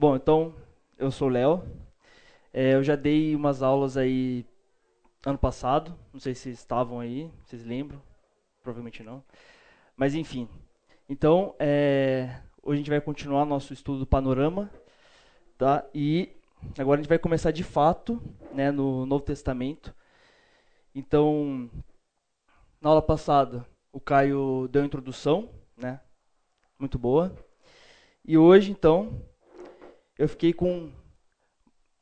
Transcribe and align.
Bom, 0.00 0.16
então, 0.16 0.54
eu 0.96 1.10
sou 1.10 1.28
o 1.28 1.30
Léo. 1.30 1.62
É, 2.54 2.72
eu 2.72 2.82
já 2.82 2.96
dei 2.96 3.36
umas 3.36 3.62
aulas 3.62 3.98
aí 3.98 4.46
ano 5.26 5.36
passado. 5.36 5.94
Não 6.10 6.18
sei 6.18 6.34
se 6.34 6.48
estavam 6.48 7.00
aí, 7.00 7.30
vocês 7.44 7.66
lembram? 7.66 8.00
Provavelmente 8.62 9.02
não. 9.02 9.22
Mas 9.94 10.14
enfim. 10.14 10.48
Então, 11.06 11.54
é, 11.58 12.40
hoje 12.62 12.76
a 12.76 12.78
gente 12.78 12.88
vai 12.88 12.98
continuar 13.02 13.44
nosso 13.44 13.74
estudo 13.74 13.98
do 13.98 14.06
panorama. 14.06 14.70
Tá? 15.58 15.84
E 15.94 16.34
agora 16.78 16.98
a 16.98 17.02
gente 17.02 17.10
vai 17.10 17.18
começar 17.18 17.50
de 17.50 17.62
fato 17.62 18.22
né, 18.54 18.70
no 18.70 19.04
Novo 19.04 19.22
Testamento. 19.22 19.94
Então, 20.94 21.68
na 22.80 22.88
aula 22.88 23.02
passada, 23.02 23.66
o 23.92 24.00
Caio 24.00 24.66
deu 24.72 24.80
a 24.80 24.86
introdução, 24.86 25.50
né? 25.76 26.00
Muito 26.78 26.98
boa. 26.98 27.36
E 28.24 28.38
hoje, 28.38 28.70
então, 28.70 29.28
eu 30.20 30.28
fiquei 30.28 30.52
com 30.52 30.92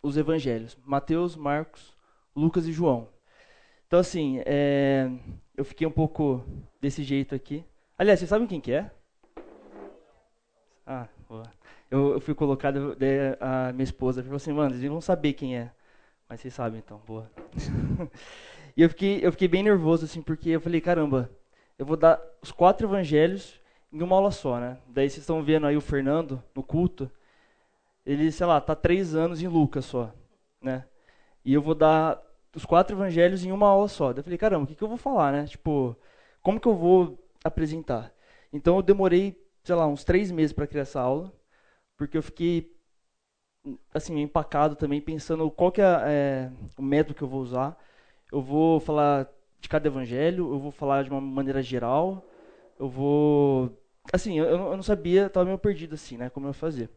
os 0.02 0.16
evangelhos: 0.16 0.76
Mateus, 0.84 1.36
Marcos, 1.36 1.96
Lucas 2.34 2.66
e 2.66 2.72
João. 2.72 3.08
Então, 3.86 4.00
assim, 4.00 4.42
é, 4.44 5.08
eu 5.56 5.64
fiquei 5.64 5.86
um 5.86 5.90
pouco 5.90 6.44
desse 6.80 7.04
jeito 7.04 7.32
aqui. 7.32 7.64
Aliás, 7.96 8.18
vocês 8.18 8.28
sabem 8.28 8.48
quem 8.48 8.60
que 8.60 8.72
é? 8.72 8.90
Ah, 10.84 11.06
boa. 11.28 11.44
Eu, 11.88 12.14
eu 12.14 12.20
fui 12.20 12.34
colocado, 12.34 12.96
a 13.40 13.72
minha 13.72 13.84
esposa 13.84 14.22
falou 14.22 14.36
assim, 14.36 14.52
mano, 14.52 14.74
eles 14.74 14.90
vão 14.90 15.00
saber 15.00 15.34
quem 15.34 15.56
é. 15.56 15.70
Mas 16.28 16.40
vocês 16.40 16.52
sabem, 16.52 16.80
então, 16.80 17.00
boa. 17.06 17.30
e 18.76 18.82
eu 18.82 18.88
fiquei, 18.88 19.20
eu 19.22 19.30
fiquei 19.30 19.48
bem 19.48 19.62
nervoso, 19.62 20.04
assim, 20.04 20.20
porque 20.20 20.50
eu 20.50 20.60
falei, 20.60 20.80
caramba, 20.80 21.30
eu 21.78 21.86
vou 21.86 21.96
dar 21.96 22.20
os 22.42 22.50
quatro 22.50 22.86
evangelhos 22.86 23.60
em 23.92 24.02
uma 24.02 24.16
aula 24.16 24.32
só, 24.32 24.58
né? 24.58 24.76
Daí 24.88 25.08
vocês 25.08 25.22
estão 25.22 25.42
vendo 25.42 25.66
aí 25.66 25.76
o 25.76 25.80
Fernando 25.80 26.42
no 26.54 26.62
culto, 26.62 27.10
ele, 28.08 28.32
sei 28.32 28.46
lá, 28.46 28.60
tá 28.60 28.74
três 28.74 29.14
anos 29.14 29.42
em 29.42 29.48
Lucas 29.48 29.84
só, 29.84 30.12
né? 30.62 30.86
E 31.44 31.52
eu 31.54 31.62
vou 31.62 31.74
dar 31.74 32.22
os 32.56 32.64
quatro 32.64 32.96
evangelhos 32.96 33.44
em 33.44 33.52
uma 33.52 33.68
aula 33.68 33.88
só. 33.88 34.12
Daí 34.12 34.20
eu 34.20 34.24
falei, 34.24 34.38
caramba, 34.38 34.64
o 34.64 34.66
que, 34.66 34.74
que 34.74 34.82
eu 34.82 34.88
vou 34.88 34.96
falar, 34.96 35.32
né? 35.32 35.46
Tipo, 35.46 35.96
como 36.42 36.60
que 36.60 36.68
eu 36.68 36.74
vou 36.74 37.18
apresentar? 37.44 38.12
Então 38.52 38.76
eu 38.76 38.82
demorei, 38.82 39.36
sei 39.64 39.74
lá, 39.74 39.86
uns 39.86 40.04
três 40.04 40.30
meses 40.30 40.52
para 40.54 40.66
criar 40.66 40.82
essa 40.82 41.00
aula, 41.00 41.32
porque 41.98 42.16
eu 42.18 42.22
fiquei, 42.22 42.74
assim, 43.92 44.18
empacado 44.20 44.76
também, 44.76 45.00
pensando 45.00 45.50
qual 45.50 45.72
que 45.72 45.80
é, 45.82 45.84
é 46.06 46.52
o 46.78 46.82
método 46.82 47.14
que 47.14 47.22
eu 47.22 47.28
vou 47.28 47.40
usar. 47.42 47.76
Eu 48.32 48.40
vou 48.42 48.80
falar 48.80 49.28
de 49.60 49.68
cada 49.68 49.88
evangelho, 49.88 50.52
eu 50.52 50.58
vou 50.58 50.70
falar 50.70 51.04
de 51.04 51.10
uma 51.10 51.20
maneira 51.20 51.62
geral, 51.62 52.24
eu 52.78 52.88
vou... 52.88 53.70
Assim, 54.12 54.38
eu, 54.38 54.46
eu 54.46 54.76
não 54.76 54.82
sabia, 54.82 55.26
estava 55.26 55.46
meio 55.46 55.58
perdido 55.58 55.94
assim, 55.94 56.16
né, 56.16 56.30
como 56.30 56.46
eu 56.46 56.50
ia 56.50 56.54
fazer. 56.54 56.90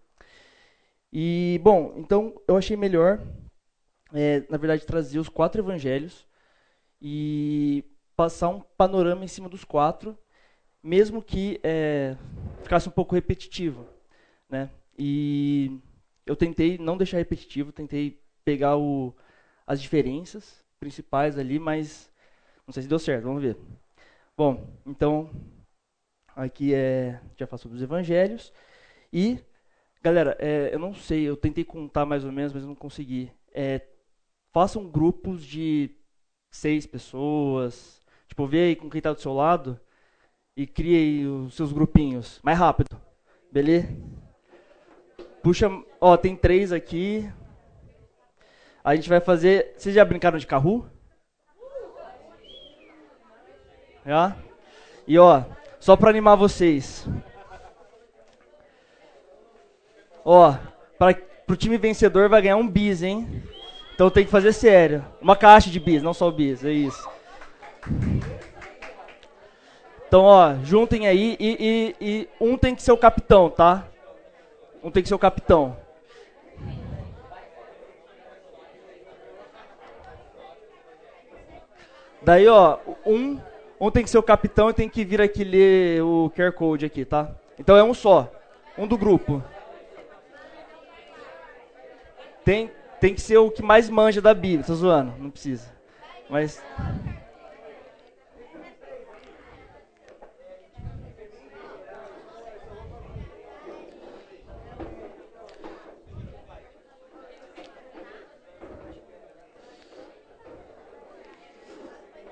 E, 1.11 1.59
bom, 1.63 1.93
então 1.97 2.41
eu 2.47 2.55
achei 2.55 2.77
melhor, 2.77 3.19
é, 4.13 4.45
na 4.49 4.57
verdade, 4.57 4.85
trazer 4.85 5.19
os 5.19 5.27
quatro 5.27 5.61
evangelhos 5.61 6.25
e 7.01 7.83
passar 8.15 8.49
um 8.49 8.61
panorama 8.61 9.25
em 9.25 9.27
cima 9.27 9.49
dos 9.49 9.63
quatro, 9.63 10.17
mesmo 10.81 11.21
que 11.21 11.59
é, 11.63 12.15
ficasse 12.63 12.87
um 12.87 12.91
pouco 12.91 13.15
repetitivo, 13.15 13.85
né? 14.49 14.69
E 14.97 15.79
eu 16.25 16.35
tentei 16.35 16.77
não 16.77 16.97
deixar 16.97 17.17
repetitivo, 17.17 17.71
tentei 17.71 18.21
pegar 18.45 18.77
o, 18.77 19.13
as 19.65 19.81
diferenças 19.81 20.63
principais 20.79 21.37
ali, 21.37 21.59
mas 21.59 22.11
não 22.65 22.73
sei 22.73 22.83
se 22.83 22.89
deu 22.89 22.99
certo, 22.99 23.23
vamos 23.23 23.41
ver. 23.41 23.57
Bom, 24.37 24.67
então 24.85 25.29
aqui 26.35 26.73
é 26.73 27.19
já 27.37 27.45
faço 27.45 27.63
sobre 27.63 27.77
os 27.77 27.83
evangelhos 27.83 28.53
e 29.11 29.39
galera, 30.01 30.35
é, 30.39 30.73
eu 30.73 30.79
não 30.79 30.93
sei, 30.93 31.23
eu 31.23 31.37
tentei 31.37 31.63
contar 31.63 32.05
mais 32.05 32.25
ou 32.25 32.31
menos, 32.31 32.53
mas 32.53 32.65
não 32.65 32.75
consegui. 32.75 33.31
É, 33.53 33.81
façam 34.51 34.89
grupos 34.89 35.45
de 35.45 35.91
seis 36.49 36.85
pessoas, 36.85 38.01
tipo 38.27 38.47
vê 38.47 38.65
aí 38.65 38.75
com 38.75 38.89
quem 38.89 38.99
está 38.99 39.13
do 39.13 39.21
seu 39.21 39.33
lado 39.33 39.79
e 40.55 40.67
crie 40.67 40.95
aí 40.95 41.27
os 41.27 41.53
seus 41.55 41.71
grupinhos, 41.71 42.39
mais 42.43 42.57
rápido, 42.57 42.99
beleza? 43.51 43.87
Puxa, 45.41 45.69
ó, 45.99 46.15
tem 46.17 46.35
três 46.35 46.71
aqui. 46.71 47.31
A 48.83 48.95
gente 48.95 49.09
vai 49.09 49.19
fazer. 49.19 49.73
Vocês 49.75 49.95
já 49.95 50.05
brincaram 50.05 50.37
de 50.37 50.45
carro? 50.45 50.87
Já? 54.05 54.37
E 55.07 55.17
ó, 55.17 55.43
só 55.79 55.95
para 55.95 56.09
animar 56.09 56.35
vocês. 56.35 57.07
Ó, 60.23 60.55
para 60.97 61.15
pro 61.45 61.57
time 61.57 61.77
vencedor 61.77 62.29
vai 62.29 62.41
ganhar 62.41 62.57
um 62.57 62.67
bis, 62.67 63.03
hein? 63.03 63.43
Então 63.93 64.09
tem 64.09 64.23
que 64.23 64.31
fazer 64.31 64.53
sério. 64.53 65.05
Uma 65.21 65.35
caixa 65.35 65.69
de 65.69 65.79
bis, 65.79 66.01
não 66.01 66.13
só 66.13 66.27
o 66.27 66.31
bis, 66.31 66.63
é 66.63 66.71
isso. 66.71 67.09
Então, 70.07 70.23
ó, 70.23 70.55
juntem 70.63 71.07
aí 71.07 71.37
e, 71.39 71.57
e, 71.59 71.95
e 72.01 72.29
um 72.39 72.57
tem 72.57 72.75
que 72.75 72.83
ser 72.83 72.91
o 72.91 72.97
capitão, 72.97 73.49
tá? 73.49 73.87
Um 74.83 74.91
tem 74.91 75.03
que 75.03 75.09
ser 75.09 75.15
o 75.15 75.19
capitão. 75.19 75.75
Daí, 82.21 82.47
ó, 82.47 82.77
um 83.05 83.39
um 83.81 83.89
tem 83.89 84.03
que 84.03 84.11
ser 84.11 84.19
o 84.19 84.23
capitão 84.23 84.69
e 84.69 84.73
tem 84.73 84.87
que 84.87 85.03
vir 85.03 85.19
aqui 85.19 85.43
ler 85.43 86.03
o 86.03 86.31
QR 86.35 86.51
Code 86.51 86.85
aqui, 86.85 87.03
tá? 87.03 87.31
Então 87.57 87.75
é 87.75 87.83
um 87.83 87.95
só. 87.95 88.31
Um 88.77 88.85
do 88.85 88.95
grupo. 88.95 89.43
Tem, 92.43 92.71
tem 92.99 93.13
que 93.13 93.21
ser 93.21 93.37
o 93.37 93.51
que 93.51 93.61
mais 93.61 93.89
manja 93.89 94.21
da 94.21 94.33
Bíblia. 94.33 94.65
Tô 94.65 94.73
zoando, 94.73 95.13
não 95.17 95.29
precisa. 95.29 95.71
Mas. 96.29 96.61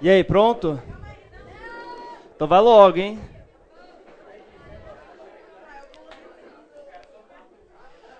E 0.01 0.09
aí, 0.09 0.23
pronto? 0.23 0.81
Então 2.33 2.47
vai 2.47 2.61
logo, 2.61 2.97
hein? 2.97 3.19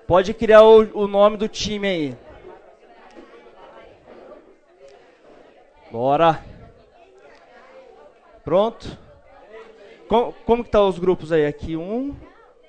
Pode 0.09 0.33
criar 0.33 0.63
o, 0.63 1.03
o 1.03 1.07
nome 1.07 1.37
do 1.37 1.47
time 1.47 1.87
aí. 1.87 2.17
Bora. 5.91 6.43
Pronto? 8.43 8.97
Como, 10.07 10.33
como 10.47 10.63
que 10.63 10.71
tá 10.71 10.83
os 10.83 10.97
grupos 10.97 11.31
aí? 11.31 11.45
Aqui 11.45 11.77
um, 11.77 12.15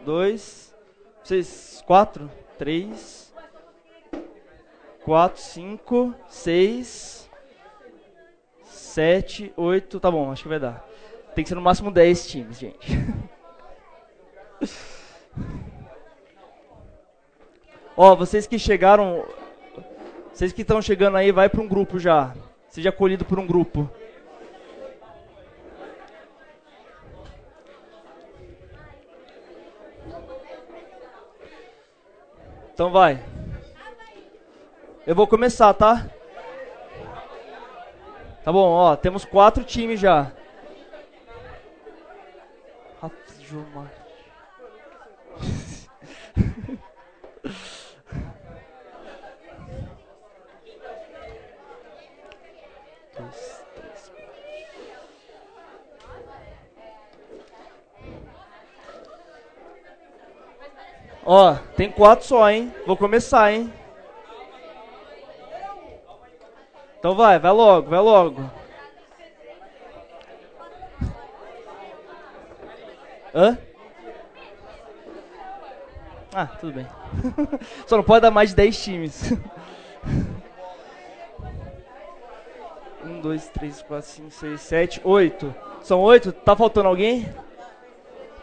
dois, 0.00 0.76
seis, 1.24 1.82
quatro, 1.86 2.30
três, 2.58 3.32
quatro, 5.02 5.40
cinco, 5.40 6.14
seis, 6.28 7.26
sete, 8.64 9.50
oito. 9.56 9.98
Tá 9.98 10.10
bom, 10.10 10.30
acho 10.30 10.42
que 10.42 10.48
vai 10.50 10.60
dar. 10.60 10.86
Tem 11.34 11.42
que 11.42 11.48
ser 11.48 11.54
no 11.54 11.62
máximo 11.62 11.90
10 11.90 12.26
times, 12.28 12.58
gente. 12.58 12.86
Ó, 17.96 18.14
vocês 18.14 18.46
que 18.46 18.58
chegaram, 18.58 19.24
vocês 20.32 20.52
que 20.52 20.62
estão 20.62 20.80
chegando 20.80 21.16
aí, 21.16 21.32
vai 21.32 21.48
para 21.48 21.60
um 21.60 21.68
grupo 21.68 21.98
já. 21.98 22.34
Seja 22.68 22.90
acolhido 22.90 23.24
por 23.24 23.38
um 23.38 23.46
grupo. 23.46 23.90
Então 32.72 32.90
vai. 32.90 33.22
Eu 35.06 35.14
vou 35.14 35.26
começar, 35.26 35.74
tá? 35.74 36.08
Tá 38.42 38.52
bom, 38.52 38.70
ó, 38.70 38.96
temos 38.96 39.24
quatro 39.24 39.64
times 39.64 40.00
já. 40.00 40.32
Gilmar. 43.50 43.99
Ó, 61.24 61.54
tem 61.76 61.90
quatro 61.90 62.26
só, 62.26 62.50
hein? 62.50 62.74
Vou 62.86 62.96
começar, 62.96 63.52
hein? 63.52 63.72
Então 66.98 67.14
vai, 67.14 67.38
vai 67.38 67.52
logo, 67.52 67.88
vai 67.88 68.00
logo. 68.00 68.50
Hã? 73.34 73.56
Ah, 76.34 76.46
tudo 76.46 76.74
bem. 76.74 76.86
Só 77.86 77.96
não 77.96 78.04
pode 78.04 78.22
dar 78.22 78.30
mais 78.30 78.50
de 78.50 78.56
10 78.56 78.82
times. 78.82 79.32
1, 83.04 83.20
2, 83.20 83.48
3, 83.48 83.82
4, 83.82 84.08
5, 84.08 84.30
6, 84.30 84.60
7, 84.60 85.00
8. 85.02 85.54
São 85.82 86.00
8? 86.00 86.32
Tá 86.32 86.54
faltando 86.54 86.88
alguém? 86.88 87.28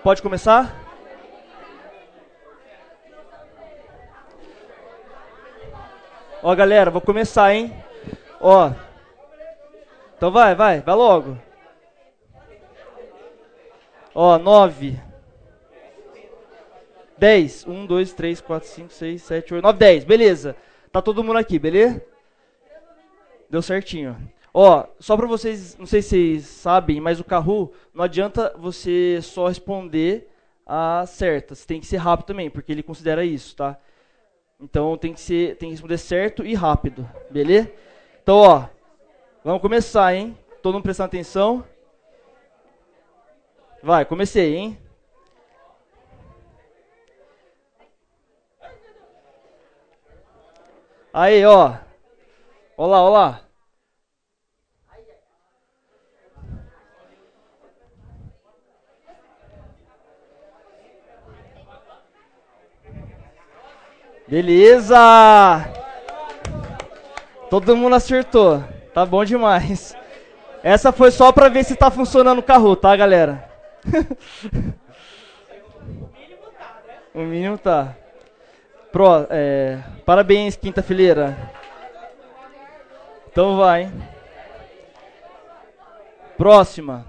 Pode 0.03 0.21
começar? 0.21 0.86
Ó, 6.43 6.53
galera, 6.55 6.91
vou 6.91 7.01
começar, 7.01 7.53
hein? 7.53 7.73
Ó. 8.39 8.71
Então 10.15 10.31
vai, 10.31 10.53
vai, 10.53 10.81
vai 10.81 10.95
logo. 10.95 11.37
Ó, 14.13 14.37
9. 14.37 14.99
10. 17.17 17.67
1, 17.67 17.85
2, 17.85 18.13
3, 18.13 18.41
4, 18.41 18.67
5, 18.67 18.93
6, 18.93 19.21
7, 19.21 19.53
8, 19.55 19.63
9, 19.63 19.79
10. 19.79 20.03
Beleza. 20.03 20.55
Tá 20.91 21.01
todo 21.01 21.23
mundo 21.23 21.37
aqui, 21.37 21.57
beleza? 21.57 22.03
Deu 23.49 23.61
certinho. 23.61 24.15
Ó, 24.53 24.85
só 24.99 25.15
pra 25.15 25.27
vocês, 25.27 25.77
não 25.77 25.85
sei 25.85 26.01
se 26.01 26.09
vocês 26.09 26.45
sabem, 26.45 26.99
mas 26.99 27.19
o 27.19 27.23
Kahoot, 27.23 27.71
não 27.93 28.03
adianta 28.03 28.53
você 28.57 29.19
só 29.21 29.47
responder 29.47 30.29
a 30.65 31.05
certa. 31.05 31.53
Você 31.55 31.65
tem 31.65 31.79
que 31.79 31.85
ser 31.85 31.97
rápido 31.97 32.27
também, 32.27 32.49
porque 32.49 32.71
ele 32.71 32.83
considera 32.83 33.23
isso, 33.23 33.55
tá? 33.55 33.77
Então 34.59 34.97
tem 34.97 35.13
que 35.13 35.19
ser, 35.19 35.55
tem 35.57 35.69
que 35.69 35.73
responder 35.75 35.97
certo 35.97 36.43
e 36.45 36.55
rápido, 36.55 37.07
beleza? 37.29 37.71
Então, 38.23 38.37
ó, 38.37 38.67
vamos 39.43 39.61
começar, 39.61 40.13
hein? 40.15 40.37
Todo 40.61 40.73
mundo 40.73 40.83
prestando 40.83 41.07
atenção. 41.07 41.63
Vai, 43.83 44.03
comecei, 44.03 44.55
hein? 44.55 44.77
Aí, 51.13 51.45
ó. 51.45 51.75
Olá, 52.75 53.03
olá. 53.03 53.46
Beleza! 64.27 64.97
Todo 67.49 67.77
mundo 67.77 67.95
acertou. 67.95 68.61
Tá 68.93 69.05
bom 69.05 69.23
demais. 69.23 69.95
Essa 70.61 70.91
foi 70.91 71.11
só 71.11 71.31
pra 71.31 71.47
ver 71.47 71.63
se 71.63 71.75
tá 71.75 71.89
funcionando 71.89 72.39
o 72.39 72.43
carro, 72.43 72.75
tá, 72.75 72.93
galera? 72.95 73.49
o 77.13 77.21
mínimo 77.21 77.57
tá. 77.57 77.95
Pro, 78.91 79.27
é, 79.29 79.79
parabéns, 80.05 80.57
quinta 80.57 80.83
fileira. 80.83 81.37
Então 83.31 83.55
vai. 83.55 83.89
Próxima. 86.37 87.05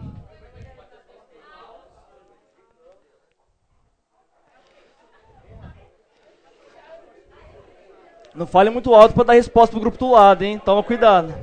Não 8.39 8.47
fale 8.47 8.71
muito 8.71 8.95
alto 8.95 9.17
para 9.17 9.25
dar 9.25 9.33
resposta 9.33 9.73
pro 9.73 9.81
grupo 9.81 9.99
do 9.99 10.13
lado, 10.13 10.45
hein? 10.45 10.61
Toma 10.65 10.81
cuidado. 10.81 11.35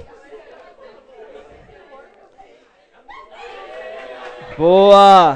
Boa! 4.57 5.35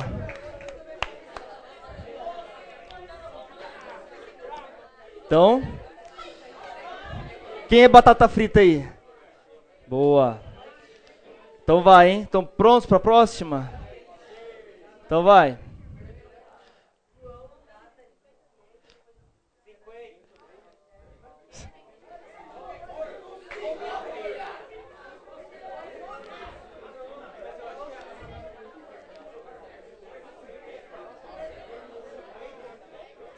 Então, 5.25 5.61
quem 7.67 7.83
é 7.83 7.89
batata 7.89 8.29
frita 8.29 8.61
aí? 8.61 8.87
Boa. 9.85 10.39
Então 11.61 11.83
vai, 11.83 12.09
hein? 12.09 12.21
Estão 12.21 12.45
prontos 12.45 12.85
para 12.85 12.95
a 12.95 13.01
próxima? 13.01 13.69
Então 15.05 15.23
vai. 15.23 15.59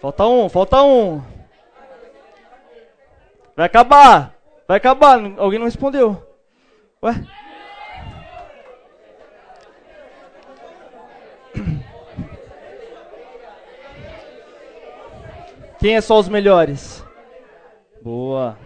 Falta 0.01 0.25
um, 0.25 0.50
falta 0.50 0.81
um. 0.81 1.21
Vai 3.56 3.68
acabar. 3.68 4.33
Vai 4.68 4.77
acabar. 4.77 5.19
Alguém 5.38 5.59
não 5.59 5.68
respondeu. 5.68 6.25
Ué? 7.03 7.24
Quem 15.80 15.95
é 15.95 16.01
só 16.01 16.18
os 16.19 16.27
melhores? 16.27 17.06
Boa. 18.01 18.57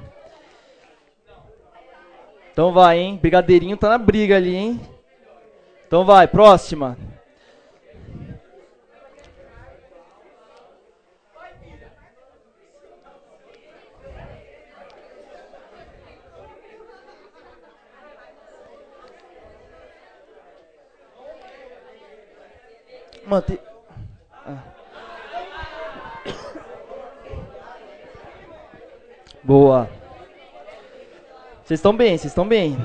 Então 2.53 2.71
vai, 2.71 2.99
hein? 2.99 3.17
Brigadeirinho 3.21 3.75
tá 3.75 3.89
na 3.89 3.97
briga 3.97 4.37
ali, 4.37 4.55
hein? 4.55 4.81
Então 5.85 6.05
vai, 6.05 6.27
próxima. 6.27 6.97
Manter. 23.35 23.59
Ah. 24.45 24.63
Boa. 29.43 29.89
Vocês 31.63 31.79
estão 31.79 31.95
bem, 31.95 32.17
vocês 32.17 32.31
estão 32.31 32.47
bem. 32.47 32.77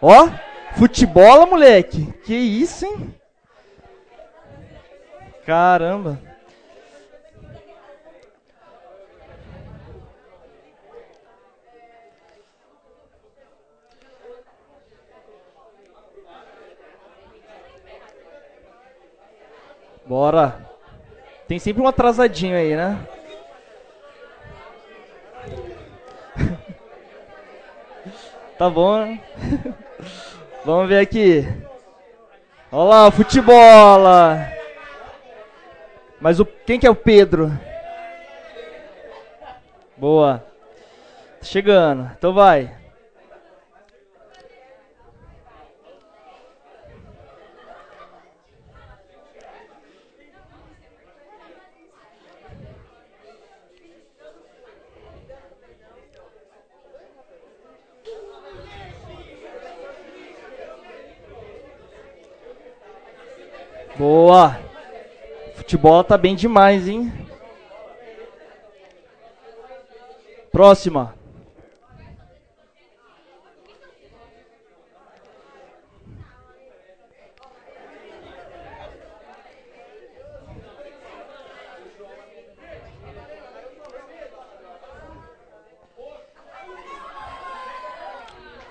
Ó, 0.00 0.28
futebol, 0.76 1.46
moleque. 1.46 2.10
Que 2.24 2.34
isso, 2.34 2.86
hein? 2.86 3.14
Caramba. 5.44 6.27
Bora. 20.08 20.66
Tem 21.46 21.58
sempre 21.58 21.82
um 21.82 21.86
atrasadinho 21.86 22.56
aí, 22.56 22.74
né? 22.74 22.98
tá 28.56 28.70
bom, 28.70 29.00
né? 29.00 29.20
Vamos 30.64 30.88
ver 30.88 31.00
aqui. 31.00 31.46
Olha 32.72 32.88
lá, 32.88 33.10
futebol. 33.10 34.00
Mas 36.18 36.40
o 36.40 36.46
quem 36.46 36.80
que 36.80 36.86
é 36.86 36.90
o 36.90 36.94
Pedro? 36.94 37.52
Boa. 39.94 40.42
Tá 41.38 41.44
chegando. 41.44 42.10
Então 42.16 42.32
vai. 42.32 42.77
Boa. 63.98 64.56
Futebol 65.56 66.04
tá 66.04 66.16
bem 66.16 66.36
demais, 66.36 66.86
hein? 66.86 67.12
Próxima. 70.52 71.16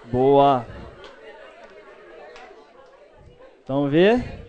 Boa. 0.09 0.65
Vamos 3.67 3.91
ver. 3.91 4.46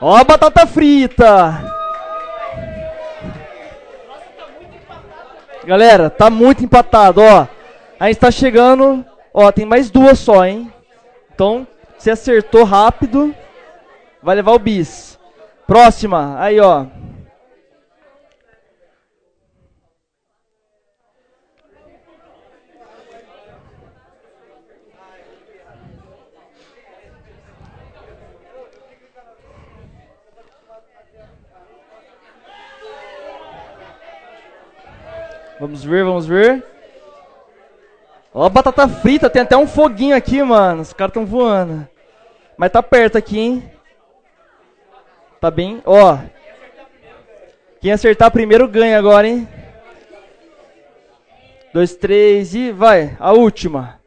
Ó 0.00 0.16
a 0.16 0.24
batata 0.24 0.66
frita! 0.66 1.62
Galera, 5.64 6.08
tá 6.08 6.30
muito 6.30 6.64
empatado, 6.64 7.20
ó. 7.20 7.46
A 7.98 8.06
gente 8.06 8.18
tá 8.18 8.30
chegando, 8.30 9.04
ó, 9.32 9.52
tem 9.52 9.66
mais 9.66 9.90
duas 9.90 10.18
só, 10.18 10.46
hein? 10.46 10.72
Então, 11.34 11.66
se 11.98 12.10
acertou 12.10 12.64
rápido, 12.64 13.34
vai 14.22 14.36
levar 14.36 14.52
o 14.52 14.58
bis. 14.58 15.18
Próxima, 15.66 16.36
aí, 16.40 16.58
ó. 16.58 16.86
Vamos 35.60 35.84
ver, 35.84 36.02
vamos 36.02 36.26
ver. 36.26 36.64
Ó, 38.32 38.48
batata 38.48 38.88
frita, 38.88 39.28
tem 39.28 39.42
até 39.42 39.54
um 39.58 39.66
foguinho 39.66 40.16
aqui, 40.16 40.42
mano. 40.42 40.80
Os 40.80 40.94
caras 40.94 41.10
estão 41.10 41.26
voando. 41.26 41.86
Mas 42.56 42.72
tá 42.72 42.82
perto 42.82 43.18
aqui, 43.18 43.38
hein? 43.38 43.70
Tá 45.38 45.50
bem? 45.50 45.82
Ó. 45.84 46.16
Quem 47.78 47.92
acertar 47.92 48.30
primeiro 48.30 48.66
ganha 48.66 48.98
agora, 48.98 49.28
hein? 49.28 49.46
Dois, 51.74 51.94
três 51.94 52.54
e 52.54 52.72
vai. 52.72 53.14
A 53.20 53.32
última. 53.32 53.99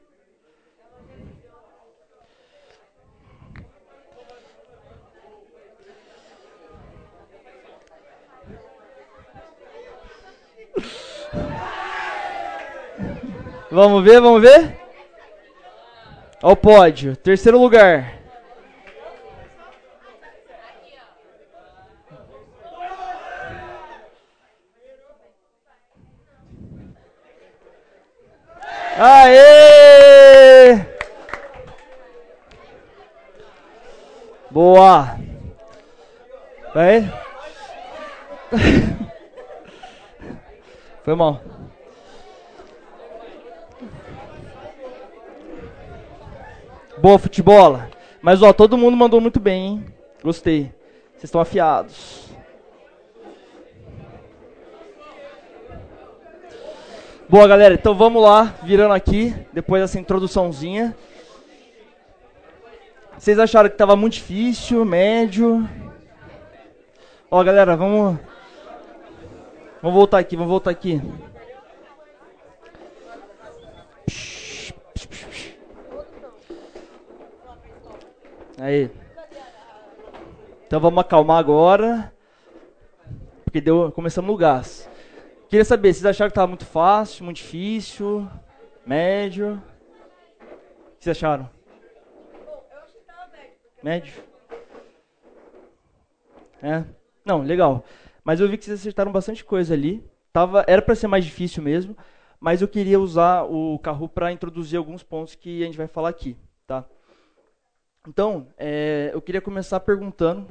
Vamos 13.74 14.04
ver, 14.04 14.22
vamos 14.22 14.40
ver. 14.40 14.78
Ó 16.44 16.52
o 16.52 16.56
pódio. 16.56 17.18
Terceiro 17.18 17.58
lugar. 17.58 18.20
Aê! 28.96 30.86
Boa. 34.52 35.18
Vai. 36.76 37.12
Foi 41.04 41.16
mal. 41.16 41.53
Boa 47.04 47.20
futebol. 47.20 47.82
Mas 48.22 48.42
ó, 48.42 48.54
todo 48.54 48.78
mundo 48.78 48.96
mandou 48.96 49.20
muito 49.20 49.38
bem, 49.38 49.66
hein? 49.66 49.86
Gostei. 50.24 50.74
Vocês 51.12 51.26
estão 51.26 51.42
afiados. 51.42 52.30
Boa, 57.28 57.46
galera. 57.46 57.74
Então 57.74 57.94
vamos 57.94 58.24
lá, 58.24 58.56
virando 58.64 58.94
aqui, 58.94 59.36
depois 59.52 59.82
dessa 59.82 60.00
introduçãozinha. 60.00 60.96
Vocês 63.18 63.38
acharam 63.38 63.68
que 63.68 63.76
estava 63.76 63.98
muito 63.98 64.14
difícil, 64.14 64.86
médio? 64.86 65.68
Ó, 67.30 67.44
galera, 67.44 67.76
vamos 67.76 68.18
Vamos 69.82 69.98
voltar 69.98 70.20
aqui, 70.20 70.38
vamos 70.38 70.52
voltar 70.52 70.72
aqui. 70.72 71.02
Aí. 78.64 78.90
Então 80.66 80.80
vamos 80.80 81.02
acalmar 81.02 81.38
agora. 81.38 82.14
Porque 83.44 83.60
deu, 83.60 83.92
começamos 83.92 84.32
no 84.32 84.38
gás. 84.38 84.90
Queria 85.50 85.66
saber, 85.66 85.94
vocês 85.94 86.06
acharam 86.06 86.30
que 86.30 86.32
estava 86.32 86.48
muito 86.48 86.66
fácil, 86.66 87.26
muito 87.26 87.38
difícil, 87.38 88.26
médio? 88.86 89.62
O 90.42 90.98
que 90.98 91.04
vocês 91.04 91.18
acharam? 91.18 91.50
Médio. 93.84 94.24
É? 96.62 96.86
Não, 97.26 97.42
legal. 97.42 97.84
Mas 98.24 98.40
eu 98.40 98.48
vi 98.48 98.58
que 98.58 98.64
vocês 98.64 98.80
acertaram 98.80 99.12
bastante 99.12 99.44
coisa 99.44 99.74
ali. 99.74 100.10
Tava, 100.32 100.64
era 100.70 100.82
para 100.82 100.96
ser 100.96 101.08
mais 101.08 101.26
difícil 101.26 101.62
mesmo, 101.62 101.98
mas 102.40 102.62
eu 102.62 102.68
queria 102.70 102.98
usar 102.98 103.44
o 103.44 103.78
carro 103.80 104.08
para 104.08 104.32
introduzir 104.32 104.78
alguns 104.78 105.04
pontos 105.04 105.36
que 105.36 105.62
a 105.62 105.66
gente 105.66 105.78
vai 105.78 105.88
falar 105.88 106.08
aqui, 106.08 106.38
tá? 106.66 106.86
Então, 108.08 108.54
é, 108.58 109.12
eu 109.14 109.22
queria 109.22 109.42
começar 109.42 109.80
perguntando, 109.80 110.42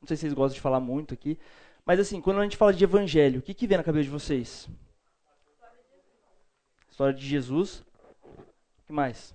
não 0.00 0.08
sei 0.08 0.16
se 0.16 0.22
vocês 0.22 0.32
gostam 0.34 0.54
de 0.54 0.60
falar 0.60 0.80
muito 0.80 1.14
aqui, 1.14 1.38
mas 1.84 2.00
assim, 2.00 2.20
quando 2.20 2.40
a 2.40 2.42
gente 2.42 2.56
fala 2.56 2.72
de 2.72 2.82
evangelho, 2.82 3.38
o 3.38 3.42
que, 3.42 3.54
que 3.54 3.66
vem 3.66 3.78
na 3.78 3.84
cabeça 3.84 4.04
de 4.04 4.10
vocês? 4.10 4.68
História 6.90 7.14
de 7.14 7.24
Jesus. 7.24 7.84
O 8.24 8.86
que 8.86 8.92
mais? 8.92 9.32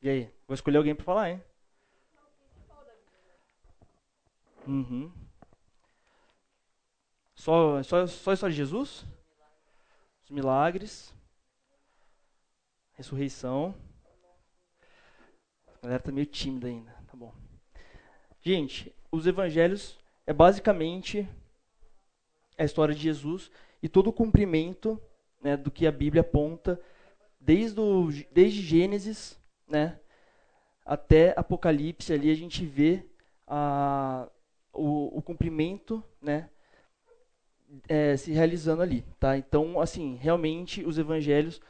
E 0.00 0.08
aí? 0.08 0.30
Vou 0.46 0.54
escolher 0.54 0.76
alguém 0.76 0.94
para 0.94 1.04
falar, 1.04 1.30
hein? 1.30 1.42
Uhum. 4.66 5.12
Só, 7.34 7.82
só, 7.82 8.06
só 8.06 8.30
a 8.30 8.34
história 8.34 8.52
de 8.52 8.56
Jesus? 8.56 9.04
Os 10.22 10.30
milagres. 10.30 11.12
Ressurreição. 12.92 13.74
A 15.82 15.86
galera 15.86 16.02
tá 16.02 16.12
meio 16.12 16.26
tímida 16.26 16.68
ainda. 16.68 16.92
Tá 17.08 17.16
bom. 17.16 17.34
Gente, 18.40 18.94
os 19.10 19.26
evangelhos 19.26 19.98
é 20.24 20.32
basicamente 20.32 21.28
a 22.56 22.62
história 22.62 22.94
de 22.94 23.00
Jesus 23.00 23.50
e 23.82 23.88
todo 23.88 24.06
o 24.06 24.12
cumprimento 24.12 25.00
né, 25.42 25.56
do 25.56 25.72
que 25.72 25.84
a 25.84 25.90
Bíblia 25.90 26.20
aponta 26.20 26.80
desde, 27.40 27.80
o, 27.80 28.10
desde 28.30 28.62
Gênesis 28.62 29.36
né, 29.66 29.98
até 30.86 31.34
Apocalipse. 31.36 32.12
Ali 32.12 32.30
a 32.30 32.36
gente 32.36 32.64
vê 32.64 33.04
a, 33.44 34.30
o, 34.72 35.18
o 35.18 35.20
cumprimento 35.20 36.00
né, 36.20 36.48
é, 37.88 38.16
se 38.16 38.30
realizando 38.30 38.82
ali. 38.82 39.04
Tá? 39.18 39.36
Então, 39.36 39.80
assim, 39.80 40.14
realmente 40.14 40.84
os 40.84 40.96
evangelhos 40.96 41.60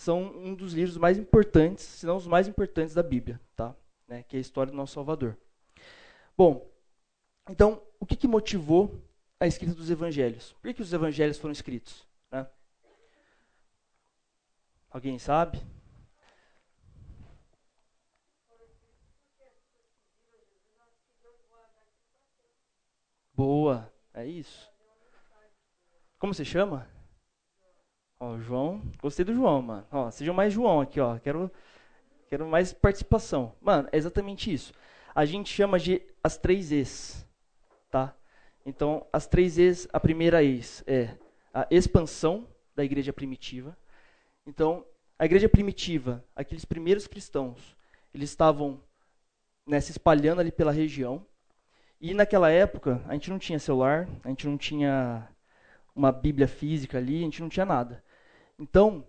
são 0.00 0.22
um 0.34 0.54
dos 0.54 0.72
livros 0.72 0.96
mais 0.96 1.18
importantes, 1.18 1.84
se 1.84 2.06
não 2.06 2.16
os 2.16 2.26
mais 2.26 2.48
importantes 2.48 2.94
da 2.94 3.02
Bíblia, 3.02 3.38
tá? 3.54 3.76
Né, 4.08 4.22
que 4.22 4.34
é 4.34 4.38
a 4.38 4.40
história 4.40 4.70
do 4.70 4.76
nosso 4.76 4.94
Salvador. 4.94 5.36
Bom, 6.34 6.66
então, 7.50 7.82
o 7.98 8.06
que, 8.06 8.16
que 8.16 8.26
motivou 8.26 8.98
a 9.38 9.46
escrita 9.46 9.74
dos 9.74 9.90
evangelhos? 9.90 10.54
Por 10.54 10.72
que 10.72 10.80
os 10.80 10.92
evangelhos 10.94 11.36
foram 11.36 11.52
escritos? 11.52 12.08
Né? 12.32 12.46
Alguém 14.90 15.18
sabe? 15.18 15.60
Boa, 23.34 23.92
é 24.14 24.26
isso. 24.26 24.72
Como 26.18 26.32
você 26.32 26.44
chama? 26.44 26.88
Ó, 28.20 28.38
João. 28.38 28.82
Gostei 29.00 29.24
do 29.24 29.34
João, 29.34 29.62
mano. 29.62 29.86
Ó, 29.90 30.10
sejam 30.10 30.34
mais 30.34 30.52
João 30.52 30.82
aqui, 30.82 31.00
ó. 31.00 31.18
Quero, 31.18 31.50
quero 32.28 32.46
mais 32.46 32.70
participação. 32.70 33.54
Mano, 33.62 33.88
é 33.90 33.96
exatamente 33.96 34.52
isso. 34.52 34.74
A 35.14 35.24
gente 35.24 35.50
chama 35.50 35.78
de 35.78 36.02
as 36.22 36.36
três 36.36 36.70
E's, 36.70 37.26
tá? 37.90 38.14
Então, 38.64 39.06
as 39.10 39.26
três 39.26 39.56
E's, 39.56 39.88
a 39.90 39.98
primeira 39.98 40.44
ex 40.44 40.84
é 40.86 41.16
a 41.52 41.66
expansão 41.70 42.46
da 42.76 42.84
igreja 42.84 43.10
primitiva. 43.10 43.76
Então, 44.46 44.84
a 45.18 45.24
igreja 45.24 45.48
primitiva, 45.48 46.22
aqueles 46.36 46.66
primeiros 46.66 47.06
cristãos, 47.06 47.74
eles 48.12 48.28
estavam 48.28 48.82
né, 49.66 49.80
se 49.80 49.92
espalhando 49.92 50.40
ali 50.42 50.52
pela 50.52 50.72
região. 50.72 51.24
E 51.98 52.12
naquela 52.12 52.50
época, 52.50 53.02
a 53.08 53.14
gente 53.14 53.30
não 53.30 53.38
tinha 53.38 53.58
celular, 53.58 54.06
a 54.22 54.28
gente 54.28 54.46
não 54.46 54.58
tinha 54.58 55.26
uma 55.94 56.12
Bíblia 56.12 56.46
física 56.46 56.98
ali, 56.98 57.18
a 57.18 57.24
gente 57.24 57.40
não 57.40 57.48
tinha 57.48 57.64
nada. 57.64 58.04
Então, 58.60 59.02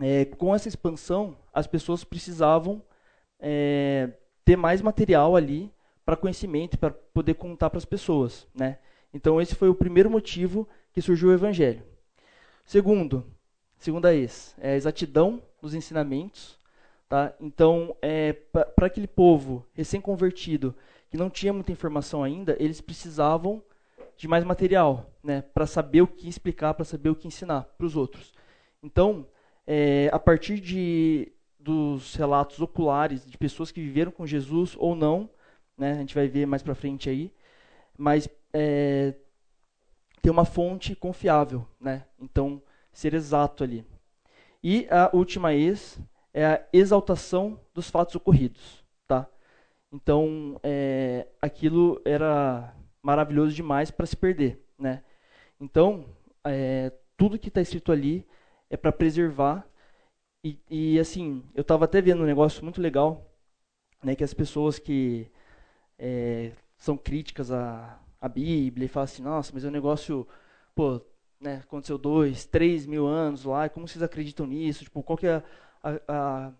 é, 0.00 0.24
com 0.24 0.52
essa 0.54 0.68
expansão, 0.68 1.36
as 1.54 1.68
pessoas 1.68 2.02
precisavam 2.02 2.82
é, 3.38 4.10
ter 4.44 4.56
mais 4.56 4.82
material 4.82 5.36
ali 5.36 5.72
para 6.04 6.16
conhecimento, 6.16 6.76
para 6.76 6.90
poder 6.90 7.34
contar 7.34 7.70
para 7.70 7.78
as 7.78 7.84
pessoas. 7.84 8.46
Né? 8.52 8.78
Então, 9.14 9.40
esse 9.40 9.54
foi 9.54 9.68
o 9.68 9.74
primeiro 9.74 10.10
motivo 10.10 10.68
que 10.92 11.00
surgiu 11.00 11.28
o 11.28 11.32
Evangelho. 11.32 11.82
Segundo, 12.64 13.24
segunda 13.78 14.12
ex, 14.12 14.54
é 14.58 14.72
a 14.72 14.76
exatidão 14.76 15.40
dos 15.62 15.72
ensinamentos. 15.72 16.58
Tá? 17.08 17.32
Então, 17.40 17.96
é, 18.02 18.32
para 18.32 18.86
aquele 18.86 19.06
povo 19.06 19.64
recém-convertido, 19.74 20.74
que 21.08 21.16
não 21.16 21.30
tinha 21.30 21.52
muita 21.52 21.70
informação 21.70 22.24
ainda, 22.24 22.56
eles 22.58 22.80
precisavam 22.80 23.62
de 24.16 24.26
mais 24.26 24.42
material, 24.42 25.08
né, 25.22 25.42
para 25.42 25.66
saber 25.66 26.00
o 26.00 26.06
que 26.06 26.28
explicar, 26.28 26.74
para 26.74 26.84
saber 26.84 27.10
o 27.10 27.14
que 27.14 27.28
ensinar 27.28 27.62
para 27.76 27.86
os 27.86 27.94
outros. 27.94 28.32
Então, 28.82 29.26
é, 29.66 30.08
a 30.12 30.18
partir 30.18 30.60
de, 30.60 31.32
dos 31.58 32.14
relatos 32.14 32.60
oculares 32.60 33.26
de 33.26 33.36
pessoas 33.36 33.70
que 33.70 33.80
viveram 33.80 34.10
com 34.10 34.26
Jesus 34.26 34.74
ou 34.78 34.94
não, 34.94 35.28
né, 35.76 35.92
a 35.92 35.96
gente 35.96 36.14
vai 36.14 36.28
ver 36.28 36.46
mais 36.46 36.62
para 36.62 36.74
frente 36.74 37.10
aí, 37.10 37.32
mas 37.98 38.28
é, 38.52 39.14
ter 40.22 40.30
uma 40.30 40.44
fonte 40.44 40.94
confiável, 40.94 41.66
né? 41.80 42.04
Então, 42.18 42.62
ser 42.92 43.14
exato 43.14 43.62
ali. 43.62 43.84
E 44.62 44.86
a 44.90 45.10
última 45.12 45.54
ex 45.54 46.00
é 46.32 46.44
a 46.44 46.66
exaltação 46.72 47.60
dos 47.74 47.90
fatos 47.90 48.14
ocorridos, 48.14 48.84
tá? 49.06 49.28
Então, 49.92 50.58
é, 50.62 51.26
aquilo 51.40 52.00
era 52.04 52.74
maravilhoso 53.02 53.54
demais 53.54 53.90
para 53.90 54.06
se 54.06 54.16
perder, 54.16 54.60
né? 54.78 55.02
Então, 55.60 56.06
é, 56.44 56.92
tudo 57.16 57.38
que 57.38 57.48
está 57.48 57.60
escrito 57.60 57.92
ali 57.92 58.26
é 58.70 58.76
para 58.76 58.92
preservar. 58.92 59.66
E, 60.44 60.58
e, 60.70 60.98
assim, 61.00 61.44
eu 61.54 61.62
estava 61.62 61.84
até 61.86 62.00
vendo 62.00 62.22
um 62.22 62.26
negócio 62.26 62.62
muito 62.62 62.80
legal, 62.80 63.26
né? 64.02 64.14
Que 64.14 64.24
as 64.24 64.34
pessoas 64.34 64.78
que 64.78 65.30
é, 65.98 66.52
são 66.78 66.96
críticas 66.96 67.50
à, 67.50 68.00
à 68.20 68.28
Bíblia 68.28 68.86
e 68.86 68.88
falam 68.88 69.04
assim, 69.04 69.22
nossa, 69.22 69.52
mas 69.52 69.64
é 69.64 69.68
um 69.68 69.72
negócio, 69.72 70.26
pô, 70.74 71.00
né, 71.40 71.56
aconteceu 71.56 71.98
dois, 71.98 72.44
três 72.46 72.86
mil 72.86 73.06
anos 73.06 73.44
lá, 73.44 73.68
como 73.68 73.86
vocês 73.86 74.02
acreditam 74.02 74.46
nisso? 74.46 74.84
Tipo, 74.84 75.02
qual 75.02 75.16
que 75.16 75.26
é 75.26 75.42
a, 75.82 75.90
a, 76.08 76.52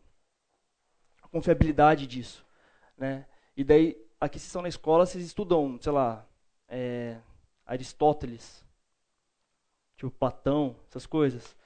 a 1.22 1.28
confiabilidade 1.28 2.06
disso? 2.06 2.44
Né? 2.96 3.26
E 3.56 3.64
daí, 3.64 3.96
aqui 4.20 4.38
vocês 4.38 4.48
estão 4.48 4.62
na 4.62 4.68
escola, 4.68 5.06
vocês 5.06 5.24
estudam, 5.24 5.78
sei 5.80 5.92
lá, 5.92 6.26
é, 6.68 7.18
Aristóteles, 7.64 8.64
tipo 9.96 10.10
Platão, 10.10 10.76
essas 10.88 11.06
coisas. 11.06 11.56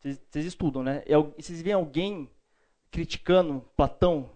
Vocês, 0.00 0.46
estudam, 0.46 0.82
né? 0.82 1.02
E 1.06 1.42
vocês 1.42 1.60
veem 1.60 1.74
alguém 1.74 2.30
criticando 2.90 3.64
Platão, 3.76 4.30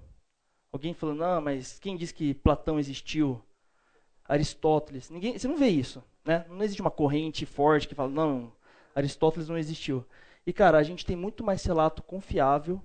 alguém 0.71 0.92
falando, 0.92 1.21
não, 1.21 1.40
mas 1.40 1.78
quem 1.78 1.97
disse 1.97 2.12
que 2.12 2.35
Platão 2.35 2.78
existiu? 2.78 3.42
Aristóteles. 4.26 5.11
Ninguém, 5.11 5.38
você 5.38 5.49
não 5.49 5.56
vê 5.56 5.68
isso, 5.68 6.02
né? 6.25 6.44
Não 6.49 6.62
existe 6.62 6.80
uma 6.80 6.90
corrente 6.90 7.44
forte 7.47 7.88
que 7.88 7.94
fala, 7.94 8.11
não, 8.11 8.52
Aristóteles 8.94 9.49
não 9.49 9.59
existiu. 9.59 10.04
E 10.47 10.52
cara, 10.52 10.78
a 10.78 10.83
gente 10.83 11.04
tem 11.04 11.16
muito 11.16 11.42
mais 11.42 11.64
relato 11.64 12.02
confiável, 12.02 12.83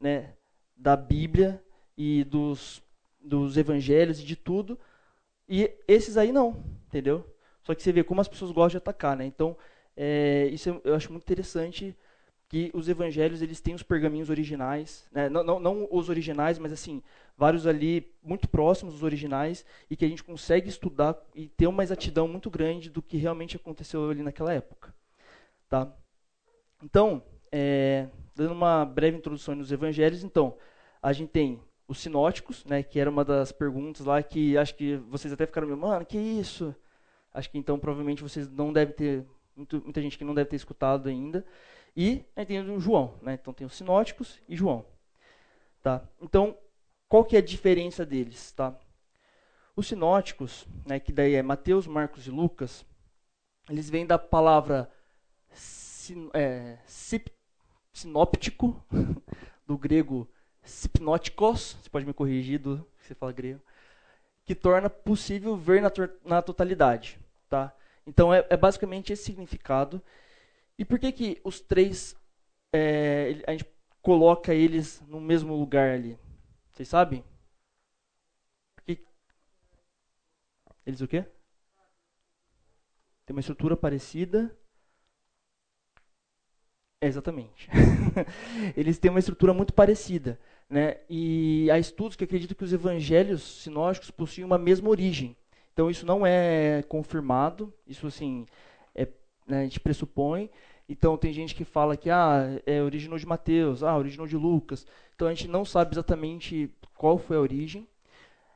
né, 0.00 0.34
da 0.76 0.96
Bíblia 0.96 1.62
e 1.96 2.24
dos 2.24 2.82
dos 3.20 3.56
evangelhos 3.56 4.20
e 4.20 4.24
de 4.24 4.36
tudo, 4.36 4.78
e 5.48 5.70
esses 5.86 6.16
aí 6.16 6.32
não, 6.32 6.64
entendeu? 6.86 7.26
Só 7.62 7.74
que 7.74 7.82
você 7.82 7.92
vê 7.92 8.02
como 8.02 8.20
as 8.20 8.28
pessoas 8.28 8.52
gostam 8.52 8.70
de 8.70 8.76
atacar, 8.78 9.16
né? 9.16 9.26
Então, 9.26 9.56
é, 9.96 10.48
isso 10.52 10.80
eu 10.84 10.94
acho 10.94 11.10
muito 11.10 11.24
interessante 11.24 11.96
que 12.48 12.70
os 12.72 12.88
evangelhos 12.88 13.42
eles 13.42 13.60
têm 13.60 13.74
os 13.74 13.82
pergaminhos 13.82 14.30
originais, 14.30 15.06
né? 15.12 15.28
não, 15.28 15.44
não, 15.44 15.60
não, 15.60 15.88
os 15.90 16.08
originais, 16.08 16.58
mas 16.58 16.72
assim 16.72 17.02
vários 17.36 17.66
ali 17.66 18.10
muito 18.22 18.48
próximos 18.48 18.94
dos 18.94 19.02
originais 19.02 19.64
e 19.90 19.96
que 19.96 20.04
a 20.04 20.08
gente 20.08 20.24
consegue 20.24 20.68
estudar 20.68 21.16
e 21.34 21.46
ter 21.46 21.66
uma 21.66 21.82
exatidão 21.82 22.26
muito 22.26 22.50
grande 22.50 22.88
do 22.88 23.02
que 23.02 23.16
realmente 23.18 23.56
aconteceu 23.56 24.10
ali 24.10 24.22
naquela 24.22 24.52
época, 24.52 24.94
tá? 25.68 25.92
Então, 26.82 27.22
é, 27.52 28.08
dando 28.34 28.52
uma 28.52 28.84
breve 28.84 29.18
introdução 29.18 29.54
nos 29.54 29.70
evangelhos, 29.70 30.24
então 30.24 30.56
a 31.02 31.12
gente 31.12 31.30
tem 31.30 31.60
os 31.86 31.98
sinóticos, 32.00 32.64
né, 32.64 32.82
que 32.82 32.98
era 32.98 33.10
uma 33.10 33.24
das 33.24 33.52
perguntas 33.52 34.06
lá 34.06 34.22
que 34.22 34.56
acho 34.56 34.74
que 34.74 34.96
vocês 35.08 35.32
até 35.32 35.46
ficaram 35.46 35.66
meio, 35.66 35.78
mano, 35.78 36.04
que 36.04 36.18
isso? 36.18 36.74
Acho 37.32 37.50
que 37.50 37.58
então 37.58 37.78
provavelmente 37.78 38.22
vocês 38.22 38.50
não 38.50 38.72
devem 38.72 38.94
ter 38.94 39.26
muito, 39.56 39.82
muita 39.82 40.00
gente 40.00 40.16
que 40.16 40.24
não 40.24 40.34
deve 40.34 40.50
ter 40.50 40.56
escutado 40.56 41.08
ainda. 41.08 41.44
E 42.00 42.24
aí 42.36 42.46
tem 42.46 42.60
o 42.60 42.78
João, 42.78 43.18
né? 43.20 43.34
Então 43.34 43.52
tem 43.52 43.66
os 43.66 43.74
sinóticos 43.74 44.40
e 44.48 44.54
João. 44.54 44.86
Tá? 45.82 46.08
Então, 46.22 46.56
qual 47.08 47.24
que 47.24 47.34
é 47.34 47.40
a 47.40 47.44
diferença 47.44 48.06
deles, 48.06 48.52
tá? 48.52 48.78
Os 49.74 49.88
sinóticos, 49.88 50.64
né, 50.86 51.00
que 51.00 51.10
daí 51.10 51.34
é 51.34 51.42
Mateus, 51.42 51.88
Marcos 51.88 52.28
e 52.28 52.30
Lucas, 52.30 52.86
eles 53.68 53.90
vêm 53.90 54.06
da 54.06 54.16
palavra 54.16 54.88
sin, 55.50 56.30
é, 56.34 56.78
sip, 56.86 57.32
sinóptico, 57.92 58.80
do 59.66 59.76
grego 59.76 60.30
sipnóticos, 60.62 61.78
você 61.82 61.90
pode 61.90 62.06
me 62.06 62.14
corrigir 62.14 62.60
do 62.60 62.78
que 62.96 63.06
você 63.08 63.14
fala 63.16 63.32
grego, 63.32 63.60
que 64.44 64.54
torna 64.54 64.88
possível 64.88 65.56
ver 65.56 65.82
na, 65.82 65.90
na 66.24 66.42
totalidade, 66.42 67.18
tá? 67.48 67.74
Então 68.06 68.32
é, 68.32 68.46
é 68.48 68.56
basicamente 68.56 69.12
esse 69.12 69.24
significado 69.24 70.00
e 70.78 70.84
por 70.84 70.98
que 70.98 71.10
que 71.10 71.40
os 71.42 71.60
três 71.60 72.14
é, 72.72 73.42
a 73.46 73.50
gente 73.50 73.66
coloca 74.00 74.54
eles 74.54 75.00
no 75.08 75.20
mesmo 75.20 75.56
lugar 75.56 75.90
ali? 75.90 76.16
Vocês 76.70 76.88
sabem? 76.88 77.24
Porque 78.76 79.02
eles 80.86 81.00
o 81.00 81.08
quê? 81.08 81.24
Tem 83.26 83.34
uma 83.34 83.40
estrutura 83.40 83.76
parecida. 83.76 84.56
É, 87.00 87.08
exatamente. 87.08 87.68
eles 88.76 88.98
têm 88.98 89.10
uma 89.10 89.18
estrutura 89.18 89.52
muito 89.52 89.74
parecida. 89.74 90.38
Né? 90.70 91.00
E 91.10 91.68
há 91.72 91.78
estudos 91.78 92.16
que 92.16 92.24
acreditam 92.24 92.56
que 92.56 92.64
os 92.64 92.72
evangelhos 92.72 93.62
sinóticos 93.62 94.12
possuem 94.12 94.44
uma 94.44 94.58
mesma 94.58 94.88
origem. 94.88 95.36
Então 95.72 95.90
isso 95.90 96.06
não 96.06 96.24
é 96.24 96.82
confirmado, 96.84 97.72
isso 97.86 98.06
assim 98.06 98.46
né, 99.48 99.60
a 99.60 99.62
gente 99.64 99.80
pressupõe. 99.80 100.50
Então 100.88 101.16
tem 101.16 101.32
gente 101.32 101.54
que 101.54 101.64
fala 101.64 101.96
que 101.96 102.10
ah, 102.10 102.60
é 102.64 102.82
originou 102.82 103.18
de 103.18 103.26
Mateus, 103.26 103.82
ah, 103.82 103.96
originou 103.96 104.26
de 104.26 104.36
Lucas. 104.36 104.86
Então 105.14 105.28
a 105.28 105.34
gente 105.34 105.48
não 105.48 105.64
sabe 105.64 105.94
exatamente 105.94 106.70
qual 106.94 107.18
foi 107.18 107.36
a 107.36 107.40
origem. 107.40 107.86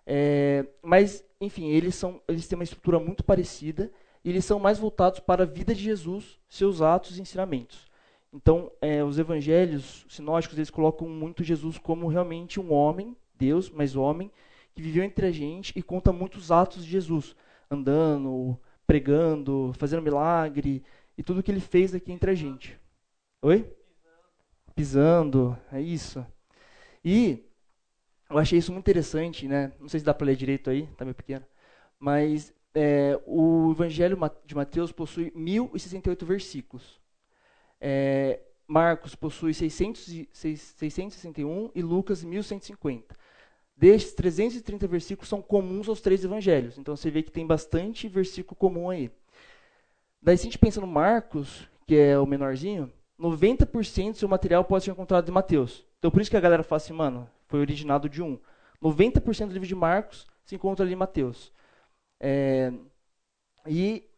É, 0.07 0.67
mas, 0.83 1.25
enfim, 1.41 1.69
eles, 1.69 1.95
são, 1.95 2.21
eles 2.27 2.47
têm 2.49 2.59
uma 2.59 2.65
estrutura 2.65 2.99
muito 2.99 3.23
parecida 3.23 3.91
e 4.25 4.31
eles 4.31 4.45
são 4.45 4.59
mais 4.59 4.79
voltados 4.79 5.21
para 5.21 5.45
a 5.45 5.47
vida 5.47 5.75
de 5.75 5.83
Jesus, 5.83 6.39
seus 6.49 6.81
atos 6.81 7.19
e 7.19 7.23
ensinamentos. 7.23 7.91
Então, 8.33 8.73
é, 8.81 9.05
os 9.05 9.19
evangelhos 9.19 10.07
sinóticos, 10.09 10.57
eles 10.57 10.71
colocam 10.71 11.09
muito 11.09 11.45
Jesus 11.45 11.79
como 11.79 12.09
realmente 12.09 12.59
um 12.59 12.73
homem, 12.73 13.17
Deus, 13.37 13.71
mas 13.71 13.95
homem, 13.95 14.31
que 14.75 14.81
viveu 14.81 15.05
entre 15.05 15.27
a 15.27 15.33
gente 15.33 15.73
e 15.77 15.83
conta 15.83 16.13
muitos 16.13 16.51
atos 16.51 16.85
de 16.85 16.91
Jesus, 16.91 17.37
andando, 17.71 18.59
pregando, 18.93 19.73
fazendo 19.79 20.03
milagre 20.03 20.85
e 21.17 21.23
tudo 21.23 21.43
que 21.43 21.51
ele 21.51 21.61
fez 21.61 21.95
aqui 21.95 22.13
entre 22.13 22.31
a 22.31 22.35
gente. 22.35 22.79
Oi? 23.41 23.67
Pisando, 24.75 25.59
é 25.73 25.81
isso. 25.81 26.27
E 27.03 27.43
eu 28.29 28.37
achei 28.37 28.59
isso 28.59 28.71
muito 28.71 28.85
interessante, 28.85 29.49
né? 29.49 29.73
Não 29.81 29.89
sei 29.89 30.01
se 30.01 30.05
dá 30.05 30.13
para 30.13 30.27
ler 30.27 30.37
direito 30.37 30.69
aí, 30.69 30.87
tá 30.89 31.07
meio 31.07 31.15
pequeno. 31.15 31.43
Mas 31.99 32.53
é, 32.75 33.19
o 33.25 33.71
Evangelho 33.71 34.19
de 34.45 34.55
Mateus 34.55 34.93
possui 34.93 35.33
1068 35.35 36.27
versículos. 36.27 37.01
É, 37.81 38.41
Marcos 38.69 39.15
possui 39.15 39.55
600, 39.55 40.29
661 40.35 41.71
e 41.75 41.81
Lucas 41.81 42.23
1150. 42.23 43.17
Destes 43.83 44.13
330 44.13 44.87
versículos 44.87 45.29
são 45.29 45.43
comuns 45.43 45.89
aos 45.89 46.01
três 46.01 46.25
evangelhos. 46.25 46.79
Então 46.79 46.95
você 46.95 47.11
vê 47.11 47.21
que 47.21 47.33
tem 47.33 47.45
bastante 47.45 48.07
versículo 48.07 48.55
comum 48.55 48.89
aí. 48.89 49.11
Daí 50.23 50.39
se 50.39 50.43
a 50.43 50.45
gente 50.45 50.59
pensa 50.59 50.81
no 50.81 50.87
Marcos, 50.87 51.69
que 51.85 51.97
é 51.97 52.17
o 52.17 52.25
menorzinho, 52.25 52.93
90% 53.19 54.13
do 54.13 54.19
seu 54.19 54.29
material 54.29 54.65
pode 54.65 54.85
ser 54.85 54.93
encontrado 54.93 55.29
em 55.29 55.33
Mateus. 55.33 55.85
Então 55.99 56.13
por 56.13 56.23
isso 56.23 56.31
que 56.31 56.37
a 56.37 56.41
galera 56.41 56.63
fala 56.63 56.77
assim, 56.77 56.93
mano, 56.93 57.29
foi 57.49 57.59
originado 57.59 58.09
de 58.09 58.23
um. 58.23 58.39
90% 58.81 59.49
do 59.49 59.53
livro 59.53 59.67
de 59.67 59.75
Marcos 59.75 60.29
se 60.45 60.55
encontra 60.55 60.85
ali 60.85 60.93
em 60.93 60.97
Mateus. 60.97 61.53
É, 62.21 62.73
e 63.67 64.09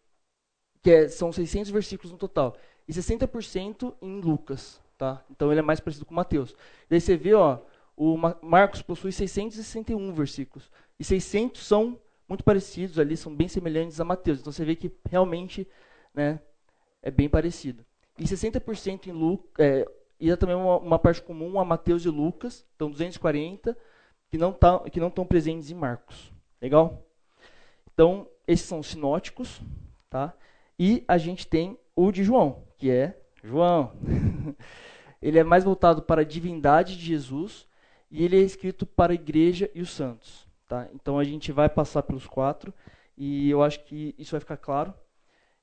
que 0.82 0.90
é, 0.90 1.08
são 1.08 1.32
600 1.32 1.70
versículos 1.70 2.12
no 2.12 2.18
total. 2.18 2.54
E 2.86 2.92
60% 2.92 3.94
em 4.02 4.20
Lucas. 4.20 4.78
Tá? 4.98 5.24
Então 5.30 5.50
ele 5.50 5.60
é 5.60 5.62
mais 5.62 5.80
parecido 5.80 6.04
com 6.04 6.12
Mateus. 6.12 6.54
Daí 6.86 7.00
você 7.00 7.16
vê, 7.16 7.32
ó, 7.32 7.60
o 7.96 8.16
Marcos 8.42 8.82
possui 8.82 9.12
661 9.12 10.12
versículos. 10.12 10.70
E 10.98 11.04
600 11.04 11.64
são 11.64 11.98
muito 12.28 12.42
parecidos 12.42 12.98
ali, 12.98 13.16
são 13.16 13.34
bem 13.34 13.48
semelhantes 13.48 14.00
a 14.00 14.04
Mateus. 14.04 14.40
Então 14.40 14.52
você 14.52 14.64
vê 14.64 14.74
que 14.74 14.92
realmente 15.08 15.68
né, 16.12 16.40
é 17.02 17.10
bem 17.10 17.28
parecido. 17.28 17.84
E 18.18 18.24
60% 18.24 19.06
em 19.06 19.12
Lucas, 19.12 19.64
é, 19.64 19.86
e 20.20 20.30
é 20.30 20.36
também 20.36 20.56
uma, 20.56 20.78
uma, 20.78 20.98
parte 20.98 21.22
comum 21.22 21.58
a 21.58 21.64
Mateus 21.64 22.04
e 22.04 22.08
Lucas, 22.08 22.64
então 22.74 22.90
240, 22.90 23.76
que 24.30 24.38
não 24.38 24.52
tá, 24.52 24.78
que 24.90 25.00
não 25.00 25.08
estão 25.08 25.26
presentes 25.26 25.70
em 25.70 25.74
Marcos. 25.74 26.32
Legal? 26.62 27.04
Então, 27.92 28.28
esses 28.46 28.66
são 28.66 28.82
sinóticos, 28.82 29.60
tá? 30.08 30.32
E 30.78 31.04
a 31.06 31.18
gente 31.18 31.46
tem 31.46 31.78
o 31.94 32.10
de 32.10 32.24
João, 32.24 32.64
que 32.76 32.90
é 32.90 33.20
João. 33.42 33.92
Ele 35.20 35.38
é 35.38 35.44
mais 35.44 35.64
voltado 35.64 36.02
para 36.02 36.22
a 36.22 36.24
divindade 36.24 36.96
de 36.96 37.04
Jesus 37.04 37.66
e 38.14 38.24
ele 38.24 38.36
é 38.36 38.42
escrito 38.42 38.86
para 38.86 39.12
a 39.12 39.14
igreja 39.14 39.68
e 39.74 39.82
os 39.82 39.90
santos. 39.90 40.46
Tá? 40.68 40.88
Então 40.94 41.18
a 41.18 41.24
gente 41.24 41.50
vai 41.50 41.68
passar 41.68 42.04
pelos 42.04 42.28
quatro 42.28 42.72
e 43.18 43.50
eu 43.50 43.60
acho 43.60 43.82
que 43.84 44.14
isso 44.16 44.30
vai 44.30 44.40
ficar 44.40 44.56
claro. 44.56 44.94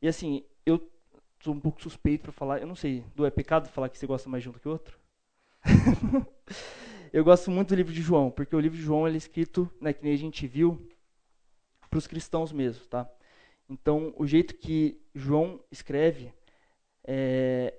E 0.01 0.07
assim, 0.07 0.43
eu 0.65 0.85
sou 1.41 1.53
um 1.53 1.59
pouco 1.61 1.81
suspeito 1.81 2.23
para 2.23 2.33
falar, 2.33 2.59
eu 2.59 2.67
não 2.67 2.75
sei, 2.75 3.05
do 3.15 3.25
é 3.25 3.31
pecado 3.31 3.69
falar 3.69 3.87
que 3.87 3.97
você 3.97 4.05
gosta 4.05 4.29
mais 4.29 4.43
de 4.43 4.49
um 4.49 4.51
do 4.51 4.59
que 4.59 4.67
o 4.67 4.71
outro? 4.71 4.99
eu 7.13 7.23
gosto 7.23 7.49
muito 7.49 7.69
do 7.69 7.75
livro 7.75 7.93
de 7.93 8.01
João, 8.01 8.29
porque 8.29 8.53
o 8.53 8.59
livro 8.59 8.77
de 8.77 8.83
João 8.83 9.07
ele 9.07 9.15
é 9.15 9.17
escrito, 9.17 9.71
né, 9.79 9.93
que 9.93 10.03
nem 10.03 10.13
a 10.13 10.17
gente 10.17 10.45
viu, 10.45 10.89
para 11.89 11.99
os 11.99 12.05
cristãos 12.05 12.51
mesmo, 12.51 12.85
tá? 12.87 13.09
Então, 13.69 14.13
o 14.17 14.27
jeito 14.27 14.55
que 14.55 15.01
João 15.15 15.63
escreve, 15.71 16.33
é, 17.05 17.73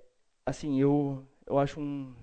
assim, 0.46 0.80
eu, 0.80 1.28
eu 1.46 1.58
acho 1.58 1.78
um, 1.78 2.14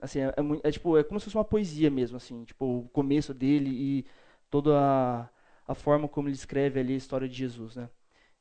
assim, 0.00 0.20
é, 0.20 0.26
é, 0.28 0.68
é, 0.68 0.70
tipo, 0.70 0.96
é 0.96 1.04
como 1.04 1.18
se 1.20 1.24
fosse 1.24 1.36
uma 1.36 1.44
poesia 1.44 1.90
mesmo, 1.90 2.16
assim, 2.16 2.44
tipo, 2.44 2.64
o 2.80 2.88
começo 2.90 3.34
dele 3.34 3.70
e 3.70 4.06
toda 4.50 4.78
a, 4.78 5.28
a 5.66 5.74
forma 5.74 6.08
como 6.08 6.28
ele 6.28 6.34
escreve 6.34 6.80
ali 6.80 6.94
a 6.94 6.96
história 6.96 7.28
de 7.28 7.34
Jesus, 7.34 7.76
né? 7.76 7.88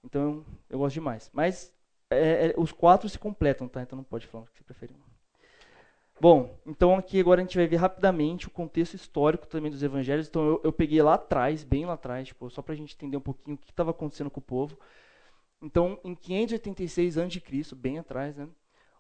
Então, 0.04 0.46
eu, 0.70 0.80
gosto 0.80 0.94
demais. 0.96 1.30
Mas 1.34 1.74
é, 2.10 2.48
é, 2.48 2.54
os 2.58 2.72
quatro 2.72 3.10
se 3.10 3.20
completam, 3.20 3.68
tá? 3.68 3.82
Então 3.82 3.98
não 3.98 4.04
pode 4.04 4.28
falar 4.28 4.44
o 4.46 4.48
que 4.48 4.58
você 4.58 4.64
prefere. 4.64 4.96
Bom, 6.20 6.58
então 6.66 6.96
aqui 6.96 7.20
agora 7.20 7.42
a 7.42 7.44
gente 7.44 7.58
vai 7.58 7.68
ver 7.68 7.76
rapidamente 7.76 8.48
o 8.48 8.50
contexto 8.50 8.96
histórico 8.96 9.46
também 9.46 9.70
dos 9.70 9.84
evangelhos. 9.84 10.28
Então 10.28 10.48
eu, 10.48 10.62
eu 10.64 10.74
peguei 10.74 11.02
lá 11.02 11.16
atrás, 11.16 11.64
bem 11.64 11.86
lá 11.86 11.94
atrás, 11.94 12.28
tipo, 12.30 12.50
só 12.50 12.62
para 12.62 12.74
a 12.74 12.78
gente 12.78 12.96
entender 12.96 13.18
um 13.18 13.22
pouquinho 13.22 13.56
o 13.56 13.60
que 13.60 13.72
estava 13.72 13.92
acontecendo 13.92 14.32
com 14.32 14.40
o 14.40 14.44
povo. 14.44 14.78
Então, 15.62 16.00
em 16.04 16.16
586 16.16 17.18
a.C., 17.18 17.76
bem 17.76 17.98
atrás, 18.00 18.36
né, 18.36 18.48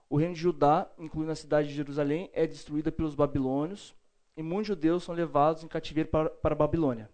o 0.09 0.17
reino 0.17 0.33
de 0.33 0.39
Judá, 0.39 0.89
incluindo 0.97 1.31
a 1.31 1.35
cidade 1.35 1.67
de 1.67 1.73
Jerusalém, 1.73 2.29
é 2.33 2.47
destruída 2.47 2.91
pelos 2.91 3.15
babilônios 3.15 3.95
e 4.35 4.43
muitos 4.43 4.67
judeus 4.67 5.03
são 5.03 5.13
levados 5.13 5.63
em 5.63 5.67
cativeiro 5.67 6.09
para, 6.09 6.29
para 6.29 6.53
a 6.53 6.57
Babilônia. 6.57 7.09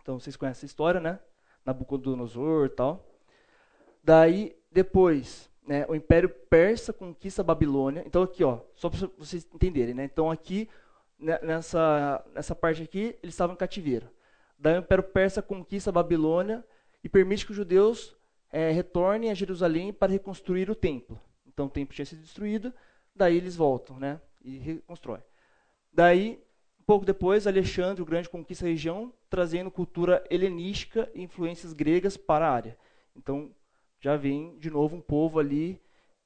Então, 0.00 0.18
vocês 0.18 0.36
conhecem 0.36 0.66
a 0.66 0.70
história, 0.70 1.00
né? 1.00 1.20
Nabucodonosor 1.64 2.66
e 2.66 2.70
tal. 2.70 3.06
Daí, 4.02 4.56
depois, 4.70 5.48
né, 5.66 5.86
o 5.88 5.94
Império 5.94 6.28
Persa 6.28 6.92
conquista 6.92 7.42
a 7.42 7.44
Babilônia. 7.44 8.02
Então 8.06 8.22
aqui, 8.22 8.42
ó, 8.42 8.60
só 8.74 8.90
para 8.90 9.08
vocês 9.16 9.46
entenderem, 9.54 9.94
né? 9.94 10.04
Então 10.04 10.30
aqui 10.30 10.68
né, 11.18 11.38
nessa 11.42 12.24
nessa 12.34 12.54
parte 12.54 12.82
aqui 12.82 13.16
eles 13.22 13.34
estavam 13.34 13.54
em 13.54 13.58
cativeiro. 13.58 14.08
Daí 14.58 14.76
o 14.76 14.80
Império 14.80 15.04
Persa 15.04 15.42
conquista 15.42 15.90
a 15.90 15.92
Babilônia 15.92 16.64
e 17.02 17.08
permite 17.08 17.44
que 17.44 17.52
os 17.52 17.56
judeus 17.56 18.16
é, 18.50 18.70
retornem 18.70 19.30
a 19.30 19.34
Jerusalém 19.34 19.92
para 19.92 20.12
reconstruir 20.12 20.70
o 20.70 20.74
templo. 20.74 21.20
Então 21.52 21.66
o 21.66 21.70
templo 21.70 21.94
tinha 21.94 22.06
sido 22.06 22.22
destruído, 22.22 22.72
daí 23.14 23.36
eles 23.36 23.56
voltam, 23.56 23.98
né? 23.98 24.20
E 24.42 24.58
reconstrói. 24.58 25.20
Daí 25.92 26.42
um 26.82 26.84
pouco 26.84 27.06
depois, 27.06 27.46
Alexandre 27.46 28.02
o 28.02 28.04
Grande 28.04 28.28
conquista 28.28 28.64
a 28.64 28.68
região, 28.68 29.12
trazendo 29.30 29.70
cultura 29.70 30.24
helenística 30.28 31.08
e 31.14 31.22
influências 31.22 31.72
gregas 31.72 32.16
para 32.16 32.48
a 32.48 32.50
área. 32.50 32.76
Então, 33.14 33.54
já 34.00 34.16
vem 34.16 34.58
de 34.58 34.68
novo 34.68 34.96
um 34.96 35.00
povo 35.00 35.38
ali, 35.38 35.80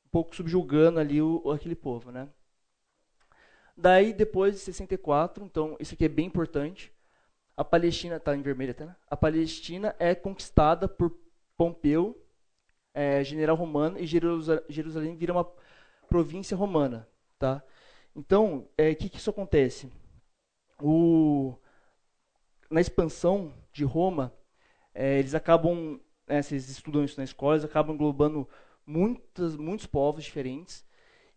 um 0.06 0.08
pouco 0.08 0.34
subjugando 0.34 0.98
ali 0.98 1.20
o, 1.20 1.50
aquele 1.50 1.74
povo, 1.74 2.10
né? 2.10 2.26
Daí, 3.76 4.14
depois 4.14 4.54
de 4.54 4.60
64, 4.60 5.44
então, 5.44 5.76
isso 5.78 5.92
aqui 5.92 6.06
é 6.06 6.08
bem 6.08 6.26
importante, 6.26 6.90
a 7.54 7.62
Palestina, 7.62 8.16
está 8.16 8.34
em 8.34 8.40
vermelho 8.40 8.70
até, 8.70 8.86
né? 8.86 8.96
A 9.10 9.16
Palestina 9.16 9.94
é 9.98 10.14
conquistada 10.14 10.88
por 10.88 11.14
Pompeu, 11.54 12.18
é, 12.96 13.22
general 13.22 13.54
romano, 13.56 13.98
e 13.98 14.06
Jerusalém 14.06 15.14
vira 15.14 15.34
uma 15.34 15.46
província 16.08 16.56
romana, 16.56 17.06
tá? 17.38 17.62
Então, 18.14 18.60
o 18.60 18.68
é, 18.78 18.94
que, 18.94 19.10
que 19.10 19.18
isso 19.18 19.28
acontece? 19.28 19.92
O, 20.82 21.54
na 22.70 22.80
expansão 22.80 23.52
de 23.70 23.84
Roma, 23.84 24.32
é, 24.94 25.18
eles 25.18 25.34
acabam 25.34 26.00
né, 26.26 26.40
vocês 26.42 26.68
estudam 26.70 27.04
isso 27.04 27.18
na 27.18 27.24
escola, 27.24 27.54
eles 27.54 27.64
acabam 27.64 27.94
englobando 27.94 28.48
muitos 28.86 29.86
povos 29.86 30.24
diferentes. 30.24 30.84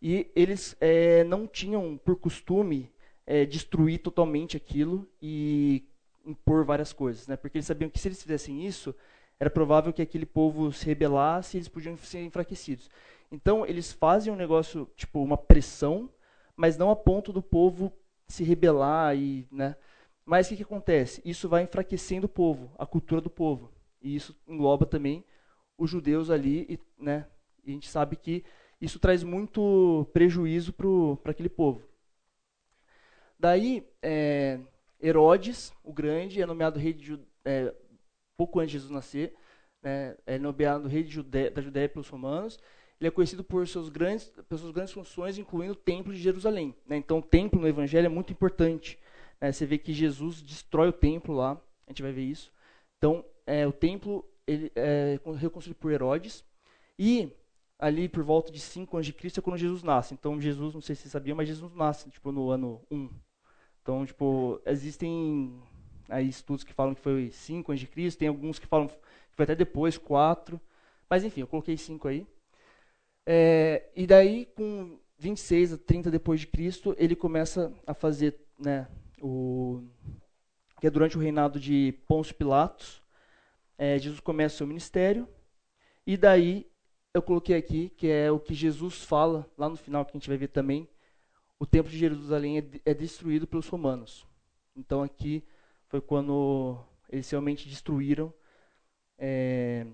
E 0.02 0.32
eles 0.34 0.78
é, 0.80 1.26
não 1.26 1.46
tinham 1.46 1.98
por 1.98 2.16
costume 2.16 2.90
é, 3.26 3.46
destruir 3.46 4.00
totalmente 4.00 4.56
aquilo 4.56 5.06
e 5.22 5.86
impor 6.26 6.64
várias 6.64 6.94
coisas, 6.94 7.28
né? 7.28 7.36
Porque 7.36 7.58
eles 7.58 7.66
sabiam 7.66 7.90
que 7.90 8.00
se 8.00 8.08
eles 8.08 8.22
fizessem 8.22 8.66
isso, 8.66 8.96
era 9.40 9.50
provável 9.50 9.94
que 9.94 10.02
aquele 10.02 10.26
povo 10.26 10.72
se 10.72 10.86
rebelasse 10.86 11.56
e 11.56 11.60
eles 11.60 11.70
podiam 11.70 11.96
ser 11.98 12.22
enfraquecidos. 12.24 12.90
Então, 13.32 13.66
eles 13.66 13.94
fazem 13.94 14.34
um 14.34 14.36
negócio, 14.36 14.90
tipo, 14.96 15.22
uma 15.24 15.38
pressão, 15.38 16.10
mas 16.56 16.78
não 16.78 16.90
a 16.90 16.96
ponto 16.96 17.32
do 17.32 17.42
povo 17.42 17.94
se 18.28 18.44
rebelar 18.44 19.16
e, 19.16 19.48
né? 19.52 19.76
Mas 20.26 20.46
o 20.46 20.50
que, 20.50 20.58
que 20.58 20.64
acontece? 20.64 21.22
Isso 21.24 21.48
vai 21.48 21.64
enfraquecendo 21.64 22.26
o 22.26 22.30
povo, 22.30 22.72
a 22.78 22.86
cultura 22.86 23.22
do 23.22 23.30
povo. 23.30 23.72
E 24.02 24.16
isso 24.16 24.36
engloba 24.48 24.86
também 24.86 25.24
os 25.78 25.90
judeus 25.90 26.30
ali, 26.30 26.66
e, 26.70 26.80
né, 27.02 27.26
e 27.64 27.72
a 27.72 27.74
gente 27.74 27.88
sabe 27.88 28.18
que 28.18 28.44
isso 28.82 29.00
traz 29.00 29.24
muito 29.24 30.08
prejuízo 30.14 30.74
para 30.74 31.32
aquele 31.32 31.50
povo. 31.50 31.82
Daí, 33.40 33.88
é, 34.02 34.60
Herodes, 35.02 35.74
o 35.84 35.94
Grande, 35.94 36.42
é 36.42 36.46
nomeado 36.46 36.78
rei 36.78 36.94
de 36.94 37.20
é, 37.46 37.74
pouco 38.40 38.62
antes 38.62 38.72
de 38.72 38.78
Jesus 38.78 38.92
nascer, 38.92 39.36
né, 39.84 40.16
é 40.26 40.40
nomeado 40.40 40.88
rei 40.88 41.04
da 41.04 41.62
Judéia 41.62 41.90
pelos 41.90 42.08
romanos. 42.08 42.58
Ele 43.00 43.10
é 43.10 43.12
conhecido 43.12 43.44
por 43.44 43.68
seus 43.68 43.90
grandes, 43.90 44.30
pelas 44.48 44.62
suas 44.62 44.74
grandes 44.74 44.94
funções, 44.94 45.38
incluindo 45.38 45.74
o 45.74 45.76
templo 45.76 46.14
de 46.14 46.20
Jerusalém. 46.20 46.74
Né? 46.88 46.96
Então, 46.96 47.20
o 47.20 47.22
templo 47.22 47.60
no 47.60 47.68
Evangelho 47.68 48.06
é 48.06 48.10
muito 48.10 48.32
importante. 48.32 48.98
Né? 49.42 49.52
Você 49.52 49.66
vê 49.66 49.78
que 49.78 49.92
Jesus 49.92 50.42
destrói 50.42 50.88
o 50.88 50.94
templo 50.94 51.36
lá, 51.36 51.62
a 51.86 51.92
gente 51.92 52.02
vai 52.02 52.14
ver 52.14 52.24
isso. 52.24 52.50
Então, 52.98 53.26
é, 53.46 53.68
o 53.68 53.74
templo 53.74 54.26
ele, 54.48 54.72
é 54.74 55.20
reconstruído 55.38 55.78
por 55.78 55.92
Herodes. 55.92 56.46
E 56.98 57.34
ali 57.78 58.08
por 58.08 58.24
volta 58.24 58.52
de 58.52 58.60
5 58.60 58.96
anos 58.96 59.06
de 59.06 59.14
Cristo 59.14 59.40
é 59.40 59.44
quando 59.44 59.58
Jesus 59.58 59.84
nasce. 59.84 60.14
Então, 60.14 60.40
Jesus, 60.40 60.74
não 60.74 60.82
sei 60.82 60.96
se 60.96 61.04
você 61.04 61.10
sabia, 61.10 61.36
mas 61.36 61.48
Jesus 61.48 61.74
nasce 61.74 62.10
tipo, 62.10 62.32
no 62.32 62.50
ano 62.50 62.82
1. 62.90 63.10
Então, 63.82 64.06
tipo, 64.06 64.62
existem 64.66 65.62
aí 66.10 66.28
estudos 66.28 66.64
que 66.64 66.74
falam 66.74 66.96
que 66.96 67.02
foi 67.02 67.32
5 67.32 67.72
anos 67.72 67.80
de 67.80 67.88
Cristo, 67.88 68.20
tem 68.20 68.28
alguns 68.28 68.60
que 68.60 68.68
falam 68.68 68.88
que 68.88 68.96
foi 69.32 69.44
até 69.44 69.56
depois, 69.56 69.98
4. 69.98 70.60
Mas 71.10 71.24
enfim, 71.24 71.42
eu 71.42 71.48
coloquei 71.48 71.78
5 71.78 72.08
aí. 72.08 72.28
É, 73.26 73.90
e 73.96 74.08
daí, 74.08 74.46
com 74.56 75.00
26 75.18 75.74
a 75.74 75.78
30 75.78 76.12
depois 76.12 76.40
de 76.40 76.48
Cristo, 76.48 76.96
ele 76.98 77.16
começa 77.16 77.74
a 77.86 77.94
fazer, 77.94 78.36
né, 78.58 78.88
o 79.22 79.84
que 80.80 80.88
é 80.88 80.90
durante 80.90 81.18
o 81.18 81.20
reinado 81.20 81.60
de 81.60 81.94
Pôncio 82.08 82.34
Pilatos, 82.34 83.04
é, 83.78 84.00
Jesus 84.00 84.20
começa 84.22 84.56
o 84.56 84.58
seu 84.60 84.68
ministério, 84.68 85.28
e 86.08 86.16
daí 86.16 86.66
eu 87.14 87.22
coloquei 87.22 87.58
aqui, 87.58 87.90
que 87.90 88.08
é 88.08 88.32
o 88.32 88.40
que 88.40 88.54
Jesus 88.54 89.04
fala, 89.04 89.50
lá 89.58 89.68
no 89.68 89.76
final, 89.76 90.06
que 90.06 90.12
a 90.12 90.18
gente 90.18 90.30
vai 90.30 90.38
ver 90.38 90.48
também, 90.48 90.88
o 91.60 91.66
templo 91.66 91.92
de 91.92 91.98
Jerusalém 91.98 92.60
é, 92.60 92.64
é 92.86 92.94
destruído 92.94 93.46
pelos 93.46 93.68
romanos. 93.68 94.26
Então 94.76 95.04
aqui 95.04 95.44
foi 95.90 96.00
quando 96.02 96.80
eles 97.10 97.30
realmente 97.30 97.68
destruíram 97.68 98.34
é, 99.18 99.86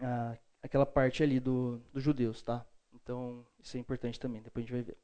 a, 0.00 0.36
aquela 0.62 0.84
parte 0.84 1.22
ali 1.22 1.40
do, 1.40 1.80
dos 1.92 2.02
judeus, 2.02 2.42
tá? 2.42 2.66
Então 2.94 3.46
isso 3.58 3.76
é 3.76 3.80
importante 3.80 4.20
também, 4.20 4.42
depois 4.42 4.64
a 4.64 4.66
gente 4.66 4.74
vai 4.74 4.82
ver. 4.82 4.98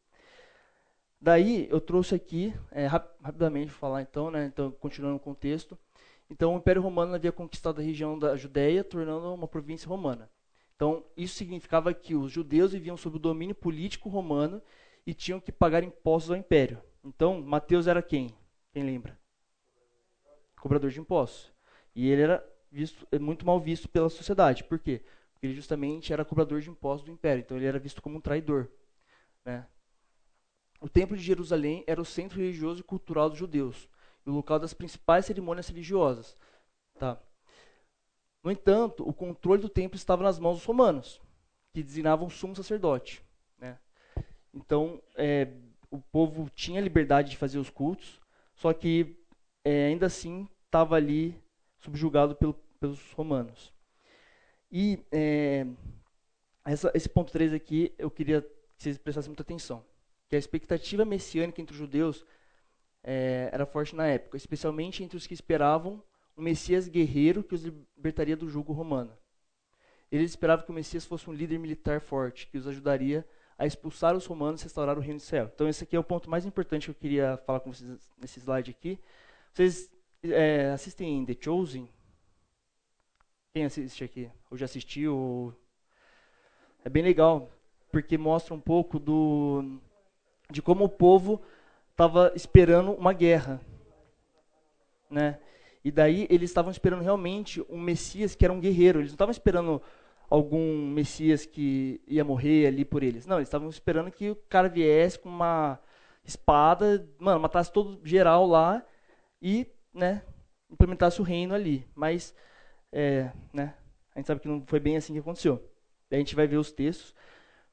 Daí 1.21 1.69
eu 1.71 1.81
trouxe 1.81 2.15
aqui, 2.15 2.53
é, 2.71 2.87
rapidamente 2.87 3.71
falar 3.71 4.03
então, 4.03 4.31
né? 4.31 4.47
Então 4.47 4.71
continuando 4.73 5.17
o 5.17 5.21
contexto, 5.21 5.79
então, 6.33 6.55
o 6.55 6.57
Império 6.57 6.81
Romano 6.81 7.15
havia 7.15 7.31
conquistado 7.31 7.79
a 7.79 7.85
região 7.85 8.19
da 8.19 8.35
Judéia, 8.37 8.83
tornando 8.83 9.35
uma 9.35 9.47
província 9.47 9.87
romana. 9.87 10.31
Então, 10.75 11.05
isso 11.15 11.35
significava 11.35 11.93
que 11.93 12.15
os 12.15 12.33
judeus 12.33 12.73
viviam 12.73 12.97
sob 12.97 13.17
o 13.17 13.21
domínio 13.21 13.55
político 13.55 14.09
romano 14.09 14.63
e 15.07 15.13
tinham 15.13 15.39
que 15.39 15.53
pagar 15.53 15.85
impostos 15.85 16.31
ao 16.31 16.37
império. 16.39 16.81
Então, 17.05 17.43
Mateus 17.43 17.87
era 17.87 18.03
quem? 18.03 18.35
Quem 18.73 18.83
lembra? 18.83 19.19
Cobrador 20.63 20.93
de 20.93 21.01
impostos. 21.01 21.53
E 21.93 22.09
ele 22.09 22.23
era 22.23 22.53
visto, 22.71 23.05
muito 23.21 23.45
mal 23.45 23.59
visto 23.59 23.89
pela 23.89 24.09
sociedade. 24.09 24.63
Por 24.63 24.79
quê? 24.79 25.03
Porque 25.33 25.45
ele 25.49 25.55
justamente 25.55 26.13
era 26.13 26.25
cobrador 26.25 26.61
de 26.61 26.71
impostos 26.71 27.05
do 27.05 27.11
império. 27.11 27.41
Então, 27.41 27.57
ele 27.57 27.67
era 27.67 27.81
visto 27.81 28.01
como 28.01 28.19
um 28.19 28.21
traidor. 28.21 28.69
Né? 29.45 29.67
O 30.81 30.89
Templo 30.89 31.17
de 31.17 31.23
Jerusalém 31.25 31.83
era 31.85 32.01
o 32.01 32.05
centro 32.05 32.39
religioso 32.39 32.79
e 32.79 32.85
cultural 32.85 33.29
dos 33.29 33.41
judeus 33.41 33.89
e 34.25 34.31
o 34.31 34.33
local 34.33 34.61
das 34.61 34.73
principais 34.73 35.27
cerimônias 35.27 35.67
religiosas. 35.67 36.37
Tá? 36.97 37.21
No 38.41 38.53
entanto, 38.53 39.03
o 39.05 39.13
controle 39.13 39.63
do 39.63 39.69
templo 39.69 39.97
estava 39.97 40.23
nas 40.23 40.39
mãos 40.39 40.59
dos 40.59 40.65
romanos, 40.65 41.21
que 41.75 41.83
designavam 41.83 42.31
sumo 42.31 42.55
sacerdote. 42.55 43.21
Né? 43.59 43.77
Então, 44.55 45.03
é, 45.17 45.49
o 45.91 46.01
povo 46.01 46.49
tinha 46.55 46.81
liberdade 46.81 47.31
de 47.31 47.37
fazer 47.37 47.59
os 47.59 47.69
cultos, 47.69 48.21
só 48.55 48.73
que 48.73 49.17
é, 49.65 49.87
ainda 49.87 50.07
assim 50.07 50.49
estava 50.73 50.97
ali 50.97 51.39
subjugado 51.77 52.35
pelo, 52.35 52.55
pelos 52.81 53.13
romanos. 53.13 53.71
E 54.71 54.99
é, 55.13 55.67
essa, 56.65 56.91
esse 56.95 57.11
ponto 57.11 57.31
3 57.31 57.53
aqui, 57.53 57.95
eu 57.99 58.11
queria 58.11 58.41
que 58.41 58.83
vocês 58.83 58.97
prestassem 58.97 59.29
muita 59.29 59.43
atenção. 59.43 59.85
Que 60.31 60.35
a 60.35 60.39
expectativa 60.39 61.05
messiânica 61.05 61.61
entre 61.61 61.75
os 61.75 61.79
judeus 61.79 62.25
é, 63.05 63.51
era 63.53 63.67
forte 63.67 63.95
na 63.95 64.07
época, 64.07 64.39
especialmente 64.39 65.05
entre 65.05 65.15
os 65.15 65.27
que 65.27 65.35
esperavam 65.35 66.03
um 66.35 66.43
Messias 66.43 66.89
guerreiro 66.89 67.45
que 67.45 67.55
os 67.55 67.65
libertaria 67.65 68.35
do 68.35 68.49
jugo 68.49 68.73
romano. 68.73 69.13
Eles 70.11 70.31
esperavam 70.31 70.65
que 70.65 70.71
o 70.71 70.75
Messias 70.75 71.05
fosse 71.05 71.29
um 71.29 71.35
líder 71.35 71.59
militar 71.59 72.01
forte, 72.01 72.47
que 72.47 72.57
os 72.57 72.67
ajudaria 72.67 73.27
a 73.59 73.67
expulsar 73.67 74.17
os 74.17 74.25
romanos 74.25 74.63
e 74.63 74.65
restaurar 74.65 74.97
o 74.97 75.03
reino 75.03 75.19
do 75.19 75.23
céu. 75.23 75.51
Então, 75.55 75.69
esse 75.69 75.85
aqui 75.85 75.95
é 75.95 75.99
o 75.99 76.05
ponto 76.05 76.31
mais 76.31 76.47
importante 76.47 76.87
que 76.87 76.91
eu 76.91 76.95
queria 76.95 77.37
falar 77.45 77.61
com 77.61 77.71
vocês 77.71 78.11
nesse 78.19 78.41
slide 78.41 78.71
aqui. 78.71 78.99
Vocês 79.53 79.91
é, 80.25 80.71
assistem 80.71 81.25
The 81.25 81.37
Chosen? 81.41 81.89
Quem 83.55 83.65
assiste 83.65 84.05
aqui? 84.05 84.31
Ou 84.51 84.57
já 84.57 84.65
assistiu? 84.65 85.55
É 86.85 86.89
bem 86.89 87.03
legal, 87.03 87.51
porque 87.91 88.17
mostra 88.17 88.55
um 88.55 88.61
pouco 88.61 88.99
do 88.99 89.79
de 90.51 90.61
como 90.61 90.85
o 90.85 90.89
povo 90.89 91.41
estava 91.91 92.33
esperando 92.35 92.93
uma 92.93 93.13
guerra, 93.13 93.61
né? 95.11 95.39
E 95.85 95.91
daí 95.91 96.27
eles 96.31 96.51
estavam 96.51 96.71
esperando 96.71 97.03
realmente 97.03 97.65
um 97.69 97.81
Messias 97.81 98.35
que 98.35 98.45
era 98.45 98.53
um 98.53 98.61
guerreiro. 98.61 99.01
Eles 99.01 99.11
não 99.11 99.15
estavam 99.15 99.33
esperando 99.33 99.83
algum 100.31 100.89
Messias 100.89 101.45
que 101.45 102.01
ia 102.07 102.25
morrer 102.25 102.67
ali 102.67 102.85
por 102.85 103.03
eles. 103.03 103.27
Não, 103.27 103.37
eles 103.37 103.49
estavam 103.49 103.69
esperando 103.69 104.11
que 104.11 104.31
o 104.31 104.37
cara 104.49 104.69
viesse 104.69 105.19
com 105.19 105.29
uma 105.29 105.79
espada, 106.25 107.07
mano, 107.19 107.41
matasse 107.41 107.73
todo 107.73 108.01
geral 108.05 108.47
lá 108.47 108.85
e, 109.41 109.67
né, 109.93 110.23
implementasse 110.71 111.21
o 111.21 111.25
reino 111.25 111.55
ali. 111.55 111.87
Mas, 111.95 112.35
é, 112.91 113.31
né, 113.53 113.75
a 114.15 114.19
gente 114.19 114.27
sabe 114.27 114.41
que 114.41 114.49
não 114.49 114.65
foi 114.67 114.81
bem 114.81 114.97
assim 114.97 115.13
que 115.13 115.19
aconteceu. 115.19 115.63
A 116.11 116.17
gente 116.17 116.35
vai 116.35 116.47
ver 116.47 116.57
os 116.57 116.71
textos, 116.71 117.15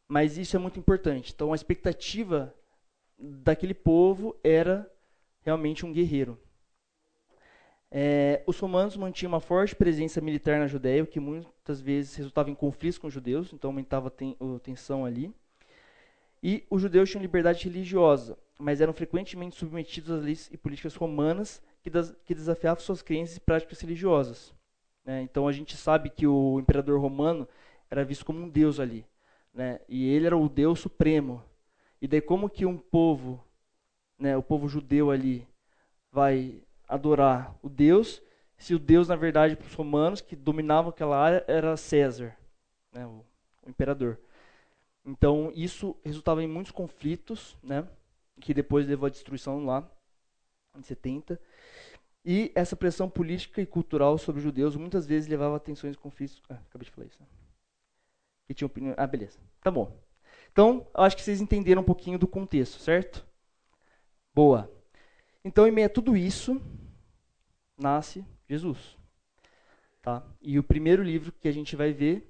mas 0.07 0.37
isso 0.37 0.55
é 0.55 0.59
muito 0.59 0.79
importante. 0.79 1.33
Então, 1.33 1.51
a 1.51 1.55
expectativa 1.55 2.53
daquele 3.17 3.73
povo 3.73 4.35
era 4.43 4.89
realmente 5.41 5.85
um 5.85 5.91
guerreiro. 5.91 6.39
É, 7.91 8.43
os 8.45 8.59
romanos 8.59 8.95
mantinham 8.95 9.31
uma 9.31 9.39
forte 9.39 9.75
presença 9.75 10.21
militar 10.21 10.59
na 10.59 10.67
Judéia, 10.67 11.03
o 11.03 11.07
que 11.07 11.19
muitas 11.19 11.81
vezes 11.81 12.15
resultava 12.15 12.49
em 12.49 12.55
conflitos 12.55 12.99
com 12.99 13.07
os 13.07 13.13
judeus, 13.13 13.51
então 13.51 13.69
aumentava 13.69 14.11
ten 14.11 14.37
a 14.39 14.59
tensão 14.59 15.05
ali. 15.05 15.33
E 16.41 16.65
os 16.69 16.81
judeus 16.81 17.09
tinham 17.09 17.21
liberdade 17.21 17.65
religiosa, 17.65 18.37
mas 18.57 18.79
eram 18.79 18.93
frequentemente 18.93 19.55
submetidos 19.55 20.11
às 20.11 20.23
leis 20.23 20.49
e 20.51 20.57
políticas 20.57 20.95
romanas 20.95 21.61
que, 21.81 22.33
desafiavam 22.35 22.81
suas 22.81 23.01
crenças 23.01 23.37
e 23.37 23.39
práticas 23.39 23.79
religiosas. 23.79 24.53
Né? 25.05 25.21
Então 25.21 25.47
a 25.47 25.51
gente 25.51 25.75
sabe 25.75 26.09
que 26.09 26.27
o 26.27 26.59
imperador 26.59 26.99
romano 26.99 27.47
era 27.89 28.03
visto 28.03 28.25
como 28.25 28.41
um 28.41 28.49
deus 28.49 28.79
ali, 28.79 29.05
né? 29.53 29.79
e 29.87 30.07
ele 30.07 30.27
era 30.27 30.37
o 30.37 30.49
deus 30.49 30.79
supremo. 30.79 31.43
E 32.01 32.07
daí 32.07 32.21
como 32.21 32.49
que 32.49 32.65
um 32.65 32.77
povo, 32.77 33.43
né, 34.17 34.37
o 34.37 34.43
povo 34.43 34.69
judeu 34.69 35.11
ali, 35.11 35.45
vai 36.11 36.61
adorar 36.87 37.55
o 37.61 37.69
Deus, 37.69 38.21
se 38.57 38.73
o 38.73 38.79
Deus, 38.79 39.07
na 39.07 39.15
verdade, 39.15 39.55
para 39.55 39.67
os 39.67 39.73
romanos 39.73 40.21
que 40.21 40.35
dominavam 40.35 40.89
aquela 40.89 41.17
área 41.17 41.43
era 41.47 41.77
César, 41.77 42.35
né, 42.91 43.05
o, 43.05 43.25
o, 43.65 43.69
imperador. 43.69 44.19
Então, 45.05 45.51
isso 45.55 45.95
resultava 46.03 46.43
em 46.43 46.47
muitos 46.47 46.71
conflitos, 46.71 47.57
né, 47.63 47.87
que 48.39 48.53
depois 48.53 48.87
levou 48.87 49.07
à 49.07 49.09
destruição 49.09 49.65
lá, 49.65 49.89
em 50.75 50.81
70. 50.81 51.39
E 52.23 52.51
essa 52.53 52.75
pressão 52.75 53.09
política 53.09 53.61
e 53.61 53.65
cultural 53.65 54.17
sobre 54.17 54.39
os 54.39 54.43
judeus 54.43 54.75
muitas 54.75 55.05
vezes 55.05 55.29
levava 55.29 55.55
a 55.55 55.59
tensões 55.59 55.95
e 55.95 55.97
conflitos. 55.97 56.41
Ah, 56.49 56.59
acabei 56.67 56.85
de 56.85 56.91
falar 56.91 57.07
isso. 57.07 57.19
Que 58.45 58.53
tinha 58.53 58.65
opinião. 58.65 58.93
Ah, 58.97 59.07
beleza. 59.07 59.39
Tá 59.61 59.71
bom. 59.71 59.97
Então, 60.51 60.87
acho 60.93 61.15
que 61.15 61.21
vocês 61.21 61.41
entenderam 61.41 61.81
um 61.81 61.85
pouquinho 61.85 62.19
do 62.19 62.27
contexto, 62.27 62.79
certo? 62.79 63.25
Boa. 64.33 64.71
Então, 65.43 65.67
em 65.67 65.71
meio 65.71 65.87
a 65.87 65.89
tudo 65.89 66.17
isso, 66.17 66.61
nasce 67.77 68.25
Jesus. 68.47 68.97
Tá? 70.01 70.25
E 70.41 70.57
o 70.57 70.63
primeiro 70.63 71.03
livro 71.03 71.31
que 71.31 71.47
a 71.47 71.51
gente 71.51 71.75
vai 71.75 71.93
ver 71.93 72.29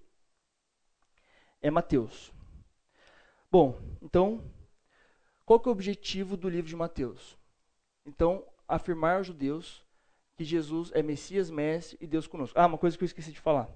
é 1.62 1.72
Mateus. 1.72 2.32
Bom, 3.52 3.80
então, 4.02 4.44
qual 5.46 5.60
que 5.60 5.68
é 5.68 5.72
o 5.72 5.74
objetivo 5.74 6.38
do 6.38 6.50
livro 6.50 6.70
de 6.70 6.76
Mateus? 6.76 7.39
Então, 8.06 8.44
afirmar 8.68 9.18
aos 9.18 9.28
judeus 9.28 9.84
que 10.38 10.44
Jesus 10.44 10.92
é 10.94 11.04
Messias, 11.04 11.50
Mestre 11.50 11.98
e 12.02 12.08
Deus 12.08 12.28
conosco. 12.28 12.58
Ah, 12.60 12.66
uma 12.66 12.78
coisa 12.78 12.98
que 12.98 13.04
eu 13.04 13.08
esqueci 13.08 13.32
de 13.32 13.40
falar. 13.40 13.70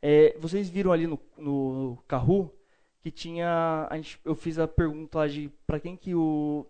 É, 0.00 0.36
vocês 0.38 0.68
viram 0.68 0.92
ali 0.92 1.06
no, 1.06 1.20
no 1.36 1.98
Carru 2.08 2.54
que 3.00 3.10
tinha. 3.10 3.88
Gente, 3.92 4.20
eu 4.24 4.34
fiz 4.34 4.58
a 4.58 4.68
pergunta 4.68 5.18
lá 5.18 5.28
de 5.28 5.50
para 5.66 5.80
quem 5.80 5.96
que 5.96 6.14
o 6.14 6.66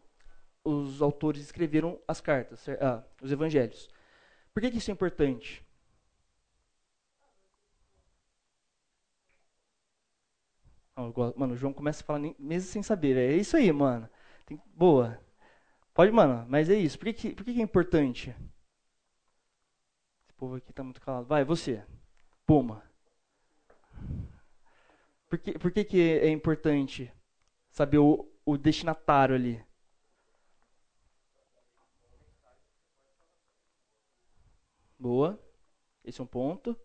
os 0.65 1.01
autores 1.03 1.43
escreveram 1.43 1.99
as 2.07 2.21
cartas, 2.21 2.69
ah, 2.81 3.03
os 3.23 3.33
evangelhos. 3.33 3.89
Por 4.53 4.61
que, 4.63 4.71
que 4.71 4.79
isso 4.79 4.91
é 4.91 4.95
importante? 4.95 5.65
Mano, 11.37 11.55
o 11.55 11.57
João 11.57 11.73
começa 11.73 12.03
a 12.03 12.07
falar 12.07 12.19
mesmo 12.39 12.69
sem 12.71 12.83
saber. 12.83 13.17
É 13.17 13.37
isso 13.37 13.57
aí, 13.57 13.71
mano. 13.73 14.09
Tem, 14.45 14.61
boa. 14.75 15.19
Pode, 15.99 16.13
mano, 16.13 16.47
mas 16.49 16.71
é 16.71 16.77
isso. 16.77 16.97
Por 16.97 17.13
que, 17.13 17.35
por 17.35 17.45
que, 17.45 17.53
que 17.55 17.61
é 17.61 17.65
importante? 17.65 18.31
Esse 20.23 20.33
povo 20.37 20.55
aqui 20.55 20.73
tá 20.73 20.85
muito 20.85 21.01
calado. 21.01 21.27
Vai, 21.27 21.43
você. 21.43 21.85
Puma. 22.47 22.89
Por 25.29 25.41
que, 25.41 25.59
por 25.59 25.73
que, 25.73 25.85
que 25.85 26.01
é 26.01 26.29
importante 26.29 27.13
saber 27.69 27.99
o, 27.99 28.31
o 28.47 28.57
destinatário 28.57 29.35
ali? 29.35 29.61
Boa. 34.97 35.37
Esse 36.05 36.21
é 36.21 36.23
um 36.23 36.29
ponto. 36.29 36.79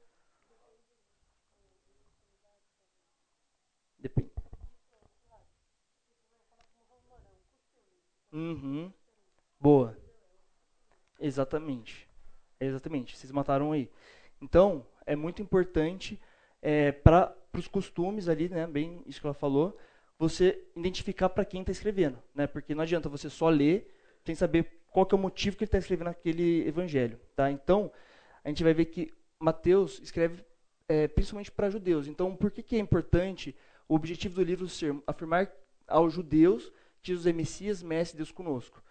Depende. 3.99 4.31
Uhum. 8.31 8.91
Boa. 9.63 9.97
Exatamente. 11.17 12.05
Exatamente. 12.59 13.15
Vocês 13.15 13.31
mataram 13.31 13.71
aí. 13.71 13.89
Então, 14.41 14.85
é 15.05 15.15
muito 15.15 15.41
importante 15.41 16.19
é, 16.61 16.91
para 16.91 17.33
os 17.57 17.65
costumes 17.65 18.27
ali, 18.27 18.49
né, 18.49 18.67
bem 18.67 19.01
isso 19.05 19.21
que 19.21 19.25
ela 19.25 19.33
falou, 19.33 19.79
você 20.19 20.61
identificar 20.75 21.29
para 21.29 21.45
quem 21.45 21.61
está 21.61 21.71
escrevendo. 21.71 22.21
Né, 22.35 22.45
porque 22.45 22.75
não 22.75 22.83
adianta 22.83 23.07
você 23.07 23.29
só 23.29 23.47
ler 23.47 23.89
sem 24.25 24.35
saber 24.35 24.83
qual 24.91 25.05
que 25.05 25.15
é 25.15 25.17
o 25.17 25.21
motivo 25.21 25.55
que 25.55 25.63
ele 25.63 25.69
está 25.69 25.77
escrevendo 25.77 26.09
aquele 26.09 26.67
evangelho. 26.67 27.17
Tá? 27.33 27.49
Então, 27.49 27.89
a 28.43 28.49
gente 28.49 28.65
vai 28.65 28.73
ver 28.73 28.87
que 28.87 29.13
Mateus 29.39 29.97
escreve 30.03 30.43
é, 30.89 31.07
principalmente 31.07 31.53
para 31.53 31.69
judeus. 31.69 32.05
Então, 32.07 32.35
por 32.35 32.51
que, 32.51 32.61
que 32.61 32.75
é 32.75 32.79
importante 32.79 33.55
o 33.87 33.95
objetivo 33.95 34.35
do 34.35 34.43
livro 34.43 34.67
ser 34.67 34.93
afirmar 35.07 35.49
aos 35.87 36.11
judeus 36.11 36.69
que 37.01 37.07
Jesus 37.13 37.27
é 37.27 37.31
Messias, 37.31 37.81
Mestre, 37.81 38.17
Deus 38.17 38.29
conosco? 38.29 38.83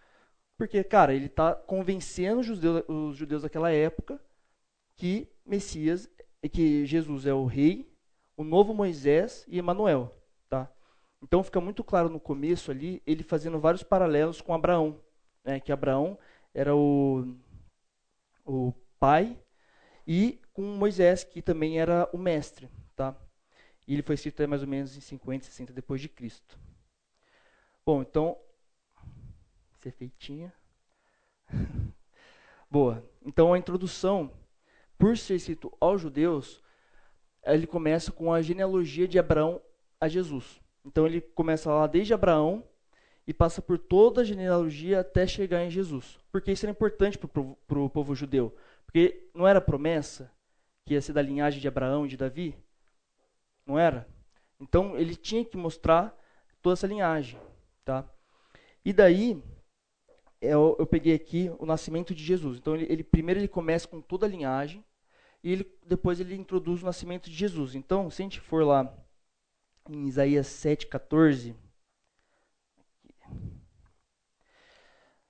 Porque, 0.62 0.84
cara, 0.84 1.12
ele 1.12 1.26
está 1.26 1.56
convencendo 1.56 2.38
os 2.38 2.46
judeus, 2.46 2.84
os 2.86 3.16
judeus 3.16 3.42
daquela 3.42 3.72
época 3.72 4.20
que 4.94 5.28
Messias, 5.44 6.08
que 6.52 6.86
Jesus 6.86 7.26
é 7.26 7.34
o 7.34 7.46
rei, 7.46 7.92
o 8.36 8.44
novo 8.44 8.72
Moisés 8.72 9.44
e 9.48 9.58
Emanuel, 9.58 10.16
tá? 10.48 10.72
Então 11.20 11.42
fica 11.42 11.60
muito 11.60 11.82
claro 11.82 12.08
no 12.08 12.20
começo 12.20 12.70
ali, 12.70 13.02
ele 13.04 13.24
fazendo 13.24 13.58
vários 13.58 13.82
paralelos 13.82 14.40
com 14.40 14.54
Abraão 14.54 15.00
né, 15.42 15.58
que 15.58 15.72
Abraão 15.72 16.16
era 16.54 16.76
o, 16.76 17.34
o 18.46 18.72
pai, 19.00 19.36
e 20.06 20.40
com 20.52 20.62
Moisés, 20.62 21.24
que 21.24 21.42
também 21.42 21.80
era 21.80 22.08
o 22.12 22.18
mestre. 22.18 22.70
Tá? 22.94 23.16
E 23.84 23.94
ele 23.94 24.02
foi 24.02 24.14
escrito 24.14 24.48
mais 24.48 24.62
ou 24.62 24.68
menos 24.68 24.96
em 24.96 25.00
50, 25.00 25.44
60 25.44 25.72
depois 25.72 26.00
de 26.00 26.08
Cristo. 26.08 26.56
Bom, 27.84 28.02
então, 28.02 28.38
ser 29.82 29.90
feitinha. 29.92 30.52
Boa. 32.70 33.04
Então 33.24 33.52
a 33.52 33.58
introdução, 33.58 34.32
por 34.98 35.18
ser 35.18 35.34
escrito 35.34 35.72
aos 35.80 36.00
judeus, 36.00 36.62
ele 37.44 37.66
começa 37.66 38.12
com 38.12 38.32
a 38.32 38.40
genealogia 38.40 39.08
de 39.08 39.18
Abraão 39.18 39.60
a 40.00 40.08
Jesus. 40.08 40.60
Então 40.84 41.06
ele 41.06 41.20
começa 41.20 41.72
lá 41.72 41.86
desde 41.86 42.14
Abraão 42.14 42.64
e 43.26 43.34
passa 43.34 43.60
por 43.60 43.78
toda 43.78 44.20
a 44.20 44.24
genealogia 44.24 45.00
até 45.00 45.26
chegar 45.26 45.64
em 45.64 45.70
Jesus. 45.70 46.18
Porque 46.30 46.52
isso 46.52 46.64
era 46.64 46.72
importante 46.72 47.18
para 47.18 47.78
o 47.78 47.90
povo 47.90 48.14
judeu. 48.14 48.54
Porque 48.84 49.28
não 49.34 49.46
era 49.46 49.60
promessa 49.60 50.30
que 50.84 50.94
ia 50.94 51.00
ser 51.00 51.12
da 51.12 51.22
linhagem 51.22 51.60
de 51.60 51.68
Abraão 51.68 52.04
e 52.04 52.08
de 52.08 52.16
Davi? 52.16 52.56
Não 53.66 53.78
era? 53.78 54.08
Então 54.60 54.96
ele 54.96 55.14
tinha 55.14 55.44
que 55.44 55.56
mostrar 55.56 56.16
toda 56.60 56.74
essa 56.74 56.86
linhagem. 56.86 57.38
Tá? 57.84 58.08
E 58.84 58.92
daí, 58.92 59.42
eu, 60.42 60.76
eu 60.78 60.86
peguei 60.86 61.14
aqui 61.14 61.50
o 61.58 61.64
nascimento 61.64 62.14
de 62.14 62.22
Jesus. 62.22 62.58
Então 62.58 62.74
ele, 62.74 62.86
ele, 62.90 63.04
primeiro 63.04 63.40
ele 63.40 63.48
começa 63.48 63.86
com 63.86 64.00
toda 64.00 64.26
a 64.26 64.28
linhagem 64.28 64.84
e 65.42 65.52
ele, 65.52 65.78
depois 65.86 66.18
ele 66.18 66.34
introduz 66.34 66.82
o 66.82 66.86
nascimento 66.86 67.30
de 67.30 67.36
Jesus. 67.36 67.74
Então, 67.74 68.10
se 68.10 68.22
a 68.22 68.24
gente 68.24 68.40
for 68.40 68.64
lá 68.64 68.92
em 69.88 70.06
Isaías 70.06 70.48
7,14, 70.48 71.54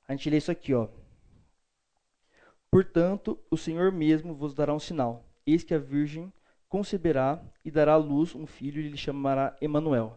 a 0.08 0.12
a 0.12 0.16
gente 0.16 0.30
lê 0.30 0.38
isso 0.38 0.50
aqui, 0.50 0.74
ó. 0.74 0.88
Portanto, 2.70 3.38
o 3.50 3.56
Senhor 3.56 3.92
mesmo 3.92 4.34
vos 4.34 4.54
dará 4.54 4.74
um 4.74 4.78
sinal. 4.78 5.26
Eis 5.46 5.62
que 5.62 5.74
a 5.74 5.78
virgem 5.78 6.32
conceberá 6.68 7.42
e 7.62 7.70
dará 7.70 7.92
à 7.92 7.96
luz 7.96 8.34
um 8.34 8.46
filho 8.46 8.80
e 8.80 8.88
lhe 8.88 8.96
chamará 8.96 9.56
Emanuel. 9.60 10.16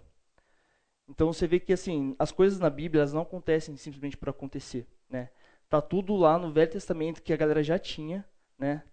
Então 1.08 1.32
você 1.32 1.48
vê 1.48 1.60
que 1.60 1.74
assim, 1.74 2.16
as 2.18 2.32
coisas 2.32 2.60
na 2.60 2.70
Bíblia 2.70 3.02
elas 3.02 3.14
não 3.14 3.22
acontecem 3.22 3.78
simplesmente 3.78 4.18
por 4.18 4.30
acontecer, 4.30 4.88
né? 5.10 5.30
Tá 5.70 5.82
tudo 5.82 6.16
lá 6.16 6.38
no 6.38 6.52
Velho 6.52 6.72
Testamento 6.72 7.22
que 7.22 7.34
a 7.34 7.38
galera 7.38 7.64
já 7.64 7.78
tinha, 7.80 8.26
né? 8.58 8.84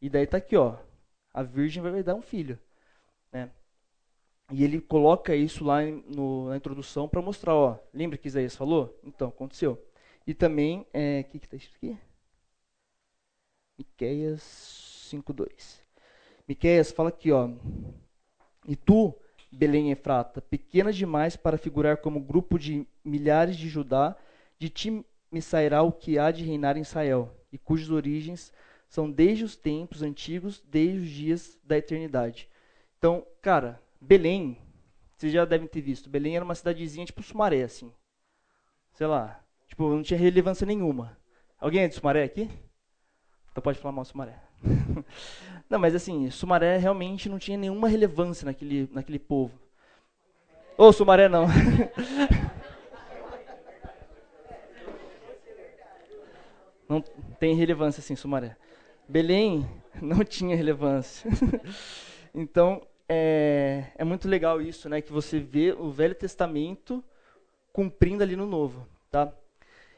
E 0.00 0.08
daí 0.08 0.26
tá 0.26 0.38
aqui, 0.38 0.56
ó, 0.56 0.78
a 1.32 1.42
virgem 1.42 1.82
vai 1.82 2.02
dar 2.02 2.14
um 2.14 2.22
filho, 2.22 2.58
né? 3.32 3.50
E 4.50 4.64
ele 4.64 4.80
coloca 4.80 5.34
isso 5.36 5.62
lá 5.64 5.82
no, 5.82 6.48
na 6.48 6.56
introdução 6.56 7.08
para 7.08 7.20
mostrar, 7.20 7.54
ó, 7.54 7.78
lembra 7.92 8.16
que 8.16 8.28
Isaías 8.28 8.56
falou? 8.56 8.98
Então, 9.04 9.28
aconteceu. 9.28 9.78
E 10.26 10.32
também, 10.32 10.86
é, 10.92 11.22
que 11.22 11.36
está 11.36 11.56
escrito 11.56 11.76
aqui? 11.76 11.98
Miqueias 13.78 15.08
5.2. 15.10 15.80
Miqueias 16.46 16.90
fala 16.90 17.10
aqui, 17.10 17.30
ó. 17.30 17.50
E 18.66 18.74
tu, 18.74 19.14
Belém 19.50 19.90
Efrata, 19.90 20.40
pequena 20.40 20.92
demais 20.92 21.36
para 21.36 21.58
figurar 21.58 21.98
como 21.98 22.20
grupo 22.20 22.58
de 22.58 22.86
milhares 23.04 23.56
de 23.56 23.68
Judá, 23.68 24.16
de 24.58 24.68
ti 24.68 25.04
me 25.30 25.42
sairá 25.42 25.82
o 25.82 25.92
que 25.92 26.18
há 26.18 26.30
de 26.30 26.44
reinar 26.44 26.76
em 26.76 26.82
Israel, 26.82 27.34
e 27.52 27.58
cujas 27.58 27.90
origens 27.90 28.52
são 28.88 29.10
desde 29.10 29.44
os 29.44 29.56
tempos 29.56 30.02
antigos, 30.02 30.62
desde 30.66 30.98
os 30.98 31.08
dias 31.08 31.58
da 31.64 31.76
eternidade. 31.76 32.48
Então, 32.98 33.26
cara, 33.42 33.80
Belém, 34.00 34.58
vocês 35.16 35.32
já 35.32 35.44
devem 35.44 35.68
ter 35.68 35.80
visto, 35.80 36.08
Belém 36.08 36.36
era 36.36 36.44
uma 36.44 36.54
cidadezinha 36.54 37.06
tipo 37.06 37.22
Sumaré, 37.22 37.62
assim. 37.62 37.92
Sei 38.94 39.06
lá, 39.06 39.44
tipo, 39.66 39.88
não 39.88 40.02
tinha 40.02 40.18
relevância 40.18 40.66
nenhuma. 40.66 41.16
Alguém 41.58 41.82
é 41.82 41.88
de 41.88 41.94
Sumaré 41.94 42.24
aqui? 42.24 42.48
Então 43.50 43.62
pode 43.62 43.78
falar 43.78 43.92
mal 43.92 44.04
Sumaré. 44.04 44.34
não, 45.68 45.78
mas 45.78 45.94
assim, 45.94 46.30
Sumaré 46.30 46.76
realmente 46.76 47.28
não 47.28 47.38
tinha 47.38 47.56
nenhuma 47.56 47.88
relevância 47.88 48.44
naquele, 48.44 48.88
naquele 48.92 49.18
povo. 49.18 49.58
Ô, 50.76 50.84
oh, 50.84 50.92
Sumaré 50.92 51.28
não. 51.28 51.46
não 56.88 57.00
tem 57.38 57.54
relevância 57.54 58.00
assim, 58.00 58.16
Sumaré. 58.16 58.56
Belém 59.08 59.68
não 60.00 60.24
tinha 60.24 60.56
relevância. 60.56 61.30
então, 62.34 62.86
é, 63.08 63.84
é 63.96 64.04
muito 64.04 64.28
legal 64.28 64.60
isso, 64.60 64.88
né? 64.88 65.00
Que 65.00 65.12
você 65.12 65.40
vê 65.40 65.72
o 65.72 65.90
Velho 65.90 66.14
Testamento 66.14 67.02
cumprindo 67.72 68.22
ali 68.22 68.36
no 68.36 68.46
Novo, 68.46 68.86
tá? 69.10 69.32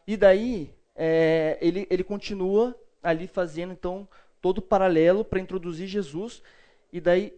E 0.07 0.17
daí, 0.17 0.73
é, 0.95 1.59
ele, 1.61 1.87
ele 1.91 2.05
continua 2.05 2.77
ali 3.03 3.27
fazendo 3.27 3.73
então 3.73 4.09
todo 4.41 4.59
o 4.59 4.63
paralelo 4.63 5.25
para 5.25 5.41
introduzir 5.41 5.87
Jesus. 5.87 6.43
E 6.93 7.01
daí 7.01 7.37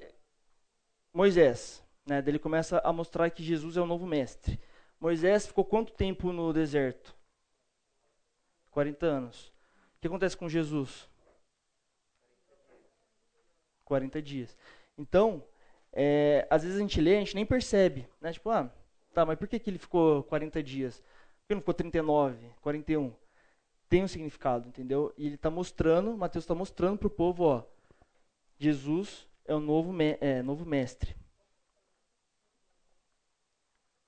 Moisés, 1.13 1.83
né? 2.07 2.23
Ele 2.27 2.39
começa 2.39 2.81
a 2.85 2.93
mostrar 2.93 3.31
que 3.31 3.43
Jesus 3.43 3.77
é 3.77 3.81
o 3.81 3.87
novo 3.87 4.07
mestre. 4.07 4.59
Moisés 4.99 5.47
ficou 5.47 5.65
quanto 5.65 5.93
tempo 5.93 6.33
no 6.33 6.53
deserto? 6.53 7.15
40 8.71 9.07
anos. 9.07 9.49
O 9.97 10.01
que 10.01 10.07
acontece 10.07 10.37
com 10.37 10.49
Jesus? 10.49 11.09
40 13.85 14.23
dias. 14.23 14.57
Então, 14.97 15.45
é, 15.93 16.47
às 16.49 16.63
vezes 16.63 16.79
a 16.79 16.81
gente 16.81 17.01
lê, 17.01 17.17
a 17.17 17.19
gente 17.19 17.35
nem 17.35 17.45
percebe, 17.45 18.09
né? 18.21 18.33
Tipo, 18.33 18.51
ah, 18.51 18.73
tá, 19.13 19.27
mas 19.27 19.39
por 19.39 19.47
que, 19.47 19.59
que 19.59 19.69
ele 19.69 19.79
ficou 19.79 20.23
40 20.25 20.63
dias? 20.63 21.01
Por 21.01 21.49
que 21.49 21.55
não 21.55 21.61
ficou 21.61 21.75
39, 21.75 22.39
41? 22.63 23.13
Tem 23.93 24.03
um 24.03 24.09
significado, 24.09 24.67
entendeu? 24.69 25.13
E 25.19 25.27
ele 25.27 25.35
está 25.35 25.51
mostrando, 25.51 26.17
Mateus 26.17 26.45
está 26.45 26.55
mostrando 26.55 26.97
para 26.97 27.09
o 27.09 27.11
povo, 27.11 27.45
ó, 27.45 27.63
Jesus 28.59 29.29
é 29.45 29.55
o 29.55 29.61
novo, 29.61 29.93
é, 30.01 30.41
novo 30.43 30.65
mestre. 30.65 31.15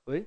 Oi? 0.07 0.27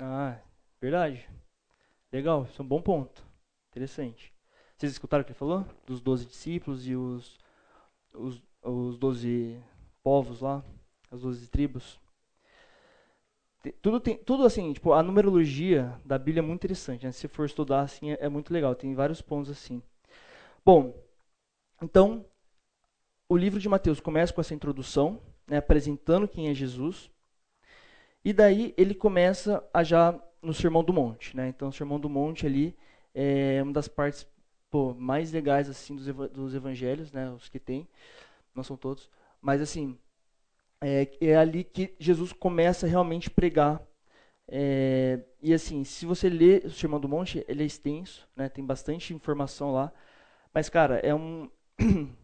Ah, 0.00 0.40
verdade. 0.80 1.28
Legal, 2.12 2.44
isso 2.46 2.60
é 2.60 2.64
um 2.64 2.68
bom 2.68 2.82
ponto. 2.82 3.24
Interessante. 3.70 4.34
Vocês 4.76 4.90
escutaram 4.90 5.22
o 5.22 5.24
que 5.24 5.30
ele 5.30 5.38
falou? 5.38 5.64
Dos 5.86 6.00
doze 6.00 6.26
discípulos 6.26 6.84
e 6.84 6.96
os, 6.96 7.38
os, 8.12 8.42
os 8.60 8.98
doze 8.98 9.62
povos 10.02 10.40
lá, 10.40 10.64
as 11.12 11.20
doze 11.20 11.46
tribos. 11.46 12.02
Tudo, 13.72 14.00
tem, 14.00 14.16
tudo 14.18 14.44
assim, 14.44 14.72
tipo, 14.72 14.92
a 14.92 15.02
numerologia 15.02 15.98
da 16.04 16.18
Bíblia 16.18 16.40
é 16.40 16.42
muito 16.42 16.60
interessante. 16.60 17.06
Né? 17.06 17.12
Se 17.12 17.28
for 17.28 17.46
estudar, 17.46 17.80
assim, 17.82 18.12
é, 18.12 18.18
é 18.20 18.28
muito 18.28 18.52
legal. 18.52 18.74
Tem 18.74 18.94
vários 18.94 19.22
pontos 19.22 19.50
assim. 19.50 19.82
Bom, 20.64 20.94
então, 21.82 22.24
o 23.28 23.36
livro 23.36 23.60
de 23.60 23.68
Mateus 23.68 24.00
começa 24.00 24.32
com 24.32 24.40
essa 24.40 24.54
introdução, 24.54 25.20
né, 25.46 25.58
apresentando 25.58 26.28
quem 26.28 26.48
é 26.48 26.54
Jesus. 26.54 27.10
E 28.24 28.32
daí 28.32 28.74
ele 28.76 28.94
começa 28.94 29.62
a 29.72 29.82
já 29.82 30.18
no 30.42 30.54
Sermão 30.54 30.84
do 30.84 30.92
Monte. 30.92 31.36
Né? 31.36 31.48
Então, 31.48 31.68
o 31.68 31.72
Sermão 31.72 32.00
do 32.00 32.08
Monte 32.08 32.46
ali 32.46 32.76
é 33.14 33.62
uma 33.62 33.72
das 33.72 33.88
partes 33.88 34.26
pô, 34.70 34.94
mais 34.94 35.32
legais 35.32 35.68
assim 35.68 35.94
dos, 35.94 36.06
dos 36.30 36.54
evangelhos, 36.54 37.12
né, 37.12 37.30
os 37.30 37.48
que 37.48 37.58
tem. 37.58 37.88
Não 38.54 38.62
são 38.62 38.76
todos. 38.76 39.10
Mas, 39.40 39.60
assim, 39.60 39.98
é, 40.84 41.10
é 41.18 41.36
ali 41.36 41.64
que 41.64 41.94
Jesus 41.98 42.32
começa 42.32 42.84
a 42.84 42.88
realmente 42.88 43.30
pregar. 43.30 43.82
É, 44.46 45.24
e 45.40 45.54
assim, 45.54 45.82
se 45.82 46.04
você 46.04 46.28
lê 46.28 46.58
o 46.58 46.70
Sermão 46.70 47.00
do 47.00 47.08
Monte, 47.08 47.42
ele 47.48 47.62
é 47.62 47.66
extenso, 47.66 48.28
né, 48.36 48.50
tem 48.50 48.64
bastante 48.64 49.14
informação 49.14 49.72
lá. 49.72 49.90
Mas, 50.52 50.68
cara, 50.68 50.96
é 50.98 51.14
um. 51.14 51.50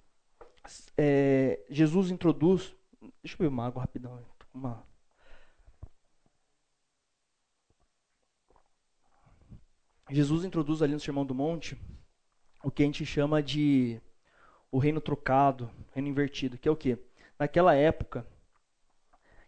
é, 0.96 1.58
Jesus 1.70 2.10
introduz. 2.10 2.74
Deixa 3.22 3.34
eu 3.34 3.38
beber 3.38 3.48
uma 3.48 3.66
água 3.66 3.80
rapidão. 3.80 4.22
Uma... 4.52 4.84
Jesus 10.10 10.44
introduz 10.44 10.82
ali 10.82 10.92
no 10.92 11.00
Sermão 11.00 11.24
do 11.24 11.34
Monte 11.34 11.78
o 12.62 12.70
que 12.70 12.82
a 12.82 12.86
gente 12.86 13.06
chama 13.06 13.42
de 13.42 14.00
o 14.70 14.78
reino 14.78 15.00
trocado, 15.00 15.70
reino 15.92 16.08
invertido, 16.08 16.58
que 16.58 16.68
é 16.68 16.70
o 16.70 16.76
quê? 16.76 16.98
Naquela 17.38 17.74
época, 17.74 18.26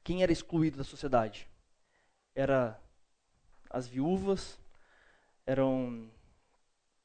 quem 0.05 0.23
era 0.23 0.33
excluído 0.33 0.79
da 0.79 0.85
sociedade? 0.85 1.49
Era 2.35 2.81
as 3.71 3.87
viúvas, 3.87 4.59
eram 5.47 6.11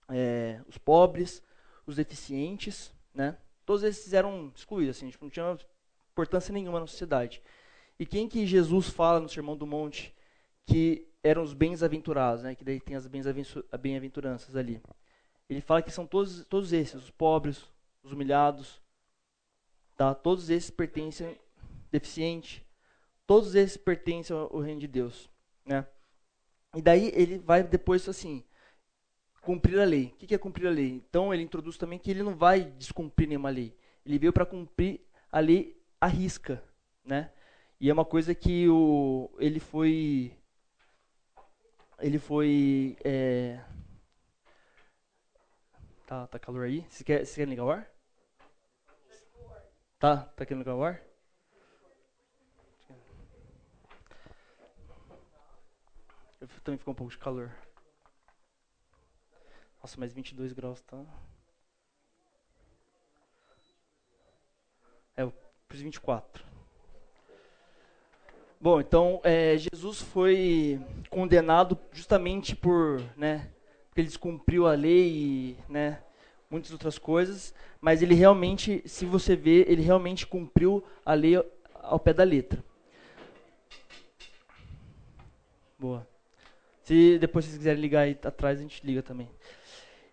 é, 0.10 0.62
os 0.68 0.78
pobres, 0.78 1.42
os 1.86 1.96
deficientes, 1.96 2.94
né? 3.14 3.38
Todos 3.66 3.84
esses 3.84 4.14
eram 4.14 4.52
excluídos, 4.56 4.98
assim, 4.98 5.10
tipo, 5.10 5.26
não 5.26 5.30
tinha 5.30 5.58
importância 6.12 6.54
nenhuma 6.54 6.80
na 6.80 6.88
sociedade. 6.88 7.42
E 8.00 8.06
quem 8.06 8.28
que 8.30 8.46
Jesus 8.46 8.90
fala 8.90 9.20
no 9.20 9.30
Sermão 9.30 9.58
do 9.58 9.68
Monte 9.68 10.16
que 10.66 11.08
eram 11.24 11.42
os 11.42 11.54
bens-aventurados, 11.54 12.44
né? 12.44 12.56
Que 12.56 12.64
daí 12.64 12.80
tem 12.80 12.96
as 12.96 13.08
bem-aventuranças 13.08 14.56
ali. 14.56 14.82
Ele 15.50 15.62
fala 15.62 15.82
que 15.82 15.92
são 15.92 16.06
todos, 16.06 16.46
todos 16.46 16.74
esses, 16.74 16.96
os 16.96 17.10
pobres, 17.10 17.64
os 18.04 18.12
humilhados, 18.12 18.82
tá? 19.96 20.14
Todos 20.14 20.50
esses 20.50 20.70
pertencem 20.70 21.40
deficiente, 21.90 22.66
Todos 23.28 23.54
esses 23.56 23.76
pertencem 23.76 24.36
ao 24.36 24.60
reino 24.60 24.80
de 24.80 24.88
Deus, 24.88 25.30
né? 25.66 25.86
E 26.74 26.82
daí 26.82 27.12
ele 27.14 27.38
vai 27.38 27.62
depois 27.62 28.08
assim, 28.08 28.44
cumprir 29.42 29.80
a 29.80 29.84
lei. 29.84 30.14
O 30.14 30.16
que 30.16 30.34
é 30.34 30.38
cumprir 30.38 30.68
a 30.68 30.72
lei? 30.72 30.92
Então 30.92 31.34
ele 31.34 31.44
introduz 31.44 31.78
também 31.78 32.00
que 32.00 32.10
ele 32.10 32.24
não 32.24 32.36
vai 32.36 32.64
descumprir 32.64 33.28
nenhuma 33.28 33.50
lei. 33.50 33.78
Ele 34.06 34.18
veio 34.18 34.32
para 34.32 34.46
cumprir 34.46 35.02
a 35.30 35.40
lei 35.40 35.78
à 36.00 36.08
risca, 36.08 36.64
né? 37.04 37.32
E 37.80 37.90
é 37.90 37.94
uma 37.94 38.06
coisa 38.06 38.34
que 38.34 38.68
o, 38.70 39.30
ele 39.40 39.60
foi 39.60 40.34
ele 42.00 42.20
foi 42.20 42.96
é... 43.04 43.60
tá 46.06 46.28
tá 46.28 46.40
calor 46.40 46.66
aí? 46.66 46.86
Você 46.90 47.04
quer, 47.04 47.26
você 47.26 47.42
quer 47.42 47.48
ligar 47.48 47.66
o 47.66 47.72
ar? 47.72 47.92
Tá, 50.00 50.18
tá 50.18 50.46
querendo 50.46 50.60
ligar 50.60 50.76
o 50.76 50.84
ar? 50.84 51.07
Eu 56.40 56.48
também 56.64 56.78
ficou 56.78 56.92
um 56.92 56.96
pouco 56.96 57.12
de 57.12 57.18
calor. 57.18 57.52
Nossa, 59.82 59.96
mas 60.00 60.14
22 60.14 60.54
graus 60.54 60.82
tá. 60.82 61.04
É, 65.16 65.24
eu 65.24 65.34
pus 65.68 65.80
24. 65.80 66.46
Bom, 68.60 68.80
então 68.80 69.22
é, 69.24 69.56
Jesus 69.58 70.02
foi 70.02 70.80
condenado 71.10 71.78
justamente 71.92 72.56
por, 72.56 73.02
né, 73.16 73.52
porque 73.88 74.02
ele 74.02 74.08
descumpriu 74.08 74.68
a 74.68 74.74
lei 74.74 75.10
e, 75.10 75.58
né, 75.70 76.04
muitas 76.50 76.72
outras 76.72 76.98
coisas, 76.98 77.54
mas 77.80 78.02
ele 78.02 78.14
realmente, 78.14 78.82
se 78.86 79.06
você 79.06 79.36
ver, 79.36 79.70
ele 79.70 79.82
realmente 79.82 80.26
cumpriu 80.26 80.84
a 81.06 81.14
lei 81.14 81.36
ao 81.76 82.00
pé 82.00 82.14
da 82.14 82.24
letra. 82.24 82.64
Boa. 85.78 86.08
Se 86.88 87.20
depois 87.20 87.44
vocês 87.44 87.58
quiserem 87.58 87.82
ligar 87.82 88.04
aí 88.04 88.18
atrás, 88.24 88.60
a 88.60 88.62
gente 88.62 88.82
liga 88.88 89.04
também. 89.04 89.28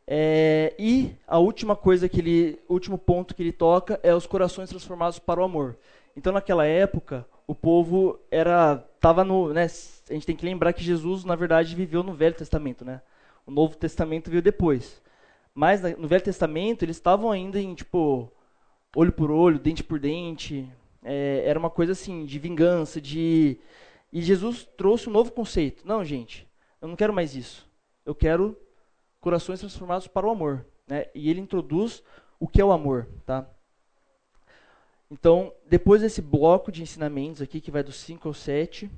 É, 0.04 0.74
e 0.76 1.14
a 1.24 1.38
última 1.38 1.76
coisa 1.76 2.08
que 2.08 2.18
ele, 2.18 2.58
último 2.68 2.98
ponto 2.98 3.32
que 3.32 3.40
ele 3.44 3.52
toca 3.52 4.00
é 4.02 4.12
os 4.12 4.26
corações 4.26 4.70
transformados 4.70 5.20
para 5.20 5.40
o 5.40 5.44
amor. 5.44 5.78
Então, 6.16 6.32
naquela 6.32 6.66
época, 6.66 7.24
o 7.46 7.54
povo 7.54 8.18
era 8.28 8.78
tava 8.98 9.22
no, 9.22 9.52
né, 9.52 9.66
a 10.10 10.12
gente 10.12 10.26
tem 10.26 10.34
que 10.34 10.44
lembrar 10.44 10.72
que 10.72 10.82
Jesus, 10.82 11.24
na 11.24 11.36
verdade, 11.36 11.76
viveu 11.76 12.02
no 12.02 12.12
Velho 12.12 12.34
Testamento, 12.34 12.84
né? 12.84 13.00
O 13.46 13.52
Novo 13.52 13.76
Testamento 13.76 14.28
veio 14.28 14.42
depois. 14.42 15.00
Mas 15.54 15.80
no 15.96 16.08
Velho 16.08 16.24
Testamento 16.24 16.84
eles 16.84 16.96
estavam 16.96 17.30
ainda 17.30 17.60
em 17.60 17.72
tipo 17.76 18.32
olho 18.96 19.12
por 19.12 19.30
olho, 19.30 19.60
dente 19.60 19.84
por 19.84 20.00
dente. 20.00 20.68
É, 21.04 21.44
era 21.46 21.56
uma 21.56 21.70
coisa 21.70 21.92
assim 21.92 22.24
de 22.24 22.36
vingança, 22.40 23.00
de 23.00 23.60
e 24.12 24.20
Jesus 24.20 24.68
trouxe 24.76 25.08
um 25.08 25.12
novo 25.12 25.30
conceito. 25.30 25.86
Não, 25.86 26.04
gente, 26.04 26.48
eu 26.84 26.88
não 26.88 26.96
quero 26.96 27.14
mais 27.14 27.34
isso. 27.34 27.66
Eu 28.04 28.14
quero 28.14 28.54
corações 29.18 29.58
transformados 29.58 30.06
para 30.06 30.26
o 30.26 30.30
amor, 30.30 30.66
né? 30.86 31.06
E 31.14 31.30
ele 31.30 31.40
introduz 31.40 32.02
o 32.38 32.46
que 32.46 32.60
é 32.60 32.64
o 32.64 32.72
amor, 32.72 33.08
tá? 33.24 33.48
Então, 35.10 35.50
depois 35.66 36.02
desse 36.02 36.20
bloco 36.20 36.70
de 36.70 36.82
ensinamentos 36.82 37.40
aqui, 37.40 37.58
que 37.58 37.70
vai 37.70 37.82
do 37.82 37.90
5 37.90 38.28
ao 38.28 38.34
7, 38.34 38.90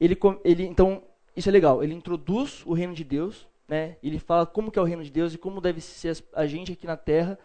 ele, 0.00 0.18
ele, 0.44 0.64
então, 0.64 1.04
isso 1.36 1.48
é 1.48 1.52
legal, 1.52 1.80
ele 1.84 1.94
introduz 1.94 2.64
o 2.66 2.72
reino 2.72 2.92
de 2.92 3.04
Deus, 3.04 3.46
né? 3.68 3.98
ele 4.02 4.18
fala 4.18 4.44
como 4.44 4.72
que 4.72 4.78
é 4.78 4.82
o 4.82 4.84
reino 4.84 5.04
de 5.04 5.10
Deus 5.10 5.32
e 5.32 5.38
como 5.38 5.60
deve 5.60 5.80
ser 5.80 6.20
a 6.32 6.44
gente 6.44 6.72
aqui 6.72 6.88
na 6.88 6.96
terra, 6.96 7.38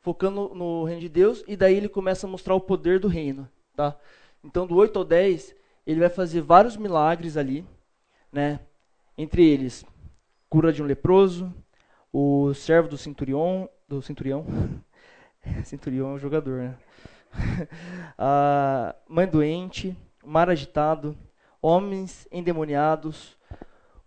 focando 0.00 0.52
no 0.52 0.82
reino 0.82 1.00
de 1.00 1.08
Deus, 1.08 1.44
e 1.46 1.56
daí 1.56 1.76
ele 1.76 1.88
começa 1.88 2.26
a 2.26 2.30
mostrar 2.30 2.56
o 2.56 2.60
poder 2.60 2.98
do 2.98 3.06
reino. 3.06 3.48
Tá? 3.76 3.96
Então, 4.42 4.66
do 4.66 4.74
8 4.74 4.98
ao 4.98 5.04
10, 5.04 5.54
ele 5.86 6.00
vai 6.00 6.10
fazer 6.10 6.40
vários 6.40 6.76
milagres 6.76 7.36
ali, 7.36 7.64
né? 8.32 8.58
Entre 9.16 9.46
eles, 9.46 9.84
cura 10.48 10.72
de 10.72 10.82
um 10.82 10.86
leproso, 10.86 11.52
o 12.12 12.52
servo 12.54 12.88
do 12.88 12.98
centurião, 12.98 13.68
do 13.88 14.02
centurião, 14.02 14.46
centurião 15.64 16.10
é 16.10 16.14
um 16.14 16.18
jogador, 16.18 16.62
né? 16.62 16.78
a 18.18 18.94
mãe 19.08 19.26
doente, 19.26 19.96
mar 20.24 20.48
agitado, 20.48 21.16
homens 21.60 22.26
endemoniados, 22.30 23.36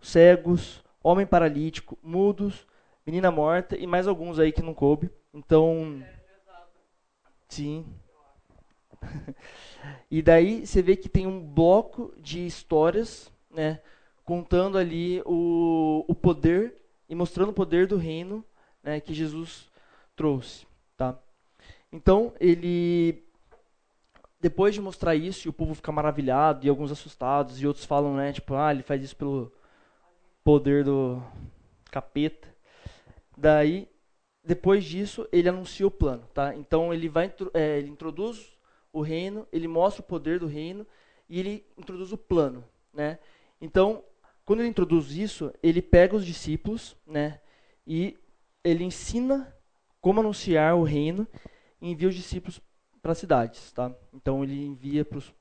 cegos, 0.02 0.84
homem 1.04 1.26
paralítico, 1.26 1.98
mudos, 2.02 2.66
menina 3.06 3.32
morta 3.32 3.78
e 3.78 3.88
mais 3.88 4.08
alguns 4.08 4.40
aí 4.40 4.52
que 4.52 4.62
não 4.62 4.74
coube. 4.74 5.10
Então, 5.34 6.04
sim. 7.48 7.86
e 10.10 10.22
daí 10.22 10.66
você 10.66 10.82
vê 10.82 10.96
que 10.96 11.10
tem 11.10 11.26
um 11.26 11.42
bloco 11.42 12.14
de 12.18 12.46
histórias, 12.46 13.32
né, 13.50 13.82
contando 14.30 14.78
ali 14.78 15.24
o, 15.26 16.06
o 16.08 16.14
poder 16.14 16.76
e 17.10 17.16
mostrando 17.16 17.50
o 17.50 17.54
poder 17.54 17.88
do 17.88 17.98
reino, 17.98 18.46
né, 18.84 19.00
que 19.00 19.12
Jesus 19.12 19.68
trouxe, 20.16 20.68
tá? 20.96 21.18
Então, 21.92 22.32
ele 22.40 23.24
depois 24.40 24.76
de 24.76 24.82
mostrar 24.82 25.16
isso, 25.16 25.48
e 25.48 25.50
o 25.50 25.54
povo 25.54 25.74
fica 25.74 25.92
maravilhado, 25.92 26.64
e 26.64 26.70
alguns 26.70 26.92
assustados, 26.92 27.60
e 27.60 27.66
outros 27.66 27.86
falam, 27.86 28.16
né, 28.16 28.32
tipo, 28.32 28.54
ah, 28.54 28.72
ele 28.72 28.84
faz 28.84 29.04
isso 29.04 29.16
pelo 29.16 29.52
poder 30.44 30.84
do 30.84 31.20
capeta. 31.90 32.48
Daí, 33.36 33.90
depois 34.44 34.86
disso, 34.86 35.28
ele 35.32 35.50
anuncia 35.50 35.88
o 35.88 35.92
plano, 35.92 36.24
tá? 36.36 36.56
Então, 36.56 36.94
ele 36.94 37.10
vai, 37.10 37.34
é, 37.52 37.80
ele 37.80 37.90
introduz 37.90 38.56
o 38.94 39.02
reino, 39.02 39.48
ele 39.52 39.68
mostra 39.68 40.04
o 40.04 40.06
poder 40.06 40.40
do 40.40 40.46
reino, 40.46 40.86
e 41.28 41.40
ele 41.40 41.66
introduz 41.76 42.14
o 42.14 42.18
plano, 42.18 42.64
né? 42.94 43.18
Então, 43.60 44.04
quando 44.50 44.62
ele 44.62 44.70
introduz 44.70 45.12
isso, 45.12 45.54
ele 45.62 45.80
pega 45.80 46.16
os 46.16 46.26
discípulos, 46.26 46.98
né, 47.06 47.40
e 47.86 48.18
ele 48.64 48.84
ensina 48.84 49.56
como 50.02 50.22
anunciar 50.22 50.76
o 50.76 50.82
reino, 50.82 51.28
e 51.80 51.92
envia 51.92 52.10
os 52.10 52.16
discípulos 52.16 52.60
para 53.00 53.14
cidades, 53.14 53.72
tá? 53.74 53.96
Então 54.12 54.44
ele 54.44 54.66
envia 54.66 55.06
para 55.06 55.20
os. 55.20 55.32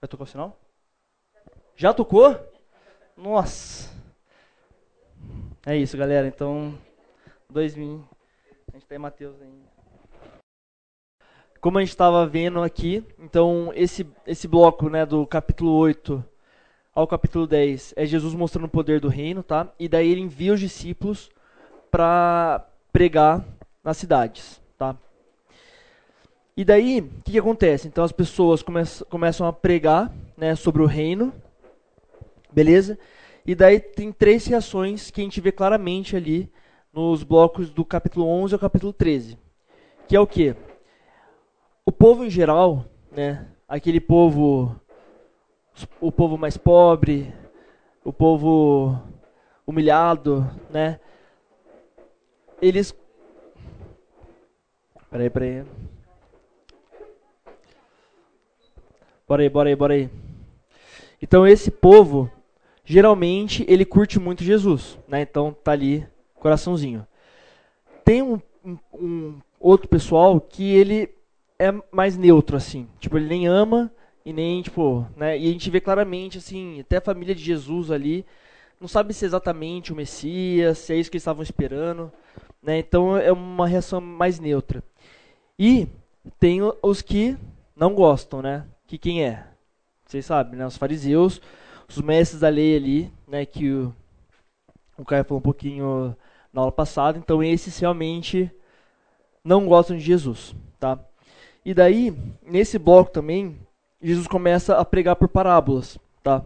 Vai 0.00 0.08
tocar 0.08 0.24
o 0.24 0.26
sinal? 0.26 0.60
Já 1.76 1.94
tocou? 1.94 2.36
Nossa! 3.16 3.94
É 5.64 5.76
isso, 5.76 5.96
galera. 5.96 6.26
Então, 6.26 6.76
2000. 7.48 8.04
A 8.66 8.72
gente 8.72 8.82
está 8.82 8.96
em 8.96 8.98
Mateus 8.98 9.40
ainda. 9.40 9.68
Como 11.60 11.78
a 11.78 11.80
gente 11.80 11.90
estava 11.90 12.26
vendo 12.26 12.60
aqui, 12.60 13.06
então 13.20 13.70
esse, 13.72 14.04
esse 14.26 14.48
bloco 14.48 14.88
né, 14.88 15.06
do 15.06 15.24
capítulo 15.28 15.70
8 15.70 16.24
ao 16.96 17.06
capítulo 17.06 17.46
10 17.46 17.92
é 17.94 18.06
Jesus 18.06 18.32
mostrando 18.32 18.64
o 18.64 18.70
poder 18.70 19.00
do 19.00 19.08
reino, 19.08 19.42
tá? 19.42 19.70
E 19.78 19.86
daí 19.86 20.10
ele 20.10 20.22
envia 20.22 20.54
os 20.54 20.58
discípulos 20.58 21.30
para 21.90 22.66
pregar 22.90 23.44
nas 23.84 23.98
cidades, 23.98 24.62
tá? 24.78 24.96
E 26.56 26.64
daí, 26.64 27.00
o 27.00 27.22
que, 27.22 27.32
que, 27.32 27.38
acontece? 27.38 27.86
Então 27.86 28.02
as 28.02 28.12
pessoas 28.12 28.62
começam, 28.62 29.06
começam 29.10 29.46
a 29.46 29.52
pregar 29.52 30.10
né, 30.38 30.56
sobre 30.56 30.80
o 30.80 30.86
reino, 30.86 31.34
beleza? 32.50 32.98
E 33.44 33.54
daí 33.54 33.78
tem 33.78 34.10
três 34.10 34.46
reações 34.46 35.10
que 35.10 35.20
a 35.20 35.24
gente 35.24 35.38
vê 35.38 35.52
claramente 35.52 36.16
ali 36.16 36.50
nos 36.90 37.22
blocos 37.22 37.68
do 37.68 37.84
capítulo 37.84 38.26
11 38.26 38.54
ao 38.54 38.58
capítulo 38.58 38.94
13. 38.94 39.38
Que 40.08 40.16
é 40.16 40.20
o 40.20 40.26
que? 40.26 40.56
O 41.84 41.92
povo 41.92 42.24
em 42.24 42.30
geral, 42.30 42.86
né, 43.12 43.46
aquele 43.68 44.00
povo, 44.00 44.74
o 46.00 46.10
povo 46.10 46.36
mais 46.38 46.56
pobre, 46.56 47.32
o 48.04 48.12
povo 48.12 48.98
humilhado, 49.66 50.48
né, 50.70 51.00
eles... 52.60 52.94
Peraí, 55.10 55.30
peraí. 55.30 55.64
Bora 59.28 59.42
aí, 59.42 59.48
bora 59.48 59.68
aí, 59.68 59.76
bora 59.76 59.94
aí. 59.94 60.10
Então 61.20 61.46
esse 61.46 61.70
povo, 61.70 62.30
geralmente, 62.84 63.64
ele 63.68 63.84
curte 63.84 64.18
muito 64.18 64.44
Jesus, 64.44 64.98
né? 65.08 65.22
Então 65.22 65.52
tá 65.52 65.72
ali, 65.72 66.06
coraçãozinho. 66.34 67.06
Tem 68.04 68.22
um, 68.22 68.40
um, 68.64 68.78
um 68.94 69.40
outro 69.58 69.88
pessoal 69.88 70.40
que 70.40 70.74
ele 70.74 71.12
é 71.58 71.72
mais 71.90 72.16
neutro, 72.16 72.56
assim. 72.56 72.88
Tipo, 73.00 73.16
ele 73.16 73.28
nem 73.28 73.46
ama 73.46 73.90
e 74.26 74.32
nem, 74.32 74.60
tipo, 74.60 75.06
né? 75.16 75.38
E 75.38 75.48
a 75.48 75.52
gente 75.52 75.70
vê 75.70 75.80
claramente, 75.80 76.38
assim, 76.38 76.80
até 76.80 76.96
a 76.96 77.00
família 77.00 77.34
de 77.34 77.44
Jesus 77.44 77.92
ali, 77.92 78.26
não 78.80 78.88
sabe 78.88 79.14
se 79.14 79.24
é 79.24 79.28
exatamente 79.28 79.92
o 79.92 79.96
Messias, 79.96 80.78
se 80.78 80.92
é 80.92 80.96
isso 80.96 81.08
que 81.10 81.16
eles 81.16 81.22
estavam 81.22 81.44
esperando, 81.44 82.12
né? 82.62 82.78
Então 82.78 83.16
é 83.16 83.30
uma 83.30 83.68
reação 83.68 84.00
mais 84.00 84.40
neutra. 84.40 84.82
E 85.58 85.86
tem 86.40 86.60
os 86.82 87.00
que 87.02 87.38
não 87.76 87.94
gostam, 87.94 88.42
né? 88.42 88.66
que 88.86 88.98
quem 88.98 89.24
é? 89.24 89.46
Vocês 90.04 90.26
sabem, 90.26 90.58
né? 90.58 90.66
Os 90.66 90.76
fariseus, 90.76 91.40
os 91.88 92.00
mestres 92.00 92.40
da 92.40 92.48
lei 92.48 92.76
ali, 92.76 93.12
né? 93.26 93.46
Que 93.46 93.70
o, 93.70 93.94
o 94.98 95.04
Caio 95.04 95.24
falou 95.24 95.38
um 95.38 95.42
pouquinho 95.42 96.16
na 96.52 96.62
aula 96.62 96.72
passada. 96.72 97.18
Então 97.18 97.42
esses 97.42 97.78
realmente 97.78 98.50
não 99.44 99.66
gostam 99.66 99.96
de 99.96 100.02
Jesus, 100.02 100.54
tá? 100.80 100.98
E 101.64 101.74
daí, 101.74 102.12
nesse 102.42 102.78
bloco 102.78 103.10
também, 103.10 103.56
Jesus 104.00 104.26
começa 104.26 104.76
a 104.76 104.84
pregar 104.84 105.16
por 105.16 105.28
parábolas, 105.28 105.98
tá? 106.22 106.44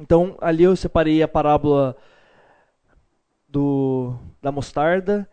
Então 0.00 0.36
ali 0.40 0.62
eu 0.64 0.76
separei 0.76 1.22
a 1.22 1.28
parábola 1.28 1.96
do 3.48 4.14
da 4.40 4.52
mostarda, 4.52 5.28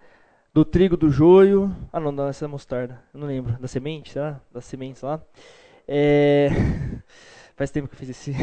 do 0.53 0.63
trigo 0.63 0.95
do 0.95 1.09
joio. 1.09 1.75
Ah, 1.91 1.99
não, 1.99 2.11
não, 2.11 2.27
essa 2.27 2.45
é 2.45 2.47
mostarda. 2.47 3.01
Eu 3.13 3.19
não 3.19 3.27
lembro. 3.27 3.59
Da 3.59 3.67
semente, 3.67 4.11
será? 4.11 4.39
Da 4.53 4.61
semente 4.61 5.03
lá. 5.03 5.21
É... 5.87 6.49
Faz 7.55 7.71
tempo 7.71 7.87
que 7.87 7.95
eu 7.95 7.99
fiz 7.99 8.09
esse. 8.09 8.33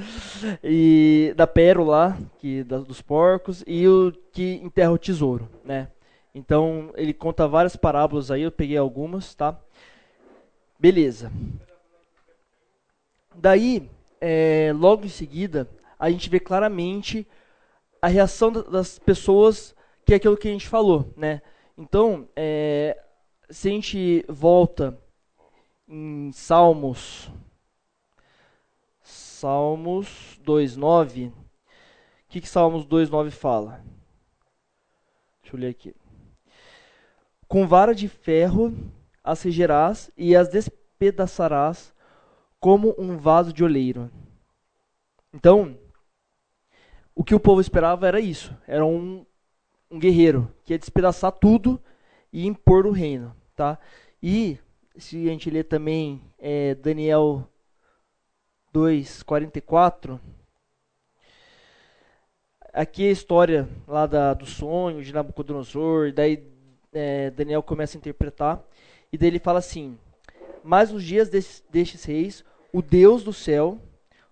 e 0.64 1.32
da 1.36 1.46
pérola, 1.46 2.18
que 2.38 2.62
da, 2.64 2.78
dos 2.78 3.00
porcos, 3.00 3.64
e 3.66 3.88
o 3.88 4.12
que 4.32 4.60
enterra 4.62 4.90
o 4.90 4.98
tesouro, 4.98 5.48
né? 5.64 5.88
Então, 6.34 6.90
ele 6.94 7.14
conta 7.14 7.48
várias 7.48 7.74
parábolas 7.74 8.30
aí, 8.30 8.42
eu 8.42 8.52
peguei 8.52 8.76
algumas, 8.76 9.34
tá? 9.34 9.58
Beleza. 10.78 11.32
Daí, 13.34 13.88
é, 14.20 14.72
logo 14.74 15.04
em 15.04 15.08
seguida, 15.08 15.68
a 15.98 16.10
gente 16.10 16.28
vê 16.28 16.40
claramente 16.40 17.26
a 18.02 18.08
reação 18.08 18.50
das 18.50 18.98
pessoas, 18.98 19.74
que 20.04 20.12
é 20.12 20.16
aquilo 20.16 20.36
que 20.36 20.48
a 20.48 20.52
gente 20.52 20.68
falou, 20.68 21.12
né? 21.16 21.42
Então, 21.76 22.28
é, 22.34 23.00
se 23.48 23.68
a 23.68 23.72
gente 23.72 24.24
volta 24.28 24.98
em 25.88 26.30
Salmos, 26.32 27.30
Salmos 29.02 30.38
2:9. 30.44 31.28
O 31.28 31.32
que, 32.28 32.40
que 32.40 32.48
Salmos 32.48 32.86
2:9 32.86 33.30
fala? 33.30 33.82
Deixa 35.42 35.56
eu 35.56 35.60
ler 35.60 35.68
aqui. 35.70 35.94
Com 37.48 37.66
vara 37.66 37.94
de 37.94 38.06
ferro 38.06 38.72
as 39.24 39.42
regerás 39.42 40.10
e 40.16 40.36
as 40.36 40.48
despedaçarás 40.48 41.92
como 42.60 42.94
um 42.98 43.16
vaso 43.16 43.52
de 43.52 43.64
oleiro. 43.64 44.10
Então, 45.32 45.76
o 47.14 47.24
que 47.24 47.34
o 47.34 47.40
povo 47.40 47.60
esperava 47.60 48.06
era 48.06 48.20
isso. 48.20 48.54
Era 48.66 48.84
um, 48.84 49.24
um 49.90 49.98
guerreiro 49.98 50.52
que 50.64 50.74
ia 50.74 50.78
despedaçar 50.78 51.32
tudo 51.32 51.82
e 52.32 52.46
impor 52.46 52.86
o 52.86 52.92
reino. 52.92 53.34
Tá? 53.56 53.78
E, 54.22 54.58
se 54.96 55.28
a 55.28 55.32
gente 55.32 55.50
ler 55.50 55.64
também 55.64 56.22
é, 56.38 56.74
Daniel 56.74 57.48
2, 58.72 59.22
44, 59.22 60.20
aqui 62.72 63.06
é 63.06 63.08
a 63.08 63.12
história 63.12 63.68
lá 63.86 64.06
da, 64.06 64.34
do 64.34 64.46
sonho 64.46 65.02
de 65.02 65.12
Nabucodonosor, 65.12 66.12
daí 66.12 66.46
é, 66.92 67.30
Daniel 67.30 67.62
começa 67.62 67.96
a 67.96 67.98
interpretar, 67.98 68.62
e 69.12 69.18
daí 69.18 69.28
ele 69.28 69.38
fala 69.38 69.58
assim: 69.58 69.98
Mas 70.62 70.92
nos 70.92 71.02
dias 71.02 71.28
destes, 71.28 71.64
destes 71.70 72.04
reis, 72.04 72.44
o 72.72 72.82
Deus 72.82 73.22
do 73.24 73.32
céu 73.32 73.78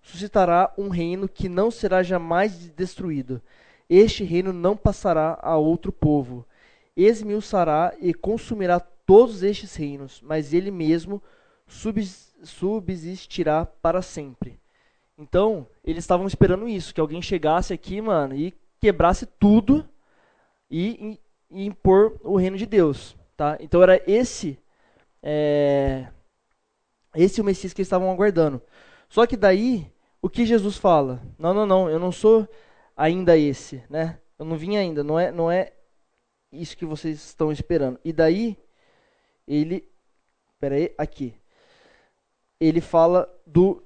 suscitará 0.01 0.73
um 0.77 0.89
reino 0.89 1.27
que 1.27 1.49
não 1.49 1.69
será 1.69 2.01
jamais 2.03 2.69
destruído. 2.69 3.41
Este 3.89 4.23
reino 4.23 4.53
não 4.53 4.77
passará 4.77 5.37
a 5.41 5.57
outro 5.57 5.91
povo. 5.91 6.45
Esmiuçará 6.95 7.93
e 7.99 8.13
consumirá 8.13 8.79
todos 8.79 9.43
estes 9.43 9.75
reinos, 9.75 10.21
mas 10.23 10.53
ele 10.53 10.71
mesmo 10.71 11.21
subsistirá 12.43 13.65
para 13.65 14.01
sempre. 14.01 14.59
Então, 15.17 15.67
eles 15.83 16.03
estavam 16.03 16.27
esperando 16.27 16.67
isso, 16.67 16.93
que 16.93 17.01
alguém 17.01 17.21
chegasse 17.21 17.73
aqui, 17.73 17.99
mano, 18.01 18.35
e 18.35 18.53
quebrasse 18.79 19.25
tudo 19.25 19.87
e, 20.69 21.17
e, 21.51 21.61
e 21.63 21.65
impor 21.65 22.19
o 22.23 22.37
reino 22.37 22.57
de 22.57 22.65
Deus, 22.65 23.15
tá? 23.35 23.57
Então 23.59 23.83
era 23.83 24.01
esse 24.07 24.57
é, 25.21 26.07
esse 27.15 27.39
é 27.39 27.43
o 27.43 27.45
Messias 27.45 27.73
que 27.73 27.81
eles 27.81 27.87
estavam 27.87 28.11
aguardando. 28.11 28.61
Só 29.09 29.25
que 29.25 29.35
daí, 29.35 29.91
o 30.21 30.29
que 30.29 30.45
Jesus 30.45 30.77
fala? 30.77 31.21
Não, 31.37 31.53
não, 31.53 31.65
não, 31.65 31.89
eu 31.89 31.99
não 31.99 32.11
sou 32.11 32.47
ainda 32.95 33.37
esse, 33.37 33.83
né? 33.89 34.19
Eu 34.37 34.45
não 34.45 34.57
vim 34.57 34.77
ainda, 34.77 35.03
não 35.03 35.19
é, 35.19 35.31
não 35.31 35.51
é 35.51 35.73
isso 36.51 36.77
que 36.77 36.85
vocês 36.85 37.17
estão 37.17 37.51
esperando. 37.51 37.99
E 38.03 38.13
daí, 38.13 38.57
ele, 39.47 39.87
peraí, 40.59 40.93
aqui, 40.97 41.33
ele 42.59 42.81
fala 42.81 43.27
do 43.45 43.83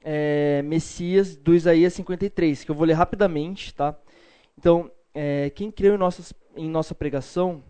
é, 0.00 0.62
Messias 0.62 1.36
do 1.36 1.54
Isaías 1.54 1.92
53, 1.94 2.64
que 2.64 2.70
eu 2.70 2.74
vou 2.74 2.86
ler 2.86 2.94
rapidamente, 2.94 3.74
tá? 3.74 3.96
Então, 4.56 4.90
é, 5.12 5.50
quem 5.50 5.70
creu 5.70 5.94
em, 5.94 5.98
nossas, 5.98 6.32
em 6.56 6.68
nossa 6.68 6.94
pregação, 6.94 7.62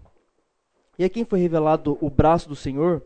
e 0.98 1.04
a 1.04 1.08
quem 1.08 1.24
foi 1.24 1.40
revelado 1.40 1.98
o 2.00 2.10
braço 2.10 2.48
do 2.48 2.56
Senhor, 2.56 3.02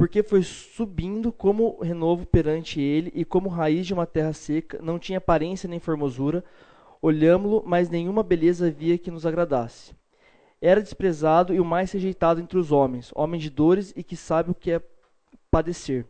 porque 0.00 0.22
foi 0.22 0.42
subindo 0.42 1.30
como 1.30 1.78
renovo 1.82 2.24
perante 2.24 2.80
ele, 2.80 3.12
e 3.14 3.22
como 3.22 3.50
raiz 3.50 3.86
de 3.86 3.92
uma 3.92 4.06
terra 4.06 4.32
seca, 4.32 4.80
não 4.80 4.98
tinha 4.98 5.18
aparência 5.18 5.68
nem 5.68 5.78
formosura, 5.78 6.42
olhámo-lo, 7.02 7.62
mas 7.66 7.90
nenhuma 7.90 8.22
beleza 8.22 8.68
havia 8.68 8.96
que 8.96 9.10
nos 9.10 9.26
agradasse. 9.26 9.92
Era 10.58 10.80
desprezado 10.80 11.52
e 11.52 11.60
o 11.60 11.66
mais 11.66 11.92
rejeitado 11.92 12.40
entre 12.40 12.56
os 12.56 12.72
homens, 12.72 13.12
homem 13.14 13.38
de 13.38 13.50
dores 13.50 13.92
e 13.94 14.02
que 14.02 14.16
sabe 14.16 14.50
o 14.50 14.54
que 14.54 14.70
é 14.70 14.80
padecer 15.50 16.06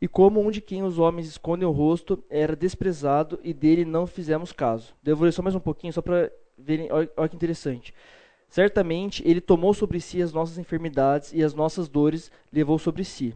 e 0.00 0.06
como 0.06 0.40
um 0.40 0.48
de 0.48 0.60
quem 0.60 0.84
os 0.84 1.00
homens 1.00 1.26
escondem 1.26 1.66
o 1.66 1.72
rosto 1.72 2.22
era 2.30 2.54
desprezado 2.54 3.40
e 3.42 3.52
dele 3.52 3.84
não 3.84 4.06
fizemos 4.06 4.52
caso. 4.52 4.94
Devo 5.02 5.24
ler 5.24 5.32
só 5.32 5.42
mais 5.42 5.56
um 5.56 5.60
pouquinho, 5.60 5.92
só 5.92 6.00
para 6.00 6.30
verem, 6.56 6.92
olha, 6.92 7.10
olha 7.16 7.28
que 7.28 7.34
interessante. 7.34 7.92
Certamente 8.48 9.22
ele 9.26 9.40
tomou 9.40 9.74
sobre 9.74 10.00
si 10.00 10.22
as 10.22 10.32
nossas 10.32 10.58
enfermidades 10.58 11.32
e 11.32 11.42
as 11.42 11.54
nossas 11.54 11.88
dores 11.88 12.30
levou 12.52 12.78
sobre 12.78 13.04
si. 13.04 13.34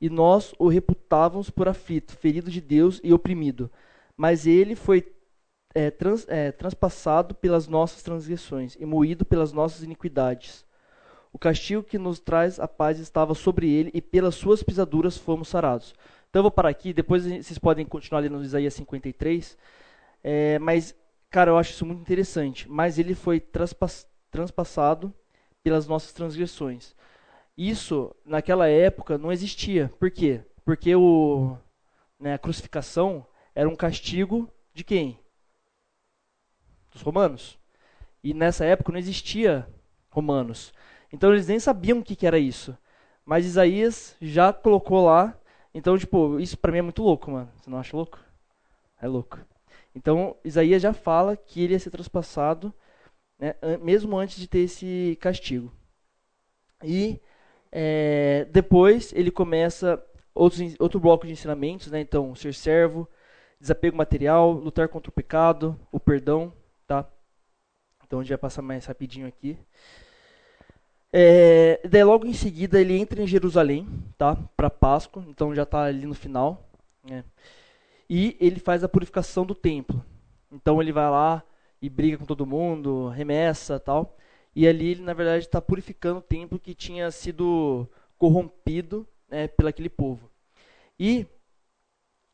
E 0.00 0.08
nós 0.08 0.54
o 0.58 0.68
reputávamos 0.68 1.50
por 1.50 1.68
aflito, 1.68 2.16
ferido 2.16 2.50
de 2.50 2.60
Deus 2.60 3.00
e 3.02 3.12
oprimido. 3.12 3.70
Mas 4.16 4.46
ele 4.46 4.74
foi 4.74 5.12
é, 5.74 5.90
trans, 5.90 6.26
é, 6.28 6.52
transpassado 6.52 7.34
pelas 7.34 7.66
nossas 7.66 8.02
transgressões 8.02 8.76
e 8.78 8.86
moído 8.86 9.24
pelas 9.24 9.52
nossas 9.52 9.82
iniquidades. 9.82 10.64
O 11.32 11.38
castigo 11.38 11.82
que 11.82 11.98
nos 11.98 12.20
traz 12.20 12.60
a 12.60 12.68
paz 12.68 13.00
estava 13.00 13.34
sobre 13.34 13.68
ele, 13.68 13.90
e 13.92 14.00
pelas 14.00 14.36
suas 14.36 14.62
pisaduras 14.62 15.16
fomos 15.18 15.48
sarados. 15.48 15.92
Então 16.30 16.38
eu 16.38 16.44
vou 16.44 16.50
parar 16.50 16.68
aqui, 16.68 16.92
depois 16.92 17.24
vocês 17.24 17.58
podem 17.58 17.84
continuar 17.84 18.20
lendo 18.20 18.40
Isaías 18.40 18.74
53. 18.74 19.58
É, 20.22 20.58
mas, 20.60 20.94
cara, 21.30 21.50
eu 21.50 21.58
acho 21.58 21.72
isso 21.72 21.84
muito 21.84 22.00
interessante. 22.00 22.70
Mas 22.70 23.00
ele 23.00 23.14
foi 23.16 23.40
transpass 23.40 24.06
transpassado 24.34 25.14
pelas 25.62 25.86
nossas 25.86 26.12
transgressões. 26.12 26.92
Isso, 27.56 28.14
naquela 28.26 28.68
época, 28.68 29.16
não 29.16 29.30
existia. 29.30 29.92
Por 29.96 30.10
quê? 30.10 30.40
Porque 30.64 30.94
o, 30.96 31.56
né, 32.18 32.34
a 32.34 32.38
crucificação 32.38 33.24
era 33.54 33.68
um 33.68 33.76
castigo 33.76 34.50
de 34.74 34.82
quem? 34.82 35.20
Dos 36.90 37.00
romanos. 37.00 37.56
E 38.24 38.34
nessa 38.34 38.64
época 38.64 38.90
não 38.90 38.98
existia 38.98 39.68
romanos. 40.10 40.74
Então 41.12 41.32
eles 41.32 41.46
nem 41.46 41.60
sabiam 41.60 42.00
o 42.00 42.02
que, 42.02 42.16
que 42.16 42.26
era 42.26 42.38
isso. 42.38 42.76
Mas 43.24 43.46
Isaías 43.46 44.16
já 44.20 44.52
colocou 44.52 45.04
lá. 45.04 45.38
Então, 45.72 45.96
tipo, 45.96 46.40
isso 46.40 46.58
para 46.58 46.72
mim 46.72 46.78
é 46.78 46.82
muito 46.82 47.04
louco, 47.04 47.30
mano. 47.30 47.50
Você 47.56 47.70
não 47.70 47.78
acha 47.78 47.96
louco? 47.96 48.18
É 49.00 49.06
louco. 49.06 49.38
Então, 49.94 50.36
Isaías 50.44 50.82
já 50.82 50.92
fala 50.92 51.36
que 51.36 51.62
ele 51.62 51.74
ia 51.74 51.78
ser 51.78 51.90
traspassado, 51.90 52.74
né, 53.44 53.76
mesmo 53.82 54.16
antes 54.16 54.38
de 54.38 54.48
ter 54.48 54.60
esse 54.60 55.18
castigo. 55.20 55.70
E 56.82 57.20
é, 57.70 58.46
depois 58.50 59.12
ele 59.12 59.30
começa 59.30 60.02
outros, 60.34 60.74
outro 60.78 60.98
bloco 60.98 61.26
de 61.26 61.32
ensinamentos, 61.32 61.88
né? 61.90 62.00
Então, 62.00 62.34
ser 62.34 62.54
servo, 62.54 63.08
desapego 63.60 63.96
material, 63.96 64.52
lutar 64.52 64.88
contra 64.88 65.10
o 65.10 65.12
pecado, 65.12 65.78
o 65.92 66.00
perdão, 66.00 66.52
tá? 66.86 67.06
Então, 68.06 68.20
a 68.20 68.22
gente 68.22 68.30
vai 68.30 68.38
passar 68.38 68.62
mais 68.62 68.86
rapidinho 68.86 69.26
aqui. 69.26 69.58
É, 71.12 71.80
daí 71.88 72.02
logo 72.02 72.26
em 72.26 72.32
seguida 72.32 72.80
ele 72.80 72.96
entra 72.96 73.22
em 73.22 73.26
Jerusalém, 73.26 73.86
tá? 74.18 74.36
Para 74.56 74.68
Páscoa, 74.68 75.24
então 75.28 75.54
já 75.54 75.62
está 75.62 75.84
ali 75.84 76.06
no 76.06 76.14
final. 76.14 76.68
Né? 77.08 77.24
E 78.10 78.36
ele 78.40 78.58
faz 78.58 78.82
a 78.82 78.88
purificação 78.88 79.46
do 79.46 79.54
templo. 79.54 80.04
Então 80.50 80.82
ele 80.82 80.90
vai 80.92 81.08
lá 81.08 81.44
e 81.84 81.88
briga 81.90 82.16
com 82.16 82.24
todo 82.24 82.46
mundo, 82.46 83.08
remessa 83.08 83.78
tal. 83.78 84.16
E 84.56 84.66
ali 84.66 84.92
ele 84.92 85.02
na 85.02 85.12
verdade 85.12 85.44
está 85.44 85.60
purificando 85.60 86.20
o 86.20 86.22
templo 86.22 86.58
que 86.58 86.74
tinha 86.74 87.10
sido 87.10 87.86
corrompido 88.16 89.06
né, 89.28 89.48
pelo 89.48 89.68
aquele 89.68 89.90
povo. 89.90 90.30
E 90.98 91.26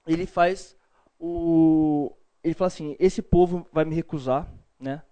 ele 0.07 0.27
faz 0.27 0.77
o, 1.19 2.13
ele 2.45 2.55
fala 2.55 2.69
assim: 2.69 2.95
esse 3.01 3.23
povo 3.23 3.67
vai 3.73 3.85
me 3.85 3.95
recusar, 3.95 4.49
né? 4.79 5.03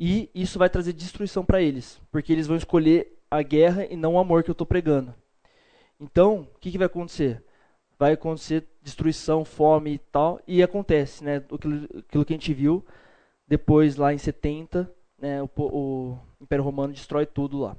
E 0.00 0.30
isso 0.34 0.58
vai 0.58 0.70
trazer 0.70 0.92
destruição 0.92 1.44
para 1.44 1.60
eles, 1.60 2.00
porque 2.10 2.32
eles 2.32 2.46
vão 2.46 2.56
escolher 2.56 3.18
a 3.30 3.42
guerra 3.42 3.84
e 3.84 3.96
não 3.96 4.14
o 4.14 4.18
amor 4.18 4.42
que 4.42 4.50
eu 4.50 4.52
estou 4.52 4.66
pregando. 4.66 5.14
Então, 6.00 6.48
o 6.54 6.58
que, 6.60 6.70
que 6.70 6.78
vai 6.78 6.86
acontecer? 6.86 7.44
Vai 7.98 8.12
acontecer 8.12 8.66
destruição, 8.80 9.44
fome 9.44 9.94
e 9.94 9.98
tal, 9.98 10.40
e 10.46 10.62
acontece, 10.62 11.24
né? 11.24 11.36
Aquilo, 11.36 11.84
aquilo 11.98 12.24
que 12.24 12.32
a 12.32 12.36
gente 12.36 12.54
viu 12.54 12.84
depois 13.48 13.96
lá 13.96 14.12
em 14.12 14.18
70, 14.18 14.92
né? 15.18 15.42
O, 15.42 15.48
o 15.56 16.18
Império 16.40 16.64
Romano 16.64 16.92
destrói 16.92 17.26
tudo 17.26 17.58
lá. 17.58 17.76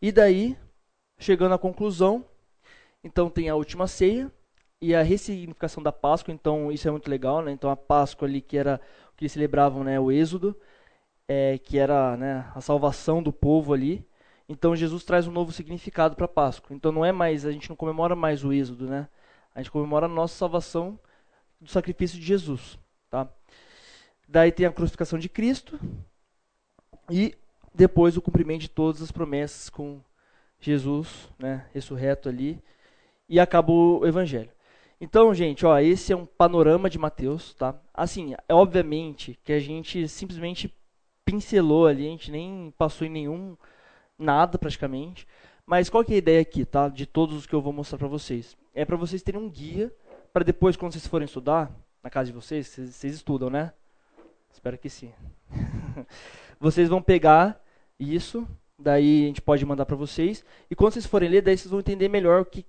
E 0.00 0.12
daí, 0.12 0.56
chegando 1.18 1.54
à 1.54 1.58
conclusão, 1.58 2.24
então 3.02 3.30
tem 3.30 3.48
a 3.48 3.56
última 3.56 3.86
ceia 3.86 4.30
e 4.80 4.94
a 4.94 5.02
ressignificação 5.02 5.82
da 5.82 5.90
Páscoa, 5.92 6.34
então 6.34 6.70
isso 6.70 6.86
é 6.86 6.90
muito 6.90 7.08
legal, 7.10 7.42
né? 7.42 7.52
Então 7.52 7.70
a 7.70 7.76
Páscoa 7.76 8.28
ali 8.28 8.40
que 8.40 8.58
era 8.58 8.80
que 9.16 9.24
eles 9.24 9.32
celebravam 9.32 9.82
né, 9.82 9.98
o 9.98 10.12
Êxodo, 10.12 10.54
é, 11.28 11.58
que 11.58 11.78
era 11.78 12.16
né, 12.16 12.50
a 12.54 12.60
salvação 12.60 13.22
do 13.22 13.32
povo 13.32 13.72
ali. 13.72 14.06
Então 14.48 14.76
Jesus 14.76 15.04
traz 15.04 15.26
um 15.26 15.32
novo 15.32 15.52
significado 15.52 16.14
para 16.14 16.26
a 16.26 16.28
Páscoa. 16.28 16.76
Então 16.76 16.92
não 16.92 17.04
é 17.04 17.12
mais, 17.12 17.46
a 17.46 17.52
gente 17.52 17.68
não 17.70 17.76
comemora 17.76 18.14
mais 18.14 18.44
o 18.44 18.52
Êxodo, 18.52 18.86
né? 18.86 19.08
A 19.54 19.62
gente 19.62 19.70
comemora 19.70 20.06
a 20.06 20.08
nossa 20.08 20.36
salvação 20.36 21.00
do 21.60 21.70
sacrifício 21.70 22.18
de 22.18 22.26
Jesus, 22.26 22.78
tá? 23.16 23.28
Daí 24.28 24.52
tem 24.52 24.66
a 24.66 24.72
crucificação 24.72 25.18
de 25.18 25.28
Cristo 25.28 25.80
e 27.10 27.34
depois 27.74 28.16
o 28.16 28.22
cumprimento 28.22 28.62
de 28.62 28.68
todas 28.68 29.00
as 29.00 29.10
promessas 29.10 29.70
com 29.70 30.00
Jesus, 30.60 31.28
né, 31.38 31.66
ressurreto 31.72 32.28
ali, 32.28 32.60
e 33.28 33.38
acaba 33.40 33.72
o 33.72 34.06
evangelho. 34.06 34.50
Então, 35.00 35.32
gente, 35.34 35.64
ó, 35.64 35.78
esse 35.78 36.12
é 36.12 36.16
um 36.16 36.26
panorama 36.26 36.88
de 36.88 36.98
Mateus, 36.98 37.54
tá? 37.54 37.74
Assim, 37.92 38.34
é 38.48 38.54
obviamente 38.54 39.38
que 39.44 39.52
a 39.52 39.60
gente 39.60 40.08
simplesmente 40.08 40.74
pincelou 41.24 41.86
ali, 41.86 42.06
a 42.06 42.10
gente 42.10 42.30
nem 42.30 42.72
passou 42.78 43.06
em 43.06 43.10
nenhum 43.10 43.56
nada 44.18 44.58
praticamente. 44.58 45.26
Mas 45.66 45.90
qual 45.90 46.04
que 46.04 46.12
é 46.12 46.16
a 46.16 46.18
ideia 46.18 46.40
aqui, 46.40 46.64
tá? 46.64 46.88
De 46.88 47.04
todos 47.04 47.36
os 47.36 47.46
que 47.46 47.54
eu 47.54 47.60
vou 47.60 47.72
mostrar 47.72 47.98
para 47.98 48.08
vocês. 48.08 48.56
É 48.74 48.84
para 48.84 48.96
vocês 48.96 49.22
terem 49.22 49.40
um 49.40 49.50
guia 49.50 49.92
para 50.32 50.44
depois 50.44 50.76
quando 50.76 50.92
vocês 50.92 51.06
forem 51.06 51.26
estudar 51.26 51.70
na 52.02 52.10
casa 52.10 52.26
de 52.26 52.32
vocês, 52.32 52.66
vocês, 52.68 53.14
estudam, 53.14 53.50
né? 53.50 53.72
Espero 54.52 54.78
que 54.78 54.88
sim. 54.88 55.12
vocês 56.60 56.88
vão 56.88 57.02
pegar 57.02 57.60
isso, 57.98 58.46
daí 58.78 59.24
a 59.24 59.26
gente 59.28 59.42
pode 59.42 59.64
mandar 59.64 59.86
para 59.86 59.96
vocês 59.96 60.44
e 60.70 60.74
quando 60.74 60.92
vocês 60.92 61.06
forem 61.06 61.28
ler, 61.28 61.42
daí 61.42 61.56
vocês 61.56 61.70
vão 61.70 61.80
entender 61.80 62.08
melhor 62.08 62.42
o 62.42 62.44
que 62.44 62.64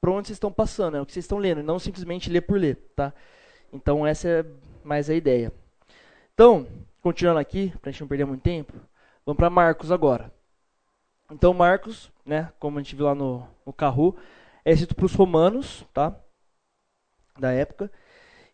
para 0.00 0.10
onde 0.10 0.26
vocês 0.26 0.36
estão 0.36 0.52
passando, 0.52 0.96
é 0.96 1.00
o 1.00 1.06
que 1.06 1.12
vocês 1.12 1.24
estão 1.24 1.38
lendo, 1.38 1.62
não 1.62 1.78
simplesmente 1.78 2.28
ler 2.28 2.40
por 2.40 2.58
ler, 2.58 2.76
tá? 2.96 3.12
Então 3.72 4.06
essa 4.06 4.28
é 4.28 4.44
mais 4.82 5.08
a 5.08 5.14
ideia. 5.14 5.52
Então, 6.34 6.66
continuando 7.00 7.38
aqui, 7.38 7.72
para 7.80 7.88
a 7.88 7.92
gente 7.92 8.00
não 8.00 8.08
perder 8.08 8.24
muito 8.24 8.42
tempo, 8.42 8.72
vamos 9.24 9.36
para 9.36 9.48
Marcos 9.48 9.92
agora. 9.92 10.32
Então 11.30 11.54
Marcos, 11.54 12.10
né, 12.26 12.52
como 12.58 12.78
a 12.78 12.82
gente 12.82 12.96
viu 12.96 13.06
lá 13.06 13.14
no, 13.14 13.46
no 13.64 13.72
Carru, 13.72 14.16
é 14.64 14.72
escrito 14.72 14.94
para 14.94 15.06
os 15.06 15.14
romanos, 15.14 15.84
tá? 15.92 16.14
Da 17.38 17.52
época, 17.52 17.90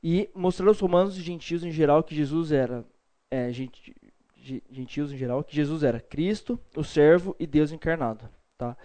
e 0.03 0.30
mostrando 0.34 0.68
aos 0.68 0.80
romanos 0.80 1.16
e 1.18 1.22
gentios 1.22 1.64
em 1.64 1.70
geral 1.70 2.03
que 2.03 2.14
Jesus 2.14 2.53
era, 2.53 2.84
é, 3.30 3.51
gentios 3.53 5.12
em 5.12 5.16
geral, 5.16 5.42
que 5.42 5.55
Jesus 5.55 5.82
era 5.82 6.01
Cristo, 6.01 6.59
o 6.76 6.84
servo 6.84 7.34
e 7.38 7.46
Deus 7.46 7.72
encarnado, 7.72 8.28
tá? 8.57 8.76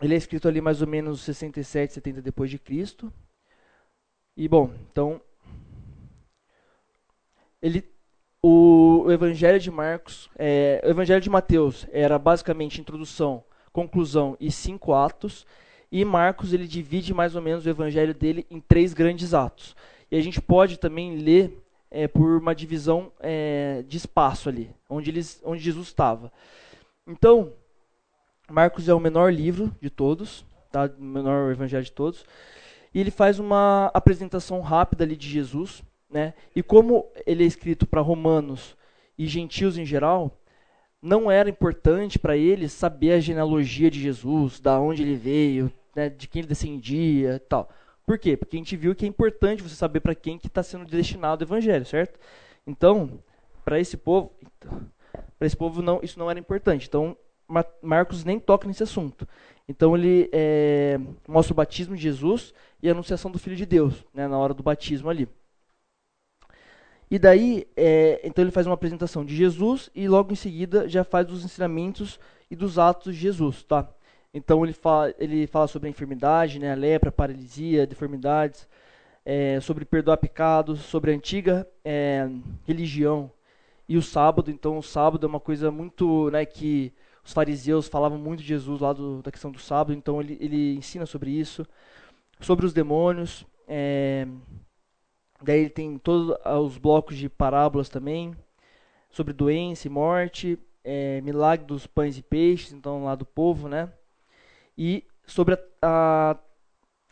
Ele 0.00 0.14
é 0.14 0.16
escrito 0.16 0.48
ali 0.48 0.60
mais 0.60 0.80
ou 0.80 0.88
menos 0.88 1.20
67, 1.20 1.92
70 1.92 2.22
depois 2.22 2.50
de 2.50 2.58
Cristo. 2.58 3.12
E 4.34 4.48
bom, 4.48 4.72
então 4.90 5.20
ele 7.60 7.86
o, 8.42 9.02
o 9.04 9.12
Evangelho 9.12 9.60
de 9.60 9.70
Marcos, 9.70 10.30
é, 10.38 10.80
o 10.84 10.88
Evangelho 10.88 11.20
de 11.20 11.28
Mateus 11.28 11.86
era 11.92 12.18
basicamente 12.18 12.80
introdução, 12.80 13.44
conclusão 13.70 14.36
e 14.40 14.50
cinco 14.50 14.94
atos. 14.94 15.46
E 15.90 16.04
Marcos 16.04 16.52
ele 16.52 16.66
divide 16.66 17.12
mais 17.12 17.34
ou 17.34 17.42
menos 17.42 17.66
o 17.66 17.68
Evangelho 17.68 18.14
dele 18.14 18.46
em 18.50 18.60
três 18.60 18.94
grandes 18.94 19.34
atos. 19.34 19.74
E 20.10 20.16
a 20.16 20.20
gente 20.20 20.40
pode 20.40 20.78
também 20.78 21.16
ler 21.16 21.62
é, 21.90 22.06
por 22.06 22.38
uma 22.38 22.54
divisão 22.54 23.12
é, 23.20 23.84
de 23.86 23.96
espaço 23.96 24.48
ali, 24.48 24.70
onde, 24.88 25.10
eles, 25.10 25.40
onde 25.44 25.62
Jesus 25.62 25.88
estava. 25.88 26.32
Então, 27.06 27.52
Marcos 28.48 28.88
é 28.88 28.94
o 28.94 29.00
menor 29.00 29.32
livro 29.32 29.74
de 29.80 29.90
todos, 29.90 30.44
tá? 30.70 30.90
o 30.98 31.02
menor 31.02 31.50
evangelho 31.50 31.84
de 31.84 31.92
todos. 31.92 32.24
E 32.94 33.00
ele 33.00 33.10
faz 33.10 33.38
uma 33.38 33.90
apresentação 33.94 34.60
rápida 34.60 35.04
ali 35.04 35.16
de 35.16 35.28
Jesus. 35.28 35.82
Né? 36.08 36.34
E 36.54 36.62
como 36.62 37.06
ele 37.26 37.44
é 37.44 37.46
escrito 37.46 37.86
para 37.86 38.00
romanos 38.00 38.76
e 39.16 39.26
gentios 39.26 39.78
em 39.78 39.84
geral, 39.84 40.36
não 41.00 41.30
era 41.30 41.48
importante 41.48 42.18
para 42.18 42.36
eles 42.36 42.72
saber 42.72 43.12
a 43.12 43.20
genealogia 43.20 43.90
de 43.90 44.00
Jesus, 44.00 44.60
da 44.60 44.78
onde 44.80 45.02
ele 45.02 45.14
veio, 45.14 45.72
né, 45.94 46.08
de 46.08 46.28
quem 46.28 46.40
ele 46.40 46.48
descendia 46.48 47.36
e 47.36 47.38
tal. 47.38 47.68
Por 48.06 48.18
quê? 48.18 48.36
Porque 48.36 48.56
a 48.56 48.58
gente 48.58 48.76
viu 48.76 48.94
que 48.94 49.04
é 49.04 49.08
importante 49.08 49.62
você 49.62 49.74
saber 49.74 50.00
para 50.00 50.14
quem 50.14 50.38
que 50.38 50.46
está 50.46 50.62
sendo 50.62 50.84
destinado 50.84 51.44
o 51.44 51.46
evangelho, 51.46 51.84
certo? 51.86 52.18
Então, 52.66 53.20
para 53.64 53.78
esse 53.78 53.96
povo, 53.96 54.32
para 55.38 55.46
esse 55.46 55.56
povo 55.56 55.82
não, 55.82 56.00
isso 56.02 56.18
não 56.18 56.30
era 56.30 56.38
importante. 56.38 56.86
Então, 56.88 57.16
Marcos 57.82 58.24
nem 58.24 58.38
toca 58.38 58.66
nesse 58.66 58.82
assunto. 58.82 59.26
Então 59.68 59.96
ele 59.96 60.28
é, 60.32 60.98
mostra 61.28 61.52
o 61.52 61.56
batismo 61.56 61.94
de 61.96 62.02
Jesus 62.02 62.52
e 62.82 62.88
a 62.88 62.92
anunciação 62.92 63.30
do 63.30 63.38
Filho 63.38 63.56
de 63.56 63.66
Deus, 63.66 64.04
né, 64.14 64.26
na 64.26 64.38
hora 64.38 64.54
do 64.54 64.62
batismo 64.62 65.08
ali. 65.08 65.28
E 67.10 67.18
daí, 67.18 67.66
é, 67.76 68.20
então 68.24 68.42
ele 68.42 68.52
faz 68.52 68.66
uma 68.66 68.74
apresentação 68.74 69.24
de 69.24 69.34
Jesus 69.34 69.90
e 69.94 70.08
logo 70.08 70.32
em 70.32 70.36
seguida 70.36 70.88
já 70.88 71.02
faz 71.02 71.30
os 71.30 71.44
ensinamentos 71.44 72.20
e 72.50 72.56
dos 72.56 72.78
atos 72.78 73.14
de 73.14 73.20
Jesus, 73.20 73.62
tá? 73.64 73.88
Então 74.32 74.64
ele 74.64 74.72
fala, 74.72 75.12
ele 75.18 75.46
fala 75.46 75.66
sobre 75.66 75.88
a 75.88 75.90
enfermidade, 75.90 76.58
né, 76.58 76.72
a 76.72 76.76
lepra, 76.76 77.08
a 77.08 77.12
paralisia, 77.12 77.86
deformidades, 77.86 78.68
é, 79.24 79.60
sobre 79.60 79.84
perdoar 79.84 80.18
pecados, 80.18 80.80
sobre 80.80 81.10
a 81.10 81.14
antiga 81.14 81.68
é, 81.84 82.28
religião 82.66 83.30
e 83.88 83.96
o 83.96 84.02
sábado. 84.02 84.50
Então 84.50 84.78
o 84.78 84.82
sábado 84.82 85.26
é 85.26 85.28
uma 85.28 85.40
coisa 85.40 85.70
muito, 85.70 86.30
né, 86.30 86.44
que 86.46 86.92
os 87.24 87.32
fariseus 87.32 87.88
falavam 87.88 88.18
muito 88.18 88.40
de 88.40 88.48
Jesus 88.48 88.80
lá 88.80 88.92
do, 88.92 89.20
da 89.22 89.32
questão 89.32 89.50
do 89.50 89.58
sábado, 89.58 89.92
então 89.96 90.20
ele, 90.20 90.38
ele 90.40 90.74
ensina 90.76 91.06
sobre 91.06 91.30
isso, 91.32 91.66
sobre 92.40 92.64
os 92.66 92.72
demônios. 92.72 93.44
É, 93.66 94.26
daí 95.42 95.60
ele 95.60 95.70
tem 95.70 95.98
todos 95.98 96.36
os 96.44 96.78
blocos 96.78 97.16
de 97.16 97.28
parábolas 97.28 97.88
também, 97.88 98.34
sobre 99.10 99.32
doença 99.32 99.88
e 99.88 99.90
morte, 99.90 100.58
é, 100.84 101.20
milagre 101.20 101.66
dos 101.66 101.86
pães 101.86 102.16
e 102.16 102.22
peixes, 102.22 102.72
então 102.72 103.04
lá 103.04 103.14
do 103.14 103.26
povo, 103.26 103.68
né? 103.68 103.92
E 104.82 105.04
sobre 105.26 105.54
a, 105.54 105.58
a, 105.82 106.36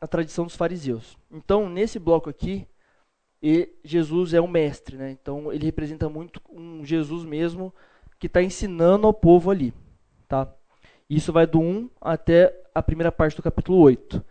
a 0.01 0.07
tradição 0.07 0.47
dos 0.47 0.57
fariseus. 0.57 1.19
Então, 1.31 1.69
nesse 1.69 1.99
bloco 1.99 2.31
aqui, 2.31 2.67
Jesus 3.85 4.33
é 4.33 4.41
o 4.41 4.49
mestre, 4.49 4.97
né? 4.97 5.11
Então 5.11 5.53
ele 5.53 5.67
representa 5.67 6.09
muito 6.09 6.41
um 6.51 6.83
Jesus 6.83 7.25
mesmo 7.25 7.73
que 8.19 8.27
está 8.27 8.43
ensinando 8.43 9.07
ao 9.07 9.13
povo 9.13 9.51
ali. 9.51 9.75
Tá? 10.27 10.51
Isso 11.09 11.31
vai 11.31 11.47
do 11.47 11.61
1 11.61 11.91
até 12.01 12.59
a 12.75 12.83
primeira 12.83 13.13
parte 13.13 13.37
do 13.37 13.43
capítulo 13.43 13.79
8. 13.79 14.25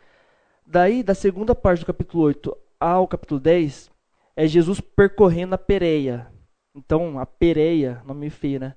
Daí, 0.65 1.03
da 1.03 1.13
segunda 1.13 1.53
parte 1.53 1.81
do 1.81 1.85
capítulo 1.85 2.23
8 2.23 2.57
ao 2.79 3.07
capítulo 3.07 3.39
10, 3.39 3.89
é 4.35 4.47
Jesus 4.47 4.81
percorrendo 4.81 5.55
a 5.55 5.57
Pereia. 5.57 6.27
Então, 6.75 7.17
a 7.19 7.25
Pereia, 7.25 8.01
nome 8.03 8.29
feio, 8.29 8.59
né? 8.59 8.75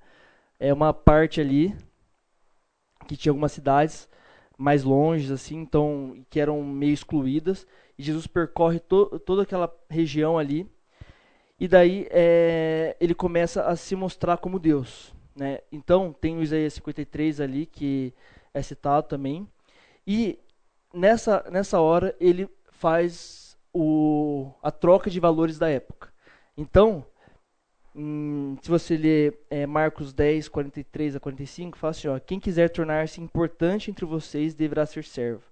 É 0.58 0.72
uma 0.72 0.92
parte 0.94 1.40
ali 1.40 1.74
que 3.08 3.16
tinha 3.16 3.32
algumas 3.32 3.52
cidades 3.52 4.08
mais 4.60 4.84
longe, 4.84 5.32
assim, 5.32 5.56
então, 5.56 6.22
que 6.28 6.38
eram 6.38 6.62
meio 6.62 6.92
excluídas. 6.92 7.66
E 7.98 8.02
Jesus 8.02 8.26
percorre 8.26 8.78
to 8.78 9.18
toda 9.20 9.42
aquela 9.42 9.74
região 9.88 10.38
ali. 10.38 10.70
E 11.58 11.66
daí 11.66 12.06
é, 12.10 12.94
ele 13.00 13.14
começa 13.14 13.62
a 13.62 13.74
se 13.74 13.96
mostrar 13.96 14.36
como 14.36 14.58
Deus. 14.58 15.14
Né? 15.34 15.60
Então, 15.72 16.12
tem 16.12 16.36
o 16.36 16.42
Isaías 16.42 16.74
53 16.74 17.40
ali, 17.40 17.64
que 17.64 18.12
é 18.52 18.60
citado 18.60 19.08
também. 19.08 19.48
E 20.06 20.38
nessa, 20.92 21.42
nessa 21.50 21.80
hora 21.80 22.14
ele 22.20 22.46
faz 22.70 23.56
o, 23.72 24.52
a 24.62 24.70
troca 24.70 25.08
de 25.08 25.18
valores 25.20 25.58
da 25.58 25.70
época. 25.70 26.12
Então, 26.54 27.06
hum, 27.94 28.56
se 28.62 28.68
você 28.68 28.96
ler 28.96 29.38
é, 29.50 29.66
Marcos 29.66 30.12
10, 30.12 30.48
43 30.48 31.16
a 31.16 31.20
45, 31.20 31.78
fala 31.78 31.90
assim: 31.90 32.08
ó, 32.08 32.18
quem 32.18 32.40
quiser 32.40 32.70
tornar-se 32.70 33.20
importante 33.20 33.90
entre 33.90 34.04
vocês 34.04 34.54
deverá 34.54 34.86
ser 34.86 35.04
servo. 35.04 35.42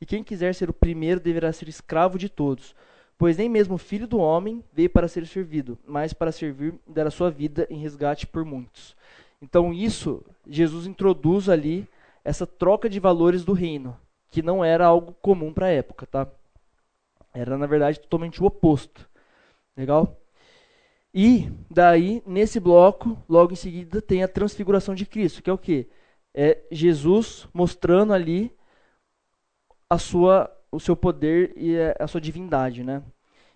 E 0.00 0.06
quem 0.06 0.22
quiser 0.22 0.54
ser 0.54 0.70
o 0.70 0.74
primeiro 0.74 1.20
deverá 1.20 1.52
ser 1.52 1.68
escravo 1.68 2.18
de 2.18 2.28
todos. 2.28 2.74
Pois 3.18 3.36
nem 3.36 3.48
mesmo 3.48 3.74
o 3.74 3.78
filho 3.78 4.06
do 4.06 4.18
homem 4.18 4.62
veio 4.72 4.88
para 4.88 5.08
ser 5.08 5.26
servido, 5.26 5.76
mas 5.84 6.12
para 6.12 6.30
servir 6.30 6.74
e 6.86 6.92
dar 6.92 7.06
a 7.06 7.10
sua 7.10 7.30
vida 7.30 7.66
em 7.68 7.78
resgate 7.78 8.26
por 8.26 8.44
muitos. 8.44 8.94
Então, 9.42 9.72
isso, 9.72 10.24
Jesus 10.46 10.86
introduz 10.86 11.48
ali 11.48 11.86
essa 12.24 12.46
troca 12.46 12.88
de 12.88 13.00
valores 13.00 13.44
do 13.44 13.52
reino, 13.52 13.98
que 14.30 14.40
não 14.40 14.64
era 14.64 14.86
algo 14.86 15.14
comum 15.20 15.52
para 15.52 15.66
a 15.66 15.70
época, 15.70 16.06
tá? 16.06 16.28
Era, 17.34 17.58
na 17.58 17.66
verdade, 17.66 18.00
totalmente 18.00 18.40
o 18.40 18.46
oposto. 18.46 19.08
Legal? 19.76 20.16
E 21.14 21.50
daí, 21.70 22.22
nesse 22.26 22.60
bloco, 22.60 23.16
logo 23.28 23.52
em 23.52 23.56
seguida, 23.56 24.00
tem 24.02 24.22
a 24.22 24.28
transfiguração 24.28 24.94
de 24.94 25.06
Cristo, 25.06 25.42
que 25.42 25.50
é 25.50 25.52
o 25.52 25.58
quê? 25.58 25.88
É 26.34 26.58
Jesus 26.70 27.48
mostrando 27.52 28.12
ali 28.12 28.52
a 29.88 29.98
sua, 29.98 30.50
o 30.70 30.78
seu 30.78 30.94
poder 30.94 31.52
e 31.56 31.76
a 31.98 32.06
sua 32.06 32.20
divindade, 32.20 32.84
né? 32.84 33.02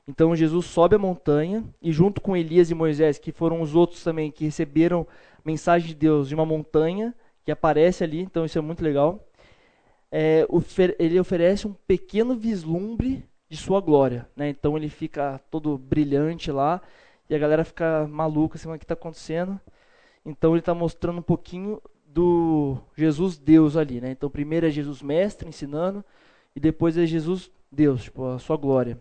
Então 0.08 0.34
Jesus 0.34 0.66
sobe 0.66 0.96
a 0.96 0.98
montanha 0.98 1.64
e 1.80 1.92
junto 1.92 2.20
com 2.20 2.36
Elias 2.36 2.70
e 2.70 2.74
Moisés, 2.74 3.18
que 3.18 3.30
foram 3.30 3.60
os 3.60 3.74
outros 3.74 4.02
também 4.02 4.30
que 4.30 4.44
receberam 4.44 5.06
mensagem 5.44 5.88
de 5.88 5.94
Deus 5.94 6.28
de 6.28 6.34
uma 6.34 6.46
montanha 6.46 7.14
que 7.44 7.52
aparece 7.52 8.02
ali, 8.02 8.20
então 8.20 8.44
isso 8.44 8.58
é 8.58 8.60
muito 8.60 8.82
legal. 8.82 9.24
É, 10.10 10.46
ele 10.98 11.18
oferece 11.20 11.66
um 11.66 11.72
pequeno 11.86 12.34
vislumbre 12.36 13.24
de 13.48 13.56
sua 13.56 13.80
glória, 13.80 14.28
né? 14.34 14.48
Então 14.48 14.76
ele 14.76 14.88
fica 14.88 15.40
todo 15.50 15.78
brilhante 15.78 16.50
lá 16.50 16.80
e 17.32 17.34
a 17.34 17.38
galera 17.38 17.64
fica 17.64 18.06
maluca, 18.06 18.58
assim, 18.58 18.70
o 18.70 18.78
que 18.78 18.84
está 18.84 18.92
acontecendo? 18.92 19.58
Então 20.22 20.52
ele 20.52 20.60
está 20.60 20.74
mostrando 20.74 21.20
um 21.20 21.22
pouquinho 21.22 21.80
do 22.04 22.76
Jesus 22.94 23.38
Deus 23.38 23.74
ali, 23.74 24.02
né? 24.02 24.10
Então 24.10 24.28
primeiro 24.28 24.66
é 24.66 24.70
Jesus 24.70 25.00
mestre 25.00 25.48
ensinando 25.48 26.04
e 26.54 26.60
depois 26.60 26.98
é 26.98 27.06
Jesus 27.06 27.50
Deus, 27.70 28.04
tipo 28.04 28.22
a 28.26 28.38
sua 28.38 28.58
glória. 28.58 29.00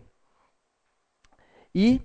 E 1.74 2.00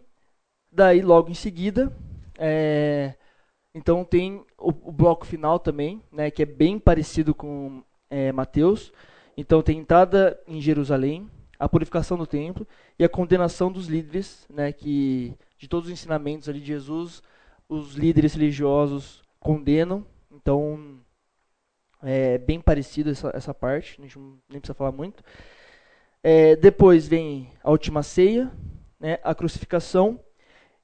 daí 0.69 1.01
logo 1.01 1.29
em 1.29 1.33
seguida 1.33 1.95
é, 2.37 3.15
então 3.73 4.03
tem 4.03 4.45
o, 4.57 4.67
o, 4.69 4.91
bloco 4.91 5.25
final 5.25 5.59
também, 5.59 6.03
né, 6.11 6.29
que 6.29 6.43
é 6.43 6.45
bem 6.45 6.77
parecido 6.77 7.33
com 7.33 7.81
é, 8.09 8.33
Mateus. 8.33 8.91
Então 9.37 9.61
tem 9.61 9.79
entrada 9.79 10.37
em 10.45 10.59
Jerusalém, 10.59 11.29
a 11.57 11.69
purificação 11.69 12.17
do 12.17 12.27
templo 12.27 12.67
e 12.99 13.05
a 13.05 13.09
condenação 13.09 13.71
dos 13.71 13.87
líderes, 13.87 14.45
né, 14.49 14.73
que 14.73 15.33
de 15.57 15.67
todos 15.67 15.87
os 15.87 15.93
ensinamentos 15.93 16.47
ali 16.47 16.59
de 16.59 16.67
Jesus, 16.67 17.21
os 17.67 17.95
líderes 17.95 18.33
religiosos 18.33 19.23
condenam. 19.39 20.05
Então 20.31 20.99
é 22.01 22.37
bem 22.37 22.59
parecido 22.61 23.09
essa, 23.09 23.31
essa 23.33 23.53
parte, 23.53 23.95
a 23.99 24.03
gente 24.03 24.19
nem 24.49 24.59
precisa 24.59 24.73
falar 24.73 24.91
muito. 24.91 25.23
É, 26.23 26.55
depois 26.55 27.07
vem 27.07 27.51
a 27.63 27.71
última 27.71 28.03
ceia, 28.03 28.51
né, 28.99 29.19
a 29.23 29.33
crucificação 29.33 30.19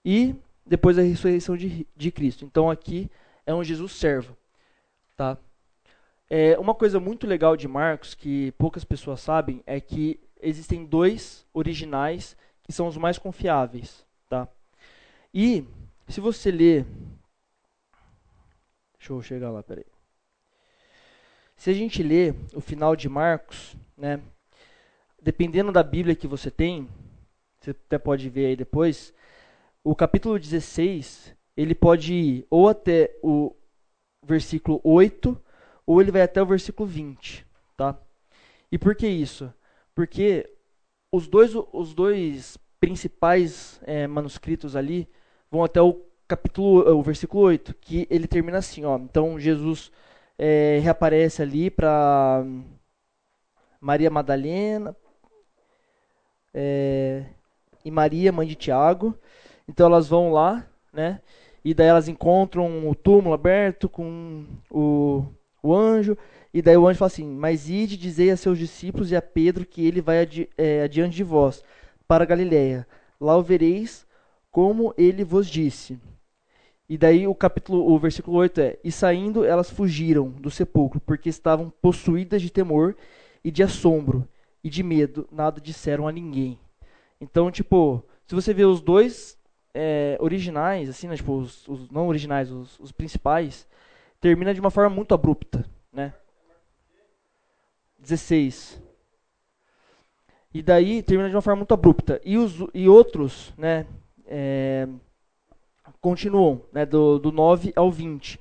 e 0.04 0.36
depois 0.66 0.98
a 0.98 1.02
ressurreição 1.02 1.58
de, 1.58 1.88
de 1.96 2.12
Cristo. 2.12 2.46
Então 2.46 2.70
aqui 2.70 3.10
é 3.46 3.54
um 3.54 3.64
Jesus 3.64 3.94
servo. 3.94 4.36
Tá? 5.16 5.38
É, 6.30 6.58
uma 6.58 6.74
coisa 6.74 7.00
muito 7.00 7.28
legal 7.28 7.56
de 7.56 7.68
Marcos, 7.68 8.16
que 8.16 8.52
poucas 8.54 8.84
pessoas 8.84 9.22
sabem, 9.22 9.62
é 9.68 9.80
que 9.80 10.20
existem 10.42 10.86
dois 10.86 11.46
originais 11.54 12.36
que 12.64 12.72
são 12.72 12.88
os 12.88 12.98
mais 12.98 13.18
confiáveis. 13.18 14.03
E, 15.34 15.66
se 16.08 16.22
você 16.22 16.52
ler. 16.52 16.86
Deixa 18.98 19.12
eu 19.12 19.22
chegar 19.22 19.50
lá, 19.50 19.64
peraí. 19.64 19.86
Se 21.56 21.72
a 21.72 21.74
gente 21.74 22.04
ler 22.04 22.36
o 22.54 22.62
final 22.62 22.96
de 22.96 23.10
Marcos, 23.10 23.76
né, 23.98 24.22
dependendo 25.22 25.72
da 25.72 25.82
Bíblia 25.82 26.16
que 26.16 26.28
você 26.28 26.52
tem, 26.52 26.88
você 27.60 27.72
até 27.72 27.98
pode 27.98 28.30
ver 28.30 28.48
aí 28.48 28.56
depois, 28.56 29.14
o 29.84 29.96
capítulo 29.96 30.38
16, 30.38 31.36
ele 31.58 31.74
pode 31.74 32.14
ir 32.14 32.48
ou 32.50 32.68
até 32.68 33.18
o 33.24 33.56
versículo 34.24 34.80
8, 34.84 35.42
ou 35.86 36.02
ele 36.02 36.12
vai 36.12 36.22
até 36.22 36.42
o 36.42 36.46
versículo 36.46 36.88
20, 36.88 37.46
tá? 37.76 37.98
E 38.72 38.78
por 38.78 38.96
que 38.96 39.08
isso? 39.08 39.54
Porque 39.96 40.50
os 41.12 41.28
dois, 41.28 41.54
os 41.72 41.94
dois 41.94 42.58
principais 42.80 43.80
é, 43.84 44.06
manuscritos 44.08 44.76
ali 44.76 45.08
vão 45.54 45.64
até 45.64 45.80
o 45.80 46.02
capítulo, 46.28 46.98
o 46.98 47.04
versículo 47.04 47.44
8, 47.44 47.76
que 47.76 48.08
ele 48.10 48.28
termina 48.28 48.58
assim, 48.58 48.84
ó. 48.86 48.98
Então 48.98 49.40
Jesus 49.40 49.92
é, 50.36 50.80
reaparece 50.82 51.44
ali 51.44 51.70
para 51.70 52.44
Maria 53.80 54.10
Madalena 54.10 54.96
é, 56.52 57.26
e 57.86 57.92
Maria, 57.92 58.32
mãe 58.32 58.48
de 58.48 58.56
Tiago. 58.56 59.16
Então 59.70 59.86
elas 59.86 60.08
vão 60.08 60.32
lá, 60.32 60.66
né? 60.92 61.22
E 61.64 61.72
daí 61.72 61.88
elas 61.88 62.08
encontram 62.08 62.90
o 62.90 62.96
túmulo 62.96 63.36
aberto 63.36 63.88
com 63.88 64.46
o, 64.72 65.24
o 65.62 65.72
anjo. 65.72 66.18
E 66.52 66.64
daí 66.64 66.76
o 66.76 66.88
anjo 66.88 66.98
fala 66.98 67.12
assim: 67.12 67.28
Mas 67.28 67.70
ide, 67.70 67.96
dizei 67.96 68.32
a 68.32 68.38
seus 68.38 68.58
discípulos 68.58 69.12
e 69.12 69.16
a 69.16 69.22
Pedro 69.22 69.68
que 69.68 69.86
ele 69.86 70.02
vai 70.02 70.22
adi 70.24 70.50
é, 70.58 70.82
adiante 70.82 71.16
de 71.16 71.24
vós, 71.24 71.64
para 72.08 72.26
Galiléia. 72.26 72.88
Lá 73.22 73.38
o 73.38 73.44
vereis, 73.44 74.06
como 74.54 74.94
ele 74.96 75.24
vos 75.24 75.50
disse. 75.50 76.00
E 76.88 76.96
daí 76.96 77.26
o 77.26 77.34
capítulo, 77.34 77.92
o 77.92 77.98
versículo 77.98 78.38
8 78.38 78.62
é: 78.62 78.80
E 78.84 78.92
saindo 78.92 79.44
elas 79.44 79.70
fugiram 79.70 80.30
do 80.30 80.52
sepulcro, 80.52 81.02
porque 81.02 81.28
estavam 81.28 81.74
possuídas 81.82 82.40
de 82.40 82.52
temor 82.52 82.96
e 83.44 83.50
de 83.50 83.64
assombro 83.64 84.30
e 84.64 84.70
de 84.70 84.84
medo, 84.84 85.28
nada 85.32 85.60
disseram 85.60 86.08
a 86.08 86.12
ninguém. 86.12 86.60
Então, 87.20 87.50
tipo, 87.50 88.06
se 88.28 88.36
você 88.36 88.54
vê 88.54 88.64
os 88.64 88.80
dois 88.80 89.38
é, 89.74 90.18
originais, 90.22 90.88
assim, 90.88 91.08
né, 91.08 91.16
tipo, 91.16 91.34
os, 91.34 91.68
os 91.68 91.90
não 91.90 92.08
originais, 92.08 92.52
os, 92.52 92.80
os, 92.80 92.92
principais, 92.92 93.68
termina 94.22 94.54
de 94.54 94.60
uma 94.60 94.70
forma 94.70 94.96
muito 94.96 95.16
abrupta, 95.16 95.66
né? 95.92 96.14
16. 97.98 98.80
E 100.54 100.62
daí 100.62 101.02
termina 101.02 101.30
de 101.30 101.36
uma 101.36 101.42
forma 101.42 101.58
muito 101.58 101.74
abrupta. 101.74 102.22
E, 102.24 102.38
os, 102.38 102.54
e 102.74 102.88
outros, 102.88 103.52
né, 103.58 103.88
é, 104.36 104.88
continuam, 106.02 106.64
né, 106.74 106.88
do, 106.88 107.20
do 107.20 107.32
9 107.32 107.72
ao 107.76 107.92
20. 107.92 108.40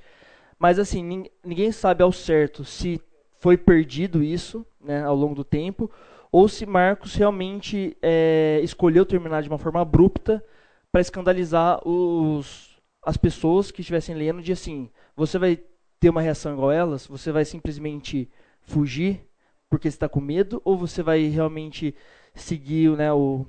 Mas 0.59 0.79
assim, 0.79 1.27
ninguém 1.45 1.71
sabe 1.71 2.03
ao 2.03 2.11
certo 2.11 2.65
se 2.65 2.99
foi 3.39 3.59
perdido 3.59 4.23
isso 4.23 4.65
né, 4.81 5.05
ao 5.05 5.15
longo 5.15 5.35
do 5.35 5.45
tempo, 5.45 5.91
ou 6.31 6.49
se 6.49 6.65
Marcos 6.65 7.15
realmente 7.15 7.95
é, 8.01 8.59
escolheu 8.63 9.05
terminar 9.05 9.43
de 9.43 9.49
uma 9.49 9.59
forma 9.59 9.83
abrupta 9.83 10.43
para 10.91 11.03
escandalizar 11.03 11.87
os, 11.87 12.81
as 13.05 13.19
pessoas 13.19 13.71
que 13.71 13.83
estivessem 13.83 14.15
lendo 14.15 14.41
de 14.41 14.53
assim, 14.53 14.89
você 15.15 15.39
vai 15.39 15.61
ter 16.01 16.09
uma 16.09 16.23
reação 16.23 16.55
igual 16.55 16.71
a 16.71 16.75
elas? 16.75 17.07
Você 17.07 17.31
vai 17.31 17.45
simplesmente 17.45 18.31
fugir 18.63 19.27
porque 19.69 19.89
está 19.89 20.09
com 20.09 20.21
medo? 20.21 20.63
Ou 20.65 20.77
você 20.77 21.03
vai 21.03 21.25
realmente 21.27 21.95
seguir 22.35 22.97
né, 22.97 23.13
o, 23.13 23.47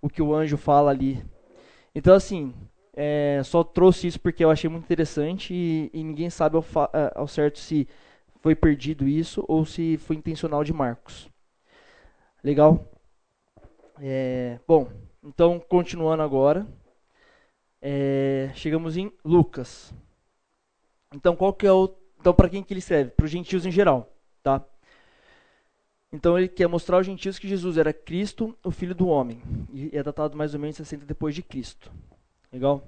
o 0.00 0.08
que 0.08 0.22
o 0.22 0.32
anjo 0.32 0.56
fala 0.56 0.92
ali? 0.92 1.24
Então, 1.96 2.14
assim, 2.14 2.52
é, 2.92 3.40
só 3.42 3.64
trouxe 3.64 4.06
isso 4.06 4.20
porque 4.20 4.44
eu 4.44 4.50
achei 4.50 4.68
muito 4.68 4.84
interessante 4.84 5.54
e, 5.54 5.90
e 5.94 6.04
ninguém 6.04 6.28
sabe 6.28 6.54
ao, 6.54 6.62
é, 6.92 7.10
ao, 7.14 7.26
certo 7.26 7.58
se 7.58 7.88
foi 8.42 8.54
perdido 8.54 9.08
isso 9.08 9.42
ou 9.48 9.64
se 9.64 9.96
foi 9.96 10.14
intencional 10.14 10.62
de 10.62 10.74
Marcos. 10.74 11.26
Legal? 12.44 12.86
É, 13.98 14.60
bom, 14.68 14.88
então, 15.24 15.58
continuando 15.58 16.22
agora, 16.22 16.66
é, 17.80 18.50
chegamos 18.54 18.98
em 18.98 19.10
Lucas. 19.24 19.94
Então, 21.14 21.34
qual 21.34 21.54
que 21.54 21.66
é 21.66 21.72
o 21.72 21.96
então 22.20 22.34
para 22.34 22.50
quem 22.50 22.62
que 22.62 22.74
ele 22.74 22.80
escreve? 22.80 23.10
Para 23.12 23.24
os 23.24 23.30
gentios 23.30 23.64
em 23.64 23.70
geral, 23.70 24.12
tá? 24.42 24.62
Então 26.16 26.38
ele 26.38 26.48
quer 26.48 26.66
mostrar 26.66 26.96
aos 26.96 27.04
gentios 27.04 27.38
que 27.38 27.46
Jesus 27.46 27.76
era 27.76 27.92
Cristo, 27.92 28.56
o 28.64 28.70
Filho 28.70 28.94
do 28.94 29.06
Homem, 29.06 29.42
e 29.70 29.90
é 29.92 30.02
datado 30.02 30.34
mais 30.34 30.54
ou 30.54 30.60
menos 30.60 30.74
60 30.76 31.04
depois 31.04 31.34
de 31.34 31.42
Cristo. 31.42 31.92
Legal? 32.50 32.82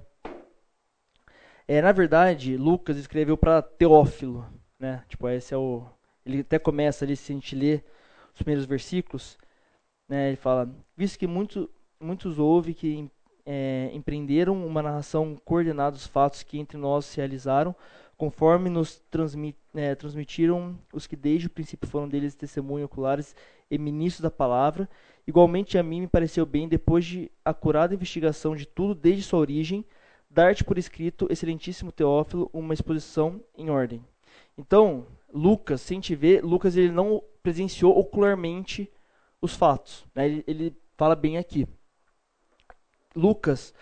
É, 1.67 1.79
na 1.79 1.91
verdade, 1.91 2.57
Lucas 2.57 2.97
escreveu 2.97 3.37
para 3.37 3.61
Teófilo, 3.61 4.43
né? 4.79 5.03
Tipo, 5.07 5.29
esse 5.29 5.53
é 5.53 5.57
o 5.57 5.85
ele 6.25 6.39
até 6.39 6.57
começa 6.57 7.05
ali 7.05 7.15
se 7.15 7.31
a 7.31 7.35
gente 7.35 7.55
ler 7.55 7.85
os 8.33 8.41
primeiros 8.41 8.65
versículos, 8.65 9.37
né? 10.09 10.29
Ele 10.29 10.35
fala: 10.35 10.67
"Visto 10.97 11.19
que 11.19 11.27
muito 11.27 11.69
muitos 11.99 12.39
houve 12.39 12.73
que 12.73 13.07
é, 13.45 13.91
empreenderam 13.93 14.65
uma 14.65 14.81
narração 14.81 15.35
coordenada 15.45 15.91
dos 15.91 16.07
fatos 16.07 16.41
que 16.41 16.57
entre 16.57 16.79
nós 16.79 17.05
se 17.05 17.17
realizaram, 17.17 17.75
conforme 18.19 18.69
nos 18.69 18.99
transmit, 19.09 19.57
é, 19.73 19.95
transmitiram 19.95 20.77
os 20.91 21.07
que 21.07 21.15
desde 21.15 21.47
o 21.47 21.49
princípio 21.49 21.89
foram 21.89 22.05
deles 22.05 22.35
testemunhos 22.35 22.85
oculares 22.85 23.33
e 23.71 23.77
ministros 23.77 24.21
da 24.21 24.29
palavra. 24.29 24.89
Igualmente 25.25 25.77
a 25.77 25.83
mim 25.83 26.01
me 26.01 26.07
pareceu 26.07 26.45
bem, 26.45 26.67
depois 26.67 27.05
de 27.05 27.31
acurada 27.45 27.95
investigação 27.95 28.57
de 28.57 28.65
tudo 28.65 28.93
desde 28.93 29.23
sua 29.23 29.39
origem, 29.39 29.85
dar-te 30.29 30.65
por 30.65 30.77
escrito, 30.77 31.27
excelentíssimo 31.31 31.93
Teófilo, 31.93 32.49
uma 32.51 32.73
exposição 32.73 33.41
em 33.57 33.69
ordem. 33.69 34.03
Então, 34.57 35.07
Lucas, 35.33 35.79
sem 35.79 36.01
te 36.01 36.13
ver, 36.13 36.43
Lucas 36.43 36.75
ele 36.75 36.91
não 36.91 37.23
presenciou 37.41 37.97
ocularmente 37.97 38.91
os 39.41 39.55
fatos. 39.55 40.05
Né? 40.13 40.25
Ele, 40.25 40.43
ele 40.45 40.77
fala 40.97 41.15
bem 41.15 41.37
aqui. 41.37 41.65
Lucas, 43.15 43.73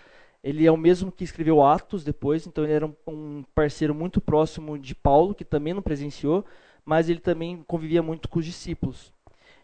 ele 0.47 0.65
é 0.65 0.71
o 0.71 0.77
mesmo 0.77 1.11
que 1.11 1.25
escreveu 1.25 1.61
Atos 1.61 2.05
depois, 2.05 2.47
então 2.47 2.63
ele 2.63 2.71
era 2.71 2.85
um, 2.85 2.95
um, 3.05 3.43
parceiro 3.53 3.93
muito 3.93 4.21
próximo 4.21 4.79
de 4.79 4.95
Paulo, 4.95 5.35
que 5.35 5.43
também 5.43 5.73
não 5.73 5.81
presenciou, 5.81 6.45
mas 6.85 7.09
ele 7.09 7.19
também 7.19 7.61
convivia 7.67 8.01
muito 8.01 8.29
com 8.29 8.39
os 8.39 8.45
discípulos. 8.45 9.11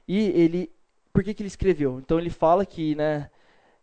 E 0.05 0.17
ele, 0.31 0.69
por 1.13 1.23
que, 1.23 1.33
que 1.33 1.41
ele 1.41 1.47
escreveu? 1.47 1.99
Então 1.99 2.19
ele 2.19 2.29
fala 2.29 2.65
que, 2.65 2.95
né, 2.95 3.29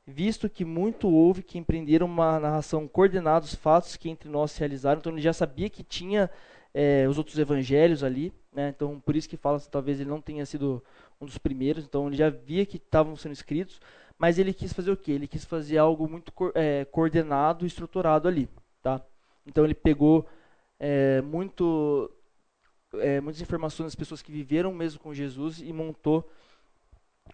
visto 0.07 0.47
que 0.47 0.63
muito 0.63 1.09
houve 1.09 1.43
que 1.43 1.57
empreenderam 1.57 2.07
uma 2.07 2.39
narração 2.39 2.87
coordenada 2.87 3.41
dos 3.41 3.55
fatos 3.55 3.97
que 3.97 4.11
entre 4.11 4.29
nós 4.29 4.51
se 4.51 4.59
realizaram, 4.59 4.99
então 4.99 5.13
ele 5.13 5.23
já 5.23 5.33
sabia 5.33 5.71
que 5.71 5.83
tinha 5.83 6.29
é, 6.75 7.07
os 7.09 7.17
outros 7.17 7.39
evangelhos 7.39 8.05
ali, 8.05 8.31
né, 8.53 8.75
então 8.77 9.01
por 9.01 9.17
isso 9.17 9.27
que 9.27 9.39
fala 9.39 9.59
que 9.59 9.71
talvez 9.71 10.01
ele 10.01 10.11
não 10.11 10.21
tenha 10.21 10.45
sido 10.45 10.85
um 11.19 11.25
dos 11.25 11.39
primeiros, 11.39 11.83
então 11.83 12.09
ele 12.09 12.17
já 12.17 12.29
via 12.29 12.67
que 12.67 12.77
estavam 12.77 13.17
sendo 13.17 13.33
escritos, 13.33 13.81
mas 14.21 14.39
ele 14.39 14.53
quis 14.53 14.71
fazer 14.75 14.91
o 14.91 14.97
quê? 14.99 15.13
Ele 15.13 15.27
quis 15.27 15.47
fazer 15.47 15.79
algo 15.79 16.07
muito 16.07 16.31
é, 16.55 16.85
coordenado 16.85 17.65
e 17.65 17.67
estruturado 17.67 18.29
ali, 18.29 18.51
tá? 18.83 19.01
Então 19.47 19.65
ele 19.65 19.73
pegou 19.75 20.29
é, 20.79 21.23
muito, 21.23 22.13
é, 22.97 23.19
muitas 23.19 23.41
informações 23.41 23.87
das 23.87 23.95
pessoas 23.95 24.21
que 24.21 24.31
viveram 24.31 24.75
mesmo 24.75 25.01
com 25.01 25.15
Jesus 25.15 25.63
e 25.63 25.73
montou 25.73 26.31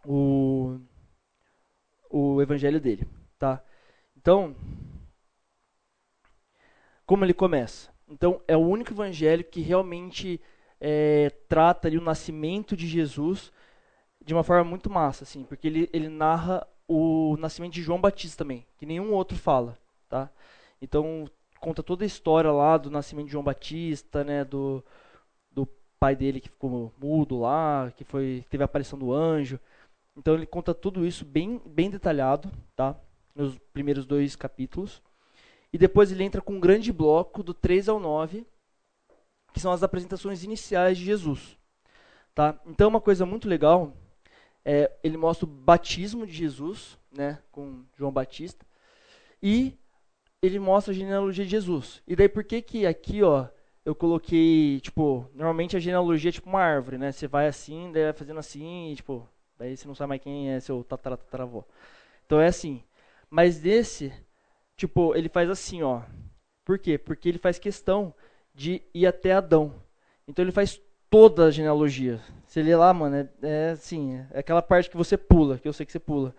o, 0.04 0.78
o 2.08 2.40
evangelho 2.40 2.80
dele, 2.80 3.04
tá? 3.36 3.60
Então, 4.16 4.54
como 7.04 7.24
ele 7.24 7.34
começa? 7.34 7.90
Então, 8.08 8.40
é 8.46 8.56
o 8.56 8.60
único 8.60 8.92
evangelho 8.92 9.42
que 9.42 9.60
realmente 9.60 10.40
é, 10.80 11.30
trata 11.48 11.88
ali 11.88 11.98
o 11.98 12.04
nascimento 12.04 12.76
de 12.76 12.86
Jesus 12.86 13.52
de 14.24 14.32
uma 14.32 14.44
forma 14.44 14.62
muito 14.62 14.88
massa, 14.88 15.24
assim, 15.24 15.42
porque 15.42 15.66
ele, 15.66 15.90
ele 15.92 16.08
narra 16.08 16.64
o 16.88 17.36
nascimento 17.38 17.72
de 17.72 17.82
João 17.82 18.00
Batista 18.00 18.44
também, 18.44 18.64
que 18.78 18.86
nenhum 18.86 19.12
outro 19.12 19.36
fala, 19.36 19.76
tá? 20.08 20.30
Então 20.80 21.28
conta 21.60 21.82
toda 21.82 22.04
a 22.04 22.06
história 22.06 22.50
lá 22.52 22.76
do 22.76 22.90
nascimento 22.90 23.26
de 23.26 23.32
João 23.32 23.44
Batista, 23.44 24.22
né, 24.22 24.44
do, 24.44 24.84
do 25.50 25.66
pai 25.98 26.14
dele 26.14 26.40
que 26.40 26.48
ficou 26.48 26.92
mudo 26.98 27.40
lá, 27.40 27.92
que 27.96 28.04
foi 28.04 28.44
teve 28.48 28.62
a 28.62 28.66
aparição 28.66 28.98
do 28.98 29.12
anjo. 29.12 29.58
Então 30.16 30.34
ele 30.34 30.46
conta 30.46 30.74
tudo 30.74 31.04
isso 31.06 31.24
bem 31.24 31.60
bem 31.66 31.90
detalhado, 31.90 32.50
tá? 32.74 32.96
Nos 33.34 33.58
primeiros 33.72 34.06
dois 34.06 34.36
capítulos. 34.36 35.02
E 35.72 35.78
depois 35.78 36.10
ele 36.10 36.24
entra 36.24 36.40
com 36.40 36.54
um 36.54 36.60
grande 36.60 36.92
bloco 36.92 37.42
do 37.42 37.52
3 37.52 37.88
ao 37.88 38.00
9, 38.00 38.46
que 39.52 39.60
são 39.60 39.72
as 39.72 39.82
apresentações 39.82 40.44
iniciais 40.44 40.96
de 40.96 41.04
Jesus, 41.04 41.58
tá? 42.34 42.58
Então 42.66 42.88
uma 42.88 43.00
coisa 43.00 43.26
muito 43.26 43.48
legal 43.48 43.92
é, 44.68 44.90
ele 45.00 45.16
mostra 45.16 45.46
o 45.46 45.48
batismo 45.48 46.26
de 46.26 46.32
Jesus, 46.32 46.98
né, 47.16 47.38
com 47.52 47.84
João 47.96 48.10
Batista, 48.10 48.66
e 49.40 49.78
ele 50.42 50.58
mostra 50.58 50.92
a 50.92 50.96
genealogia 50.96 51.44
de 51.44 51.50
Jesus. 51.52 52.02
E 52.04 52.16
daí 52.16 52.28
por 52.28 52.42
que 52.42 52.60
que 52.60 52.84
aqui, 52.84 53.22
ó, 53.22 53.46
eu 53.84 53.94
coloquei, 53.94 54.80
tipo, 54.80 55.30
normalmente 55.32 55.76
a 55.76 55.80
genealogia 55.80 56.30
é 56.30 56.32
tipo 56.32 56.48
uma 56.48 56.60
árvore, 56.60 56.98
né? 56.98 57.12
Você 57.12 57.28
vai 57.28 57.46
assim, 57.46 57.92
daí 57.92 58.02
vai 58.02 58.12
fazendo 58.12 58.40
assim, 58.40 58.90
e, 58.90 58.96
tipo, 58.96 59.28
daí 59.56 59.76
você 59.76 59.86
não 59.86 59.94
sabe 59.94 60.08
mais 60.08 60.22
quem 60.22 60.50
é 60.50 60.58
seu 60.58 60.82
tataravô. 60.82 61.64
Então 62.26 62.40
é 62.40 62.48
assim. 62.48 62.82
Mas 63.30 63.60
desse, 63.60 64.12
tipo, 64.76 65.14
ele 65.14 65.28
faz 65.28 65.48
assim, 65.48 65.84
ó. 65.84 66.02
Por 66.64 66.76
quê? 66.80 66.98
Porque 66.98 67.28
ele 67.28 67.38
faz 67.38 67.56
questão 67.60 68.12
de 68.52 68.82
ir 68.92 69.06
até 69.06 69.32
Adão. 69.32 69.80
Então 70.26 70.44
ele 70.44 70.50
faz 70.50 70.80
toda 71.10 71.46
a 71.46 71.50
genealogia. 71.50 72.20
Você 72.46 72.62
lê 72.62 72.74
lá, 72.74 72.92
mano, 72.94 73.16
é, 73.16 73.28
é 73.42 73.70
assim, 73.70 74.24
é 74.30 74.38
aquela 74.38 74.62
parte 74.62 74.90
que 74.90 74.96
você 74.96 75.16
pula, 75.16 75.58
que 75.58 75.68
eu 75.68 75.72
sei 75.72 75.84
que 75.84 75.92
você 75.92 75.98
pula. 75.98 76.34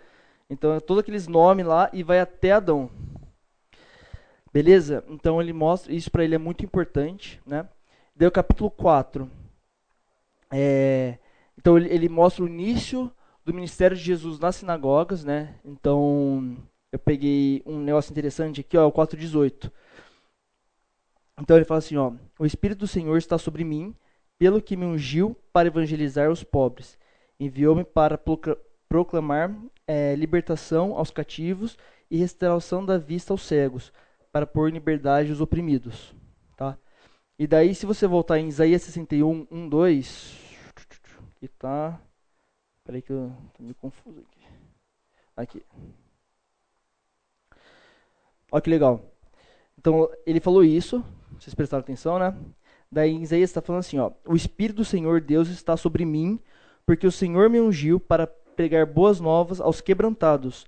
Então 0.49 0.73
é 0.73 0.79
todos 0.79 1.01
aqueles 1.01 1.27
nomes 1.27 1.65
lá 1.65 1.89
e 1.93 2.03
vai 2.03 2.19
até 2.19 2.51
Adão. 2.51 2.89
Beleza? 4.51 5.03
Então 5.09 5.41
ele 5.41 5.53
mostra, 5.53 5.93
isso 5.93 6.09
para 6.09 6.23
ele 6.23 6.35
é 6.35 6.39
muito 6.39 6.63
importante, 6.63 7.41
né? 7.45 7.67
O 8.19 8.31
capítulo 8.31 8.71
4. 8.71 9.29
É, 10.51 11.17
então 11.57 11.77
ele, 11.77 11.93
ele 11.93 12.09
mostra 12.09 12.43
o 12.43 12.47
início 12.47 13.11
do 13.45 13.53
ministério 13.53 13.95
de 13.95 14.03
Jesus 14.03 14.39
nas 14.39 14.55
sinagogas, 14.55 15.23
né? 15.23 15.55
Então 15.63 16.57
eu 16.91 16.99
peguei 16.99 17.61
um 17.65 17.79
negócio 17.79 18.11
interessante 18.11 18.61
aqui, 18.61 18.77
ó, 18.77 18.87
o 18.87 18.91
4:18. 18.91 19.71
Então 21.39 21.55
ele 21.55 21.65
fala 21.65 21.77
assim, 21.79 21.97
ó: 21.97 22.13
O 22.39 22.45
espírito 22.45 22.79
do 22.79 22.87
Senhor 22.87 23.17
está 23.17 23.37
sobre 23.37 23.63
mim, 23.63 23.95
pelo 24.37 24.61
que 24.61 24.77
me 24.77 24.85
ungiu 24.85 25.35
para 25.51 25.67
evangelizar 25.67 26.29
os 26.29 26.43
pobres. 26.43 26.97
Enviou-me 27.39 27.83
para 27.83 28.19
proclamar 28.87 29.55
é, 29.85 30.15
libertação 30.15 30.95
aos 30.95 31.11
cativos 31.11 31.77
e 32.09 32.17
restauração 32.17 32.85
da 32.85 32.97
vista 32.97 33.33
aos 33.33 33.41
cegos, 33.41 33.91
para 34.31 34.45
pôr 34.45 34.69
em 34.69 34.73
liberdade 34.73 35.31
os 35.31 35.41
oprimidos. 35.41 36.15
Tá? 36.55 36.77
E 37.37 37.45
daí, 37.45 37.75
se 37.75 37.85
você 37.85 38.07
voltar 38.07 38.39
em 38.39 38.47
Isaías 38.47 38.81
61, 38.83 39.47
1, 39.51 39.69
2, 39.69 40.47
que 41.39 41.47
tá. 41.47 41.99
Peraí 42.83 43.01
que 43.01 43.11
eu 43.11 43.31
tô 43.53 43.63
meio 43.63 43.75
confuso 43.75 44.19
aqui. 44.19 44.47
Aqui. 45.35 45.65
Olha 48.51 48.61
que 48.61 48.69
legal. 48.69 49.03
Então, 49.77 50.09
ele 50.25 50.39
falou 50.39 50.63
isso, 50.63 51.03
vocês 51.39 51.53
prestaram 51.53 51.81
atenção, 51.81 52.17
né? 52.17 52.35
Daí 52.91 53.11
em 53.11 53.21
Isaías 53.21 53.49
está 53.49 53.61
falando 53.61 53.81
assim, 53.81 53.99
ó, 53.99 54.11
o 54.25 54.35
Espírito 54.35 54.77
do 54.77 54.85
Senhor 54.85 55.19
Deus 55.21 55.49
está 55.49 55.75
sobre 55.75 56.05
mim, 56.05 56.39
porque 56.85 57.05
o 57.05 57.11
Senhor 57.11 57.49
me 57.49 57.59
ungiu 57.59 57.99
para 57.99 58.27
pregar 58.27 58.85
boas 58.85 59.19
novas 59.19 59.59
aos 59.59 59.81
quebrantados. 59.81 60.65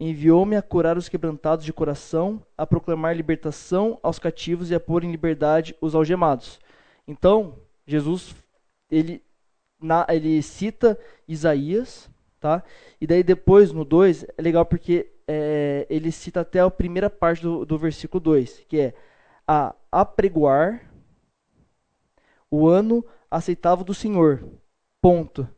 Enviou-me 0.00 0.56
a 0.56 0.62
curar 0.62 0.98
os 0.98 1.08
quebrantados 1.08 1.64
de 1.64 1.72
coração, 1.72 2.44
a 2.56 2.66
proclamar 2.66 3.16
libertação 3.16 3.98
aos 4.02 4.18
cativos 4.18 4.70
e 4.70 4.74
a 4.74 4.80
pôr 4.80 5.04
em 5.04 5.10
liberdade 5.10 5.74
os 5.80 5.94
algemados. 5.94 6.60
Então, 7.06 7.56
Jesus, 7.86 8.34
ele, 8.90 9.22
na, 9.80 10.06
ele 10.08 10.42
cita 10.42 10.98
Isaías, 11.26 12.08
tá? 12.38 12.62
E 13.00 13.06
daí 13.06 13.22
depois, 13.22 13.72
no 13.72 13.84
2, 13.84 14.24
é 14.36 14.42
legal 14.42 14.66
porque 14.66 15.10
é, 15.26 15.86
ele 15.88 16.12
cita 16.12 16.40
até 16.40 16.60
a 16.60 16.70
primeira 16.70 17.10
parte 17.10 17.42
do, 17.42 17.64
do 17.64 17.78
versículo 17.78 18.20
2, 18.20 18.64
que 18.68 18.78
é 18.78 18.94
a 19.46 19.74
apregoar 19.90 20.87
o 22.50 22.68
ano 22.68 23.04
aceitável 23.30 23.84
do 23.84 23.94
Senhor. 23.94 24.44
Ponto. 25.00 25.48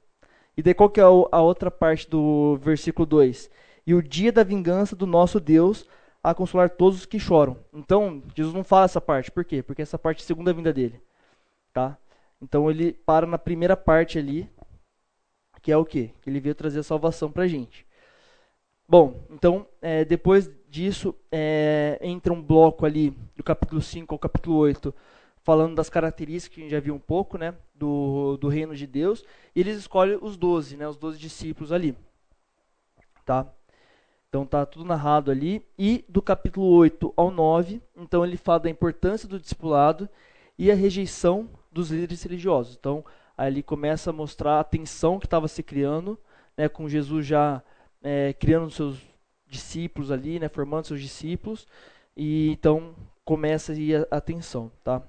E 0.56 0.62
daí 0.62 0.74
qual 0.74 0.90
que 0.90 1.00
é 1.00 1.04
a 1.04 1.40
outra 1.40 1.70
parte 1.70 2.08
do 2.08 2.56
versículo 2.56 3.06
2? 3.06 3.50
E 3.86 3.94
o 3.94 4.02
dia 4.02 4.32
da 4.32 4.44
vingança 4.44 4.94
do 4.94 5.06
nosso 5.06 5.40
Deus 5.40 5.86
a 6.22 6.34
consolar 6.34 6.70
todos 6.70 7.00
os 7.00 7.06
que 7.06 7.18
choram. 7.18 7.56
Então, 7.72 8.22
Jesus 8.36 8.54
não 8.54 8.62
fala 8.62 8.84
essa 8.84 9.00
parte. 9.00 9.30
Por 9.30 9.44
quê? 9.44 9.62
Porque 9.62 9.82
essa 9.82 9.98
parte 9.98 10.20
é 10.20 10.24
a 10.24 10.26
segunda 10.26 10.52
vinda 10.52 10.72
dele. 10.72 11.00
Tá? 11.72 11.96
Então 12.40 12.70
ele 12.70 12.92
para 12.92 13.26
na 13.26 13.38
primeira 13.38 13.76
parte 13.76 14.18
ali, 14.18 14.48
que 15.60 15.70
é 15.70 15.76
o 15.76 15.84
quê? 15.84 16.10
Que 16.22 16.30
ele 16.30 16.40
veio 16.40 16.54
trazer 16.54 16.80
a 16.80 16.84
salvação 16.84 17.30
pra 17.30 17.46
gente. 17.46 17.86
Bom, 18.88 19.24
então, 19.30 19.66
é, 19.80 20.04
depois 20.04 20.50
disso, 20.68 21.14
é, 21.30 21.98
entra 22.02 22.32
um 22.32 22.42
bloco 22.42 22.84
ali 22.84 23.10
do 23.36 23.42
capítulo 23.42 23.80
5 23.80 24.14
ao 24.14 24.18
capítulo 24.18 24.56
8, 24.56 24.92
falando 25.42 25.74
das 25.74 25.88
características 25.88 26.54
que 26.54 26.60
a 26.60 26.64
gente 26.64 26.72
já 26.72 26.80
viu 26.80 26.94
um 26.94 26.98
pouco, 26.98 27.38
né, 27.38 27.54
do, 27.74 28.36
do 28.36 28.48
reino 28.48 28.74
de 28.74 28.86
Deus, 28.86 29.24
e 29.54 29.60
eles 29.60 29.78
escolhem 29.78 30.18
os 30.20 30.36
doze, 30.36 30.76
né, 30.76 30.86
os 30.86 30.96
doze 30.96 31.18
discípulos 31.18 31.72
ali, 31.72 31.96
tá? 33.24 33.46
Então 34.28 34.46
tá 34.46 34.64
tudo 34.64 34.84
narrado 34.84 35.30
ali, 35.30 35.66
e 35.78 36.04
do 36.08 36.22
capítulo 36.22 36.66
8 36.66 37.12
ao 37.16 37.30
9, 37.30 37.82
então 37.96 38.24
ele 38.24 38.36
fala 38.36 38.60
da 38.60 38.70
importância 38.70 39.28
do 39.28 39.40
discipulado 39.40 40.08
e 40.58 40.70
a 40.70 40.74
rejeição 40.74 41.48
dos 41.72 41.90
líderes 41.90 42.22
religiosos. 42.22 42.76
Então, 42.78 43.04
ali 43.36 43.62
começa 43.62 44.10
a 44.10 44.12
mostrar 44.12 44.60
a 44.60 44.64
tensão 44.64 45.18
que 45.18 45.26
estava 45.26 45.48
se 45.48 45.62
criando, 45.62 46.18
né, 46.56 46.68
com 46.68 46.88
Jesus 46.88 47.26
já 47.26 47.62
é, 48.02 48.32
criando 48.34 48.70
seus 48.70 48.98
discípulos 49.46 50.10
ali, 50.10 50.38
né, 50.38 50.48
formando 50.48 50.86
seus 50.86 51.00
discípulos, 51.00 51.66
e 52.16 52.50
então 52.50 52.94
começa 53.24 53.72
aí 53.72 53.96
a, 53.96 54.06
a 54.10 54.20
tensão, 54.20 54.70
tá? 54.84 55.02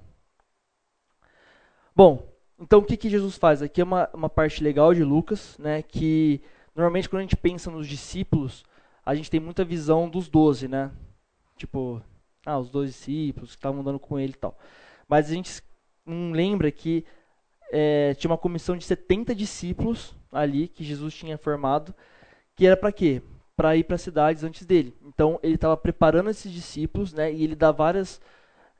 Bom, 1.94 2.26
então 2.58 2.78
o 2.78 2.84
que, 2.84 2.96
que 2.96 3.10
Jesus 3.10 3.36
faz? 3.36 3.60
Aqui 3.60 3.80
é 3.80 3.84
uma, 3.84 4.08
uma 4.14 4.28
parte 4.28 4.64
legal 4.64 4.94
de 4.94 5.04
Lucas, 5.04 5.58
né? 5.58 5.82
Que 5.82 6.40
normalmente 6.74 7.08
quando 7.08 7.20
a 7.20 7.22
gente 7.22 7.36
pensa 7.36 7.70
nos 7.70 7.86
discípulos, 7.86 8.64
a 9.04 9.14
gente 9.14 9.30
tem 9.30 9.40
muita 9.40 9.64
visão 9.64 10.08
dos 10.08 10.28
doze, 10.28 10.68
né? 10.68 10.90
Tipo, 11.56 12.02
ah, 12.46 12.58
os 12.58 12.70
doze 12.70 12.92
discípulos 12.92 13.50
que 13.50 13.58
estavam 13.58 13.80
andando 13.82 13.98
com 13.98 14.18
ele 14.18 14.32
e 14.32 14.36
tal. 14.36 14.58
Mas 15.06 15.30
a 15.30 15.34
gente 15.34 15.62
não 16.06 16.32
lembra 16.32 16.70
que 16.70 17.04
é, 17.70 18.14
tinha 18.14 18.30
uma 18.30 18.38
comissão 18.38 18.76
de 18.76 18.84
70 18.84 19.34
discípulos 19.34 20.16
ali 20.32 20.68
que 20.68 20.82
Jesus 20.84 21.14
tinha 21.14 21.36
formado, 21.36 21.94
que 22.56 22.66
era 22.66 22.76
para 22.76 22.90
quê? 22.90 23.22
Para 23.54 23.76
ir 23.76 23.84
para 23.84 23.98
cidades 23.98 24.44
antes 24.44 24.64
dele. 24.64 24.96
Então 25.02 25.38
ele 25.42 25.56
estava 25.56 25.76
preparando 25.76 26.30
esses 26.30 26.50
discípulos, 26.50 27.12
né? 27.12 27.30
E 27.30 27.44
ele 27.44 27.54
dá 27.54 27.70
várias 27.70 28.18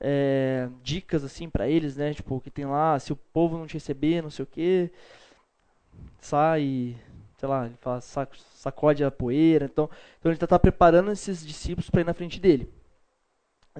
é, 0.02 0.68
dicas 0.82 1.22
assim 1.22 1.48
para 1.48 1.68
eles, 1.68 1.96
né? 1.96 2.12
Tipo, 2.12 2.40
que 2.40 2.50
tem 2.50 2.66
lá, 2.66 2.98
se 2.98 3.12
o 3.12 3.16
povo 3.16 3.56
não 3.56 3.66
te 3.66 3.74
receber, 3.74 4.20
não 4.20 4.30
sei 4.30 4.42
o 4.42 4.46
que, 4.46 4.90
sai, 6.20 6.96
sei 7.38 7.48
lá, 7.48 7.66
ele 7.66 7.76
fala, 7.80 8.00
sacode 8.00 9.04
a 9.04 9.10
poeira. 9.10 9.66
Então, 9.66 9.88
então 10.18 10.30
ele 10.30 10.36
está 10.36 10.46
tá 10.46 10.58
preparando 10.58 11.12
esses 11.12 11.46
discípulos 11.46 11.88
para 11.88 12.00
ir 12.00 12.04
na 12.04 12.14
frente 12.14 12.40
dele, 12.40 12.68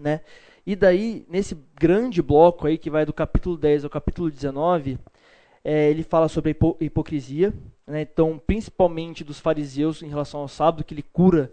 né? 0.00 0.20
E 0.64 0.76
daí, 0.76 1.26
nesse 1.28 1.56
grande 1.74 2.22
bloco 2.22 2.68
aí 2.68 2.78
que 2.78 2.88
vai 2.88 3.04
do 3.04 3.12
capítulo 3.12 3.56
10 3.56 3.82
ao 3.84 3.90
capítulo 3.90 4.30
19, 4.30 4.96
é, 5.64 5.90
ele 5.90 6.04
fala 6.04 6.28
sobre 6.28 6.50
a 6.50 6.52
hipo 6.52 6.76
hipocrisia, 6.80 7.52
né? 7.84 8.02
Então, 8.02 8.40
principalmente 8.46 9.24
dos 9.24 9.40
fariseus 9.40 10.02
em 10.02 10.08
relação 10.08 10.40
ao 10.40 10.48
sábado, 10.48 10.84
que 10.84 10.94
ele 10.94 11.02
cura 11.02 11.52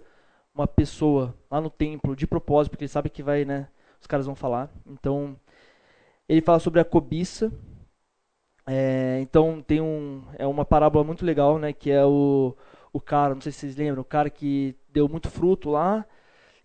uma 0.53 0.67
pessoa 0.67 1.34
lá 1.49 1.59
no 1.59 1.70
templo 1.72 2.15
de 2.15 2.28
propósito, 2.28 2.72
porque 2.72 2.84
ele 2.84 2.89
sabe 2.89 3.09
que 3.09 3.24
vai, 3.24 3.45
né? 3.45 3.67
Os 3.99 4.07
caras 4.07 4.25
vão 4.25 4.35
falar. 4.35 4.69
Então, 4.85 5.35
ele 6.27 6.41
fala 6.41 6.59
sobre 6.59 6.79
a 6.79 6.85
cobiça. 6.85 7.51
É, 8.67 9.19
então, 9.21 9.61
tem 9.61 9.81
um, 9.81 10.23
é 10.37 10.45
uma 10.45 10.63
parábola 10.65 11.03
muito 11.03 11.25
legal, 11.25 11.57
né? 11.57 11.73
Que 11.73 11.91
é 11.91 12.05
o, 12.05 12.55
o 12.93 13.01
cara, 13.01 13.33
não 13.33 13.41
sei 13.41 13.51
se 13.51 13.59
vocês 13.59 13.75
lembram, 13.75 14.01
o 14.01 14.05
cara 14.05 14.29
que 14.29 14.75
deu 14.91 15.07
muito 15.09 15.29
fruto 15.29 15.69
lá. 15.69 16.05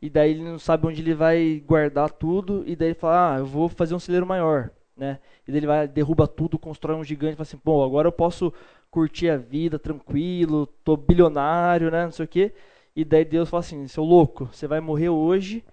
E 0.02 0.10
daí 0.10 0.32
ele 0.32 0.42
não 0.42 0.58
sabe 0.58 0.86
onde 0.86 1.00
ele 1.00 1.14
vai 1.14 1.62
guardar 1.66 2.10
tudo. 2.10 2.62
E 2.66 2.76
daí 2.76 2.88
ele 2.88 2.94
fala, 2.94 3.36
ah, 3.36 3.38
eu 3.38 3.46
vou 3.46 3.68
fazer 3.68 3.94
um 3.94 3.98
celeiro 3.98 4.26
maior. 4.26 4.70
Né? 4.96 5.18
E 5.48 5.50
daí 5.50 5.60
ele 5.60 5.66
vai, 5.66 5.88
derruba 5.88 6.28
tudo, 6.28 6.58
constrói 6.58 6.96
um 6.96 7.04
gigante 7.04 7.36
fala 7.36 7.42
assim, 7.42 7.60
bom, 7.64 7.82
agora 7.82 8.06
eu 8.08 8.12
posso 8.12 8.52
curtir 8.90 9.28
a 9.28 9.36
vida 9.36 9.78
tranquilo, 9.78 10.66
tô 10.84 10.96
bilionário, 10.96 11.90
né? 11.90 12.04
Não 12.04 12.12
sei 12.12 12.24
o 12.26 12.28
quê. 12.28 12.54
E 12.94 13.04
daí 13.04 13.24
Deus 13.24 13.48
fala 13.48 13.60
assim, 13.60 13.88
seu 13.88 14.04
louco, 14.04 14.46
você 14.52 14.68
vai 14.68 14.80
morrer 14.80 15.08
hoje 15.08 15.64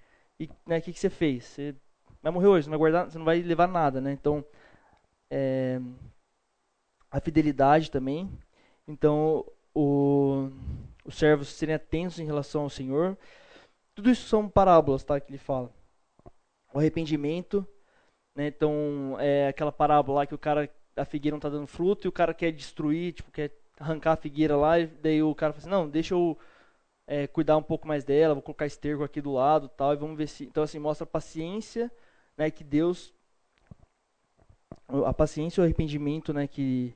e 0.42 0.50
né, 0.66 0.80
o 0.80 0.82
que, 0.82 0.92
que 0.92 1.00
você 1.00 1.10
fez? 1.10 1.44
Você 1.44 1.76
vai 2.22 2.32
morrer 2.32 2.48
hoje, 2.48 2.68
não 2.68 2.72
vai 2.72 2.80
guardar, 2.80 3.12
você 3.12 3.18
não 3.18 3.26
vai 3.26 3.42
levar 3.42 3.68
nada, 3.68 4.02
né? 4.02 4.12
Então, 4.12 4.44
é, 5.30 5.80
a 7.12 7.20
fidelidade 7.20 7.92
também. 7.92 8.32
Então, 8.88 9.46
o, 9.74 10.50
os 11.06 11.16
servos 11.16 11.50
serem 11.50 11.76
atentos 11.76 12.20
em 12.20 12.26
relação 12.26 12.64
ao 12.64 12.70
Senhor. 12.70 13.16
Tudo 13.94 14.10
isso 14.10 14.28
são 14.28 14.50
parábolas, 14.50 15.04
tá? 15.04 15.20
Que 15.20 15.30
ele 15.30 15.38
fala. 15.38 15.72
O 16.74 16.80
arrependimento, 16.80 17.68
né? 18.36 18.48
Então, 18.48 19.16
é 19.20 19.50
aquela 19.50 19.72
parábola 19.72 20.22
lá 20.22 20.26
que 20.26 20.34
o 20.34 20.40
cara, 20.40 20.68
a 20.96 21.06
figueira 21.06 21.34
não 21.34 21.40
está 21.40 21.50
dando 21.50 21.68
fruto 21.68 22.08
e 22.08 22.10
o 22.10 22.12
cara 22.12 22.34
quer 22.34 22.52
destruir, 22.52 23.14
tipo, 23.14 23.32
quer 23.32 23.52
arrancar 23.80 24.14
a 24.14 24.18
figueira 24.18 24.56
lá 24.58 24.80
e 24.80 24.88
daí 24.88 25.22
o 25.22 25.36
cara 25.36 25.54
fala 25.54 25.62
assim, 25.62 25.70
não, 25.70 25.88
deixa 25.88 26.16
eu 26.16 26.38
é, 27.12 27.28
cuidar 27.28 27.58
um 27.58 27.64
pouco 27.64 27.86
mais 27.86 28.06
dela, 28.06 28.34
vou 28.34 28.42
colocar 28.42 28.66
esterco 28.66 29.04
aqui 29.04 29.20
do 29.20 29.34
lado 29.34 29.68
tal, 29.68 29.92
e 29.92 29.98
vamos 29.98 30.18
ver 30.18 30.28
se. 30.28 30.46
Então, 30.46 30.64
assim, 30.64 30.80
mostra 30.80 31.04
a 31.04 31.08
paciência 31.08 31.92
né, 32.38 32.50
que 32.50 32.64
Deus. 32.64 33.14
A 35.06 35.14
paciência 35.14 35.60
e 35.60 35.62
o 35.62 35.66
arrependimento, 35.66 36.32
né? 36.34 36.48
Que. 36.48 36.96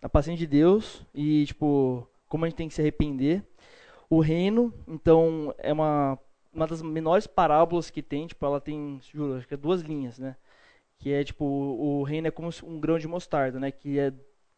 A 0.00 0.08
paciência 0.08 0.46
de 0.46 0.46
Deus 0.46 1.04
e, 1.12 1.44
tipo, 1.46 2.08
como 2.28 2.44
a 2.44 2.48
gente 2.48 2.56
tem 2.56 2.68
que 2.68 2.74
se 2.74 2.80
arrepender. 2.80 3.42
O 4.08 4.20
reino, 4.20 4.72
então, 4.86 5.52
é 5.58 5.72
uma, 5.72 6.16
uma 6.52 6.66
das 6.68 6.80
menores 6.80 7.26
parábolas 7.26 7.90
que 7.90 8.02
tem, 8.02 8.28
tipo, 8.28 8.46
ela 8.46 8.60
tem, 8.60 9.00
juro, 9.12 9.34
acho 9.38 9.48
que 9.48 9.54
é 9.54 9.56
duas 9.56 9.80
linhas, 9.80 10.20
né? 10.20 10.36
que 10.98 11.12
é 11.12 11.22
tipo 11.24 11.44
o, 11.44 12.02
reino 12.04 12.28
é 12.28 12.30
como 12.30 12.48
um 12.64 12.80
grão 12.80 12.98
de 12.98 13.08
mostarda, 13.08 13.58
né? 13.58 13.70
Que 13.70 13.98
é 13.98 14.12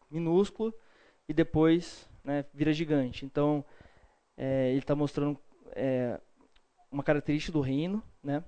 minúsculo 0.09 0.73
e 1.27 1.33
depois 1.33 2.07
né, 2.23 2.45
vira 2.53 2.71
gigante. 2.71 3.25
Então 3.25 3.65
é, 4.39 4.69
ele 4.69 4.79
está 4.79 4.95
mostrando 4.95 5.37
é, 5.75 6.17
uma 6.89 7.03
característica 7.03 7.51
do 7.51 7.59
reino, 7.59 8.01
né? 8.23 8.41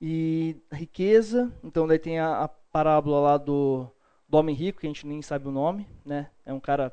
E 0.00 0.56
riqueza, 0.72 1.52
então 1.62 1.86
daí 1.86 1.98
tem 1.98 2.18
a, 2.18 2.44
a 2.44 2.48
parábola 2.48 3.20
lá 3.20 3.36
do, 3.36 3.86
do 4.26 4.38
homem 4.38 4.54
rico, 4.54 4.80
que 4.80 4.86
a 4.86 4.90
gente 4.90 5.06
nem 5.06 5.20
sabe 5.20 5.46
o 5.46 5.52
nome, 5.52 5.86
né? 6.06 6.30
É 6.46 6.54
um 6.54 6.58
cara 6.58 6.90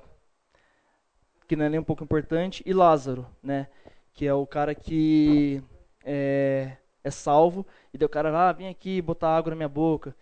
que 1.48 1.56
não 1.56 1.66
é 1.66 1.70
nem 1.70 1.80
um 1.80 1.84
pouco 1.86 2.04
importante, 2.04 2.62
e 2.66 2.74
Lázaro, 2.74 3.26
né? 3.42 3.68
Que 4.14 4.28
é 4.28 4.34
o 4.34 4.46
cara 4.46 4.76
que 4.76 5.64
é, 6.04 6.76
é 7.02 7.12
salvo, 7.12 7.66
e 7.94 7.98
daí 7.98 8.06
o 8.06 8.10
cara, 8.10 8.50
ah, 8.50 8.52
vem 8.52 8.68
aqui 8.68 9.02
botar 9.02 9.38
água 9.38 9.52
na 9.52 9.56
minha 9.56 9.70
boca. 9.70 10.14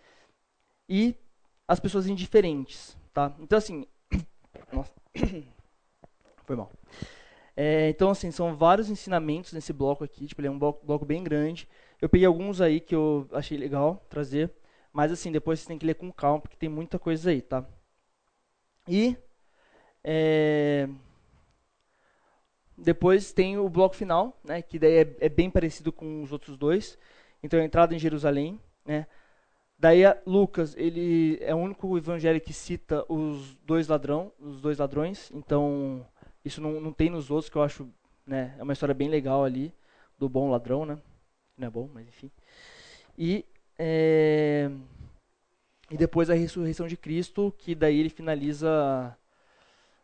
E 0.87 1.15
as 1.67 1.79
pessoas 1.79 2.05
indiferentes, 2.07 2.95
tá? 3.13 3.35
Então, 3.39 3.57
assim, 3.57 3.87
nossa, 4.71 4.93
foi 6.45 6.55
mal. 6.55 6.71
É, 7.61 7.89
então, 7.89 8.09
assim, 8.09 8.31
são 8.31 8.55
vários 8.55 8.89
ensinamentos 8.89 9.51
nesse 9.51 9.73
bloco 9.73 10.01
aqui, 10.01 10.25
tipo, 10.25 10.39
ele 10.39 10.47
é 10.47 10.51
um 10.51 10.57
bloco, 10.57 10.85
bloco 10.85 11.03
bem 11.05 11.21
grande. 11.21 11.67
Eu 12.01 12.07
peguei 12.07 12.25
alguns 12.25 12.61
aí 12.61 12.79
que 12.79 12.95
eu 12.95 13.27
achei 13.33 13.57
legal 13.57 14.01
trazer, 14.09 14.49
mas, 14.93 15.11
assim, 15.11 15.29
depois 15.29 15.59
você 15.59 15.67
tem 15.67 15.77
que 15.77 15.85
ler 15.85 15.95
com 15.95 16.09
calma, 16.09 16.39
porque 16.39 16.55
tem 16.55 16.69
muita 16.69 16.97
coisa 16.97 17.31
aí, 17.31 17.41
tá? 17.41 17.65
E, 18.87 19.17
é, 20.03 20.87
depois 22.77 23.33
tem 23.33 23.57
o 23.57 23.69
bloco 23.69 23.95
final, 23.95 24.39
né, 24.43 24.61
que 24.61 24.79
daí 24.79 24.93
é, 24.99 25.15
é, 25.19 25.29
bem 25.29 25.49
parecido 25.49 25.91
com 25.91 26.23
os 26.23 26.31
outros 26.31 26.57
dois. 26.57 26.97
Então, 27.43 27.59
a 27.59 27.63
entrada 27.65 27.93
em 27.93 27.99
Jerusalém, 27.99 28.57
né? 28.85 29.05
Daí 29.77 30.03
Lucas, 30.25 30.75
ele 30.77 31.37
é 31.41 31.55
o 31.55 31.57
único 31.57 31.97
evangelho 31.97 32.41
que 32.41 32.53
cita 32.53 33.05
os 33.09 33.55
dois 33.65 33.87
ladrão, 33.87 34.31
os 34.39 34.61
dois 34.61 34.77
ladrões. 34.77 35.31
Então, 35.33 36.05
isso 36.49 36.61
não, 36.61 36.81
não 36.81 36.91
tem 36.91 37.09
nos 37.09 37.31
outros, 37.31 37.49
que 37.49 37.55
eu 37.55 37.63
acho, 37.63 37.87
né, 38.25 38.55
é 38.57 38.63
uma 38.63 38.73
história 38.73 38.93
bem 38.93 39.07
legal 39.07 39.43
ali, 39.43 39.73
do 40.17 40.27
bom 40.27 40.49
ladrão, 40.49 40.85
né? 40.85 40.99
Não 41.57 41.67
é 41.67 41.69
bom, 41.69 41.89
mas 41.93 42.07
enfim. 42.07 42.29
E, 43.17 43.45
é, 43.77 44.69
e 45.89 45.97
depois 45.97 46.29
a 46.29 46.33
ressurreição 46.33 46.87
de 46.87 46.97
Cristo, 46.97 47.53
que 47.57 47.73
daí 47.73 47.99
ele 47.99 48.09
finaliza 48.09 49.17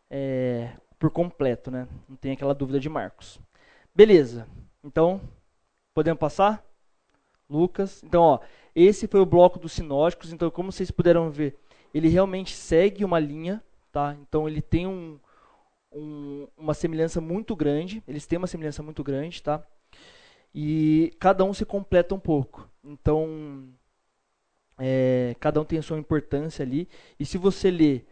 é, 0.09 0.71
por 0.97 1.11
completo, 1.11 1.69
né? 1.69 1.87
Não 2.07 2.15
tem 2.15 2.31
aquela 2.31 2.53
dúvida 2.53 2.79
de 2.79 2.89
Marcos. 2.89 3.39
Beleza. 3.93 4.47
Então, 4.83 5.21
podemos 5.93 6.19
passar? 6.19 6.65
Lucas. 7.49 8.03
Então, 8.03 8.21
ó, 8.21 8.39
esse 8.73 9.07
foi 9.07 9.19
o 9.19 9.25
bloco 9.25 9.59
dos 9.59 9.73
sinóticos. 9.73 10.33
Então, 10.33 10.49
como 10.49 10.71
vocês 10.71 10.91
puderam 10.91 11.29
ver, 11.29 11.57
ele 11.93 12.07
realmente 12.07 12.53
segue 12.53 13.05
uma 13.05 13.19
linha, 13.19 13.63
tá? 13.91 14.15
Então, 14.21 14.47
ele 14.47 14.61
tem 14.61 14.87
um, 14.87 15.19
um, 15.95 16.47
uma 16.57 16.73
semelhança 16.73 17.21
muito 17.21 17.55
grande. 17.55 18.03
Eles 18.07 18.25
têm 18.25 18.37
uma 18.37 18.47
semelhança 18.47 18.83
muito 18.83 19.03
grande, 19.03 19.41
tá? 19.41 19.65
E 20.53 21.13
cada 21.19 21.43
um 21.43 21.53
se 21.53 21.65
completa 21.65 22.13
um 22.13 22.19
pouco. 22.19 22.69
Então, 22.83 23.67
é, 24.77 25.35
cada 25.39 25.59
um 25.59 25.65
tem 25.65 25.79
a 25.79 25.81
sua 25.81 25.97
importância 25.97 26.63
ali. 26.63 26.87
E 27.19 27.25
se 27.25 27.37
você 27.37 27.71
ler, 27.71 28.05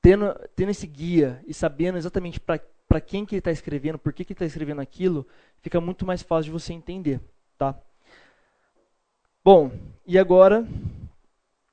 tendo, 0.00 0.34
tendo 0.54 0.70
esse 0.70 0.86
guia 0.86 1.42
e 1.46 1.54
sabendo 1.54 1.98
exatamente 1.98 2.40
para 2.40 3.00
quem 3.00 3.24
que 3.24 3.34
ele 3.34 3.40
está 3.40 3.50
escrevendo, 3.50 3.98
por 3.98 4.12
que, 4.12 4.24
que 4.24 4.32
ele 4.32 4.36
está 4.36 4.46
escrevendo 4.46 4.80
aquilo, 4.80 5.26
fica 5.60 5.80
muito 5.80 6.06
mais 6.06 6.22
fácil 6.22 6.52
de 6.52 6.58
você 6.58 6.72
entender, 6.72 7.20
tá? 7.58 7.78
Bom, 9.44 9.70
e 10.06 10.18
agora 10.18 10.66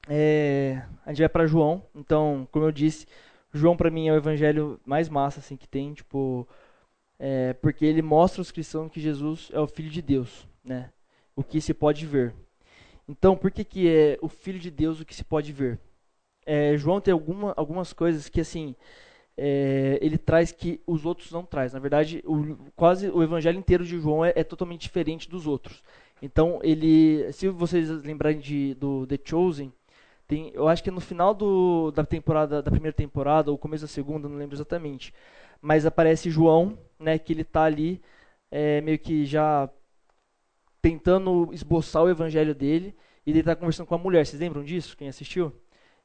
é, 0.07 0.83
a 1.05 1.09
gente 1.09 1.19
vai 1.19 1.29
para 1.29 1.47
João. 1.47 1.85
Então, 1.95 2.47
como 2.51 2.65
eu 2.65 2.71
disse, 2.71 3.07
João 3.53 3.77
para 3.77 3.91
mim 3.91 4.07
é 4.07 4.13
o 4.13 4.17
evangelho 4.17 4.79
mais 4.85 5.07
massa 5.07 5.39
assim 5.39 5.55
que 5.55 5.67
tem, 5.67 5.93
tipo, 5.93 6.47
é, 7.19 7.53
porque 7.53 7.85
ele 7.85 8.01
mostra 8.01 8.41
aos 8.41 8.51
cristãos 8.51 8.91
que 8.91 8.99
Jesus 8.99 9.49
é 9.53 9.59
o 9.59 9.67
filho 9.67 9.89
de 9.89 10.01
Deus, 10.01 10.47
né? 10.63 10.91
O 11.35 11.43
que 11.43 11.61
se 11.61 11.73
pode 11.73 12.05
ver. 12.05 12.33
Então, 13.07 13.35
por 13.35 13.51
que 13.51 13.63
que 13.63 13.89
é 13.89 14.17
o 14.21 14.27
filho 14.27 14.59
de 14.59 14.71
Deus 14.71 14.99
o 14.99 15.05
que 15.05 15.15
se 15.15 15.23
pode 15.23 15.51
ver? 15.51 15.79
É, 16.45 16.75
João 16.77 16.99
tem 16.99 17.11
alguma, 17.11 17.53
algumas 17.55 17.93
coisas 17.93 18.27
que 18.27 18.41
assim 18.41 18.75
é, 19.37 19.97
ele 20.01 20.17
traz 20.17 20.51
que 20.51 20.81
os 20.85 21.05
outros 21.05 21.31
não 21.31 21.43
traz. 21.43 21.73
Na 21.73 21.79
verdade, 21.79 22.23
o, 22.25 22.55
quase 22.75 23.09
o 23.09 23.23
evangelho 23.23 23.59
inteiro 23.59 23.85
de 23.85 23.99
João 23.99 24.23
é, 24.23 24.33
é, 24.35 24.43
totalmente 24.43 24.81
diferente 24.81 25.29
dos 25.29 25.47
outros. 25.47 25.83
Então, 26.21 26.59
ele, 26.63 27.31
se 27.33 27.49
vocês 27.49 27.89
lembrarem 27.89 28.39
de, 28.39 28.73
do 28.75 29.05
The 29.07 29.19
Chosen, 29.23 29.73
tem, 30.27 30.51
eu 30.53 30.67
acho 30.67 30.83
que 30.83 30.91
no 30.91 31.01
final 31.01 31.33
do, 31.33 31.91
da 31.91 32.05
temporada, 32.05 32.61
da 32.61 32.71
primeira 32.71 32.95
temporada, 32.95 33.51
ou 33.51 33.57
começo 33.57 33.83
da 33.83 33.87
segunda, 33.87 34.29
não 34.29 34.37
lembro 34.37 34.55
exatamente. 34.55 35.13
Mas 35.61 35.85
aparece 35.85 36.29
João, 36.29 36.77
né, 36.99 37.17
que 37.17 37.33
ele 37.33 37.41
está 37.41 37.63
ali, 37.63 38.01
é, 38.51 38.81
meio 38.81 38.99
que 38.99 39.25
já 39.25 39.69
tentando 40.81 41.49
esboçar 41.53 42.03
o 42.03 42.09
evangelho 42.09 42.53
dele, 42.53 42.95
e 43.25 43.31
ele 43.31 43.39
está 43.39 43.55
conversando 43.55 43.87
com 43.87 43.95
a 43.95 43.97
mulher. 43.97 44.25
Vocês 44.25 44.39
lembram 44.41 44.63
disso? 44.63 44.97
Quem 44.97 45.07
assistiu? 45.07 45.53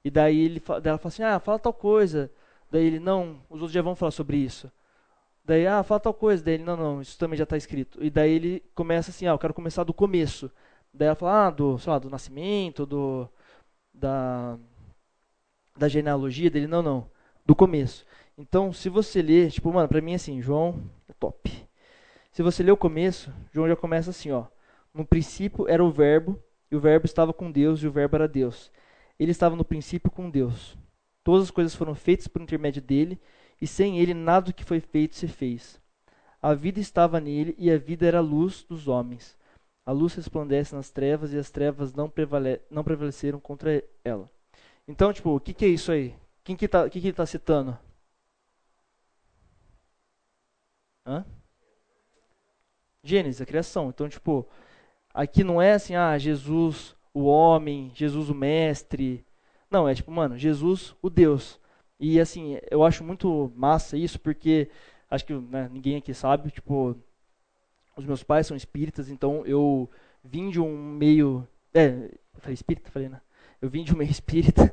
E 0.04 0.10
daí 0.10 0.44
ele, 0.44 0.62
ela 0.68 0.98
fala 0.98 1.08
assim, 1.08 1.22
ah, 1.22 1.40
fala 1.40 1.58
tal 1.58 1.72
coisa. 1.72 2.30
Daí 2.70 2.84
ele, 2.86 3.00
não, 3.00 3.42
os 3.50 3.60
outros 3.60 3.72
já 3.72 3.82
vão 3.82 3.96
falar 3.96 4.12
sobre 4.12 4.36
isso. 4.36 4.70
Daí, 5.44 5.66
ah, 5.66 5.82
fala 5.82 6.00
tal 6.00 6.14
coisa. 6.14 6.44
Daí 6.44 6.54
ele, 6.54 6.64
não, 6.64 6.76
não, 6.76 7.00
isso 7.02 7.18
também 7.18 7.36
já 7.36 7.44
está 7.44 7.56
escrito. 7.56 8.02
E 8.02 8.10
daí 8.10 8.30
ele 8.32 8.62
começa 8.74 9.10
assim, 9.10 9.26
ah, 9.26 9.30
eu 9.30 9.38
quero 9.38 9.54
começar 9.54 9.84
do 9.84 9.94
começo. 9.94 10.50
Daí 10.92 11.06
ela 11.08 11.16
fala, 11.16 11.48
ah, 11.48 11.50
do, 11.50 11.78
sei 11.78 11.92
lá, 11.92 11.98
do 11.98 12.10
nascimento, 12.10 12.86
do, 12.86 13.28
da, 13.99 14.59
da 15.76 15.88
genealogia 15.88 16.51
dele, 16.51 16.66
não, 16.66 16.82
não, 16.82 17.11
do 17.44 17.55
começo. 17.55 18.07
Então, 18.36 18.72
se 18.72 18.88
você 18.88 19.20
ler, 19.20 19.51
tipo, 19.51 19.72
mano, 19.72 19.88
pra 19.88 20.01
mim 20.01 20.14
assim, 20.14 20.40
João 20.40 20.82
é 21.09 21.12
top. 21.12 21.51
Se 22.30 22.42
você 22.42 22.62
ler 22.62 22.72
o 22.72 22.76
começo, 22.76 23.32
João 23.53 23.68
já 23.68 23.76
começa 23.76 24.11
assim, 24.11 24.30
ó. 24.30 24.46
No 24.94 25.05
princípio 25.05 25.68
era 25.68 25.84
o 25.84 25.90
verbo, 25.90 26.40
e 26.70 26.76
o 26.76 26.80
verbo 26.80 27.07
estava 27.07 27.32
com 27.32 27.51
Deus, 27.51 27.82
e 27.82 27.86
o 27.86 27.92
verbo 27.92 28.16
era 28.16 28.28
Deus. 28.28 28.70
Ele 29.18 29.32
estava 29.32 29.57
no 29.57 29.64
princípio 29.64 30.11
com 30.11 30.30
Deus. 30.30 30.76
Todas 31.24 31.44
as 31.44 31.51
coisas 31.51 31.74
foram 31.74 31.94
feitas 31.94 32.28
por 32.28 32.40
intermédio 32.40 32.80
dele, 32.80 33.20
e 33.61 33.66
sem 33.66 33.99
ele 33.99 34.14
nada 34.14 34.46
do 34.46 34.55
que 34.55 34.64
foi 34.64 34.80
feito 34.80 35.16
se 35.16 35.26
fez. 35.26 35.80
A 36.40 36.55
vida 36.55 36.78
estava 36.78 37.20
nele, 37.20 37.55
e 37.59 37.70
a 37.70 37.78
vida 37.78 38.07
era 38.07 38.18
a 38.18 38.22
luz 38.22 38.62
dos 38.62 38.86
homens. 38.86 39.36
A 39.89 39.91
luz 39.91 40.12
resplandece 40.12 40.74
nas 40.74 40.91
trevas 40.91 41.32
e 41.32 41.39
as 41.39 41.51
trevas 41.51 41.95
não, 41.95 42.11
prevale 42.11 42.61
não 42.70 42.84
prevaleceram 42.84 43.41
contra 43.41 43.82
ela. 44.05 44.30
Então, 44.86 45.14
tipo, 45.14 45.34
o 45.34 45.41
que, 45.41 45.55
que 45.55 45.64
é 45.64 45.68
isso 45.68 45.91
aí? 45.91 46.14
Quem 46.45 46.55
que 46.55 46.68
tá, 46.68 46.84
que 46.91 47.01
que 47.01 47.07
ele 47.07 47.12
está 47.12 47.24
citando? 47.24 47.78
Hã? 51.07 51.24
Gênesis, 53.03 53.41
a 53.41 53.47
criação. 53.47 53.89
Então, 53.89 54.11
tipo, 54.11 54.47
aqui 55.14 55.43
não 55.43 55.61
é 55.61 55.72
assim, 55.72 55.95
ah, 55.95 56.18
Jesus, 56.18 56.95
o 57.14 57.24
homem, 57.24 57.91
Jesus, 57.95 58.28
o 58.28 58.34
mestre. 58.34 59.24
Não, 59.70 59.89
é 59.89 59.95
tipo, 59.95 60.11
mano, 60.12 60.36
Jesus, 60.36 60.95
o 61.01 61.09
Deus. 61.09 61.59
E 61.99 62.20
assim, 62.20 62.59
eu 62.70 62.84
acho 62.84 63.03
muito 63.03 63.51
massa 63.57 63.97
isso, 63.97 64.20
porque 64.20 64.70
acho 65.11 65.24
que 65.24 65.32
né, 65.32 65.66
ninguém 65.72 65.97
aqui 65.97 66.12
sabe, 66.12 66.51
tipo, 66.51 66.95
os 67.99 68.07
meus 68.07 68.22
pais 68.22 68.46
são 68.46 68.57
espíritas, 68.57 69.11
então 69.11 69.44
eu 69.44 69.90
vim 70.22 70.51
de 70.51 70.61
um 70.61 70.76
meio. 70.76 71.46
É, 71.74 71.88
eu 71.88 72.40
falei 72.40 72.55
espírita? 72.55 72.90
Falei, 72.92 73.09
né? 73.09 73.20
Eu 73.61 73.68
vim 73.68 73.82
de 73.82 73.92
um 73.92 73.96
meio 73.99 74.11
espírita. 74.11 74.72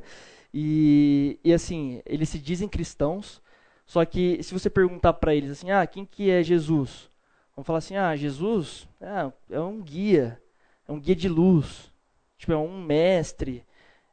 E, 0.53 1.39
e 1.43 1.51
assim, 1.51 2.01
eles 2.05 2.29
se 2.29 2.37
dizem 2.39 2.69
cristãos, 2.69 3.41
só 3.85 4.05
que 4.05 4.41
se 4.43 4.53
você 4.53 4.69
perguntar 4.69 5.13
para 5.13 5.35
eles 5.35 5.51
assim, 5.51 5.71
ah, 5.71 5.85
quem 5.85 6.05
que 6.05 6.29
é 6.29 6.41
Jesus? 6.43 7.09
Vão 7.55 7.63
falar 7.65 7.79
assim, 7.79 7.97
ah, 7.97 8.15
Jesus 8.15 8.87
é, 9.01 9.55
é 9.55 9.59
um 9.59 9.81
guia, 9.81 10.41
é 10.87 10.91
um 10.91 10.99
guia 10.99 11.15
de 11.15 11.27
luz, 11.27 11.91
tipo, 12.37 12.53
é 12.53 12.57
um 12.57 12.81
mestre, 12.81 13.65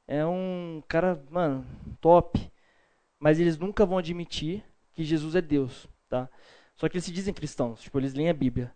é 0.08 0.24
um 0.26 0.82
cara, 0.88 1.22
mano, 1.30 1.66
top. 2.00 2.50
Mas 3.20 3.38
eles 3.38 3.58
nunca 3.58 3.86
vão 3.86 3.98
admitir 3.98 4.64
que 4.94 5.04
Jesus 5.04 5.36
é 5.36 5.40
Deus, 5.40 5.86
tá? 6.08 6.28
Só 6.76 6.88
que 6.88 6.96
eles 6.96 7.04
se 7.04 7.12
dizem 7.12 7.34
cristãos, 7.34 7.82
tipo, 7.82 8.00
eles 8.00 8.14
leem 8.14 8.30
a 8.30 8.34
Bíblia. 8.34 8.74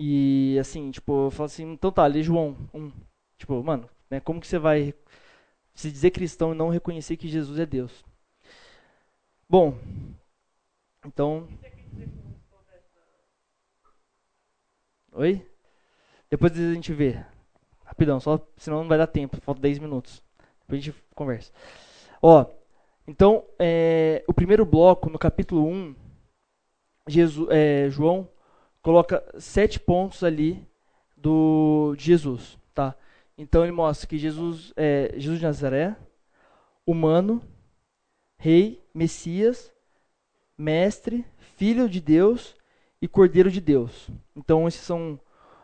E 0.00 0.56
assim, 0.60 0.92
tipo, 0.92 1.26
eu 1.26 1.30
falo 1.32 1.46
assim, 1.46 1.72
então 1.72 1.90
tá, 1.90 2.06
lê 2.06 2.22
João 2.22 2.56
1. 2.72 2.92
Tipo, 3.36 3.62
mano, 3.64 3.90
né, 4.08 4.20
como 4.20 4.40
que 4.40 4.46
você 4.46 4.58
vai 4.58 4.94
se 5.74 5.90
dizer 5.90 6.12
cristão 6.12 6.52
e 6.52 6.56
não 6.56 6.68
reconhecer 6.68 7.16
que 7.16 7.28
Jesus 7.28 7.58
é 7.58 7.66
Deus? 7.66 8.04
Bom, 9.48 9.76
então. 11.04 11.48
Oi? 15.12 15.44
Depois 16.30 16.52
a 16.52 16.74
gente 16.74 16.92
vê. 16.92 17.24
Rapidão, 17.84 18.20
só 18.20 18.46
senão 18.56 18.82
não 18.82 18.88
vai 18.88 18.98
dar 18.98 19.06
tempo, 19.08 19.40
falta 19.40 19.60
10 19.60 19.80
minutos. 19.80 20.22
Depois 20.60 20.80
a 20.80 20.84
gente 20.84 21.04
conversa. 21.12 21.52
Ó, 22.22 22.46
então, 23.04 23.44
é, 23.58 24.22
o 24.28 24.34
primeiro 24.34 24.64
bloco, 24.64 25.10
no 25.10 25.18
capítulo 25.18 25.66
1, 25.66 25.96
Jesus, 27.08 27.48
é, 27.50 27.90
João 27.90 28.28
coloca 28.82 29.22
sete 29.38 29.78
pontos 29.78 30.22
ali 30.22 30.66
do 31.16 31.94
de 31.96 32.04
Jesus, 32.04 32.58
tá? 32.74 32.94
Então 33.36 33.62
ele 33.62 33.72
mostra 33.72 34.06
que 34.06 34.18
Jesus 34.18 34.72
é 34.76 35.12
Jesus 35.16 35.38
de 35.38 35.46
Nazaré, 35.46 35.96
humano, 36.86 37.42
rei, 38.38 38.82
Messias, 38.94 39.72
mestre, 40.56 41.24
filho 41.56 41.88
de 41.88 42.00
Deus 42.00 42.56
e 43.00 43.06
cordeiro 43.06 43.50
de 43.50 43.60
Deus. 43.60 44.08
Então 44.34 44.66
esses 44.66 44.80
são. 44.80 45.20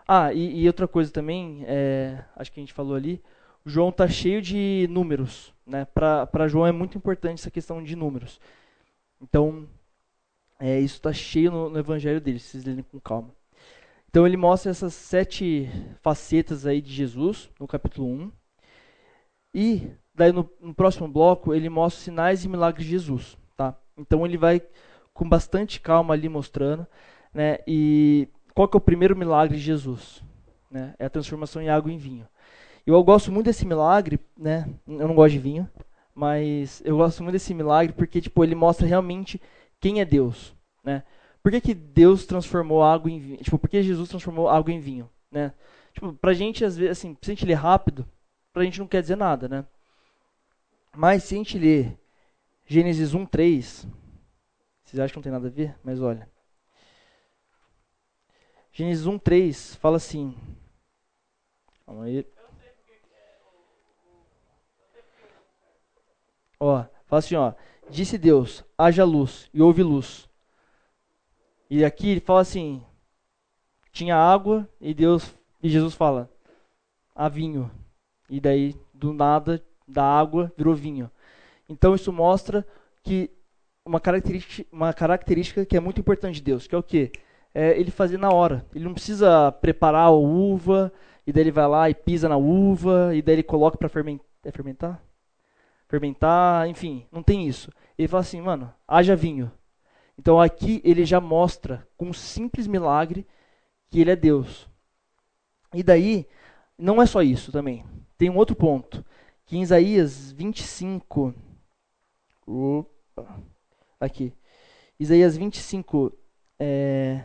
Ah, 0.07 0.33
e, 0.33 0.63
e 0.63 0.67
outra 0.67 0.87
coisa 0.87 1.11
também, 1.11 1.65
é, 1.67 2.23
acho 2.37 2.53
que 2.53 2.61
a 2.61 2.63
gente 2.63 2.75
falou 2.75 2.95
ali, 2.95 3.23
João 3.65 3.89
está 3.89 4.07
cheio 4.07 4.43
de 4.43 4.87
números. 4.91 5.53
Né? 5.67 5.87
Para 5.87 6.49
João 6.49 6.67
é 6.67 6.73
muito 6.73 6.99
importante 6.99 7.41
essa 7.41 7.51
questão 7.51 7.83
de 7.83 7.97
números. 7.97 8.39
Então, 9.21 9.67
é, 10.59 10.79
isso 10.79 10.97
está 10.97 11.13
cheio 11.13 11.51
no, 11.51 11.69
no, 11.69 11.79
evangelho 11.79 12.21
dele, 12.21 12.39
se 12.39 12.51
vocês 12.51 12.65
lerem 12.65 12.85
com 12.85 13.01
calma. 13.01 13.31
Então 14.09 14.27
ele 14.27 14.37
mostra 14.37 14.71
essas 14.71 14.95
sete 14.95 15.69
facetas 16.01 16.67
aí 16.67 16.81
de 16.81 16.93
Jesus 16.93 17.51
no 17.59 17.67
capítulo 17.67 18.07
1. 18.09 18.33
E 19.53 19.91
daí 20.15 20.33
no, 20.33 20.49
no 20.61 20.75
próximo 20.75 21.09
bloco 21.09 21.53
ele 21.53 21.69
mostra 21.69 21.99
os 21.99 22.05
sinais 22.05 22.45
e 22.45 22.49
milagres 22.49 22.85
de 22.85 22.93
Jesus. 22.93 23.37
Tá? 23.57 23.77
Então 23.97 24.25
ele 24.25 24.37
vai 24.37 24.63
com 25.13 25.29
bastante 25.29 25.81
calma 25.81 26.15
ali 26.15 26.29
mostrando. 26.29 26.87
Né? 27.33 27.59
E 27.67 28.29
qual 28.55 28.69
que 28.69 28.77
é 28.77 28.79
o 28.79 28.81
primeiro 28.81 29.17
milagre 29.17 29.57
de 29.57 29.63
Jesus? 29.63 30.23
Né? 30.71 30.95
É 30.99 31.07
a 31.07 31.11
transformação 31.11 31.61
em 31.61 31.69
água 31.69 31.93
em 31.93 31.99
vinho. 31.99 32.29
Eu 32.87 33.03
gosto 33.03 33.33
muito 33.33 33.47
desse 33.47 33.65
milagre, 33.67 34.21
né? 34.37 34.69
Eu 34.87 35.09
não 35.09 35.15
gosto 35.15 35.33
de 35.33 35.39
vinho, 35.39 35.69
mas 36.15 36.83
eu 36.85 36.99
gosto 36.99 37.23
muito 37.23 37.33
desse 37.33 37.55
milagre 37.55 37.95
porque 37.95 38.21
tipo 38.21 38.45
ele 38.45 38.55
mostra 38.55 38.87
realmente 38.87 39.41
quem 39.85 40.01
é 40.01 40.05
Deus, 40.07 40.57
né? 40.83 41.03
Por 41.43 41.53
que, 41.53 41.61
que 41.61 41.75
Deus 41.75 42.25
transformou 42.25 42.83
água 42.83 43.11
em 43.11 43.21
vinho? 43.21 43.37
Tipo, 43.37 43.59
por 43.59 43.69
que 43.69 43.83
Jesus 43.83 44.09
transformou 44.09 44.49
água 44.49 44.73
em 44.73 44.81
vinho, 44.81 45.11
né? 45.31 45.53
Tipo, 45.93 46.15
pra 46.15 46.33
gente 46.33 46.65
às 46.65 46.75
vezes 46.75 46.93
assim, 46.93 47.15
se 47.21 47.31
a 47.31 47.35
gente 47.35 47.45
ler 47.45 47.53
rápido, 47.53 48.09
pra 48.51 48.65
gente 48.65 48.81
não 48.81 48.89
quer 48.89 49.03
dizer 49.03 49.17
nada, 49.17 49.47
né? 49.47 49.67
Mas 50.97 51.25
se 51.25 51.35
a 51.35 51.37
gente 51.37 51.59
ler 51.59 52.01
Gênesis 52.67 53.13
1:3, 53.13 53.87
vocês 54.83 54.99
acham 54.99 55.09
que 55.09 55.17
não 55.17 55.23
tem 55.23 55.33
nada 55.33 55.49
a 55.49 55.51
ver? 55.51 55.77
Mas 55.85 56.01
olha. 56.01 56.27
Gênesis 58.73 59.05
1:3 59.07 59.77
fala 59.77 59.99
assim: 59.99 60.35
Calma 61.85 62.05
aí. 62.05 62.27
Ó, 66.59 66.85
fala 67.05 67.19
assim, 67.19 67.35
ó. 67.35 67.53
Disse 67.91 68.19
Deus: 68.19 68.65
haja 68.77 69.05
luz, 69.05 69.49
e 69.53 69.63
houve 69.63 69.83
luz. 69.83 70.29
E 71.71 71.85
aqui 71.85 72.11
ele 72.11 72.21
fala 72.21 72.41
assim: 72.41 72.83
tinha 73.93 74.17
água, 74.17 74.69
e 74.81 74.93
Deus 74.93 75.35
e 75.63 75.69
Jesus 75.69 75.95
fala: 75.95 76.31
há 77.15 77.29
vinho. 77.29 77.71
E 78.29 78.41
daí, 78.41 78.75
do 78.93 79.13
nada, 79.13 79.65
da 79.87 80.05
água 80.05 80.53
virou 80.57 80.75
vinho. 80.75 81.11
Então 81.69 81.95
isso 81.95 82.13
mostra 82.13 82.67
que 83.03 83.31
uma 83.85 84.01
característica, 84.01 84.69
uma 84.73 84.93
característica 84.93 85.65
que 85.65 85.77
é 85.77 85.81
muito 85.81 86.01
importante 86.01 86.37
de 86.37 86.43
Deus, 86.43 86.67
que 86.67 86.75
é 86.75 86.79
o 86.79 86.83
quê? 86.83 87.13
É 87.55 87.79
ele 87.79 87.91
fazer 87.91 88.19
na 88.19 88.31
hora. 88.31 88.67
Ele 88.75 88.85
não 88.85 88.95
precisa 88.95 89.53
preparar 89.53 90.09
a 90.09 90.11
uva, 90.11 90.93
e 91.27 91.33
daí 91.33 91.45
ele 91.45 91.53
vai 91.53 91.69
lá 91.69 91.89
e 91.89 91.95
pisa 91.95 92.29
na 92.29 92.37
uva, 92.37 93.15
e 93.15 93.23
daí 93.23 93.37
ele 93.37 93.43
coloca 93.43 93.77
para 93.79 93.89
fermentar. 93.89 94.27
É 94.43 94.51
fermentar? 94.51 95.03
Fermentar, 95.89 96.69
enfim, 96.69 97.07
não 97.11 97.23
tem 97.23 97.47
isso. 97.47 97.71
Ele 97.99 98.09
fala 98.09 98.23
assim, 98.23 98.41
mano, 98.41 98.73
haja 98.87 99.15
vinho. 99.15 99.51
Então 100.19 100.41
aqui 100.41 100.81
ele 100.85 101.05
já 101.05 101.21
mostra, 101.21 101.87
com 101.97 102.07
um 102.07 102.13
simples 102.13 102.67
milagre, 102.67 103.27
que 103.91 104.01
ele 104.01 104.11
é 104.11 104.17
Deus. 104.17 104.69
E 105.73 105.83
daí, 105.83 106.27
não 106.79 107.01
é 107.01 107.07
só 107.07 107.23
isso 107.23 107.51
também. 107.53 107.85
Tem 108.17 108.31
um 108.31 108.37
outro 108.37 108.55
ponto, 108.55 109.05
que 109.45 109.57
em 109.57 109.63
Isaías 109.63 110.33
25. 110.33 111.35
Opa, 112.47 113.43
aqui. 114.01 114.33
Isaías 114.99 115.37
25, 115.37 116.17
é, 116.59 117.25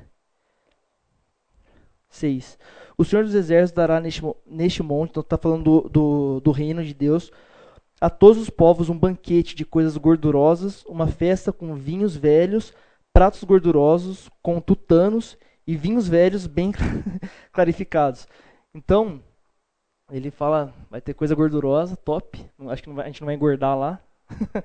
6. 2.10 2.58
O 2.98 3.06
Senhor 3.06 3.24
dos 3.24 3.36
Exércitos 3.36 3.76
dará 3.76 4.00
neste, 4.00 4.22
neste 4.46 4.84
monte, 4.84 5.12
então 5.12 5.22
está 5.22 5.38
falando 5.38 5.64
do, 5.64 5.90
do, 5.90 6.40
do 6.42 6.52
reino 6.52 6.84
de 6.84 6.94
Deus, 6.94 7.32
a 8.02 8.10
todos 8.10 8.42
os 8.42 8.50
povos 8.50 8.90
um 8.90 8.98
banquete 8.98 9.56
de 9.56 9.66
coisas 9.66 9.98
gordurosas, 9.98 10.86
uma 10.86 11.08
festa 11.08 11.52
com 11.52 11.76
vinhos 11.76 12.16
velhos, 12.16 12.74
pratos 13.14 13.44
gordurosos 13.44 14.30
com 14.42 14.62
tutanos 14.62 15.38
e 15.68 15.76
vinhos 15.76 16.08
velhos 16.08 16.48
bem 16.48 16.72
clarificados. 17.52 18.28
Então, 18.74 19.22
ele 20.12 20.32
fala, 20.32 20.74
vai 20.90 21.02
ter 21.02 21.14
coisa 21.14 21.36
gordurosa, 21.36 21.96
top. 21.96 22.44
Acho 22.70 22.84
que 22.84 22.90
vai, 22.90 23.06
a 23.06 23.08
gente 23.08 23.22
não 23.22 23.28
vai 23.28 23.36
engordar 23.36 23.78
lá. 23.78 24.02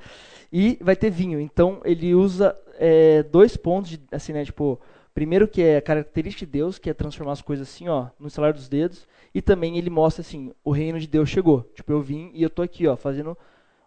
e 0.53 0.79
vai 0.81 0.95
ter 0.95 1.11
vinho. 1.11 1.41
Então, 1.41 1.81
ele 1.85 2.15
usa 2.15 2.57
é, 2.79 3.23
dois 3.23 3.57
pontos, 3.57 3.91
de, 3.91 4.01
assim, 4.13 4.33
né, 4.33 4.45
tipo, 4.45 4.81
primeiro 5.15 5.47
que 5.49 5.63
é 5.63 5.77
a 5.77 5.83
característica 5.83 6.45
de 6.45 6.53
Deus, 6.53 6.79
que 6.79 6.91
é 6.91 6.95
transformar 6.95 7.33
as 7.33 7.43
coisas 7.43 7.69
assim, 7.69 7.89
ó, 7.89 8.09
no 8.19 8.27
estalar 8.27 8.53
dos 8.53 8.69
dedos. 8.69 9.07
E 9.33 9.41
também 9.41 9.79
ele 9.79 9.89
mostra 9.89 10.21
assim, 10.21 10.53
o 10.63 10.71
reino 10.71 10.99
de 10.99 11.07
Deus 11.07 11.29
chegou. 11.31 11.63
Tipo, 11.75 11.93
eu 11.93 12.01
vim 12.01 12.31
e 12.35 12.43
eu 12.43 12.51
tô 12.51 12.61
aqui, 12.63 12.87
ó, 12.87 12.97
fazendo 12.97 13.37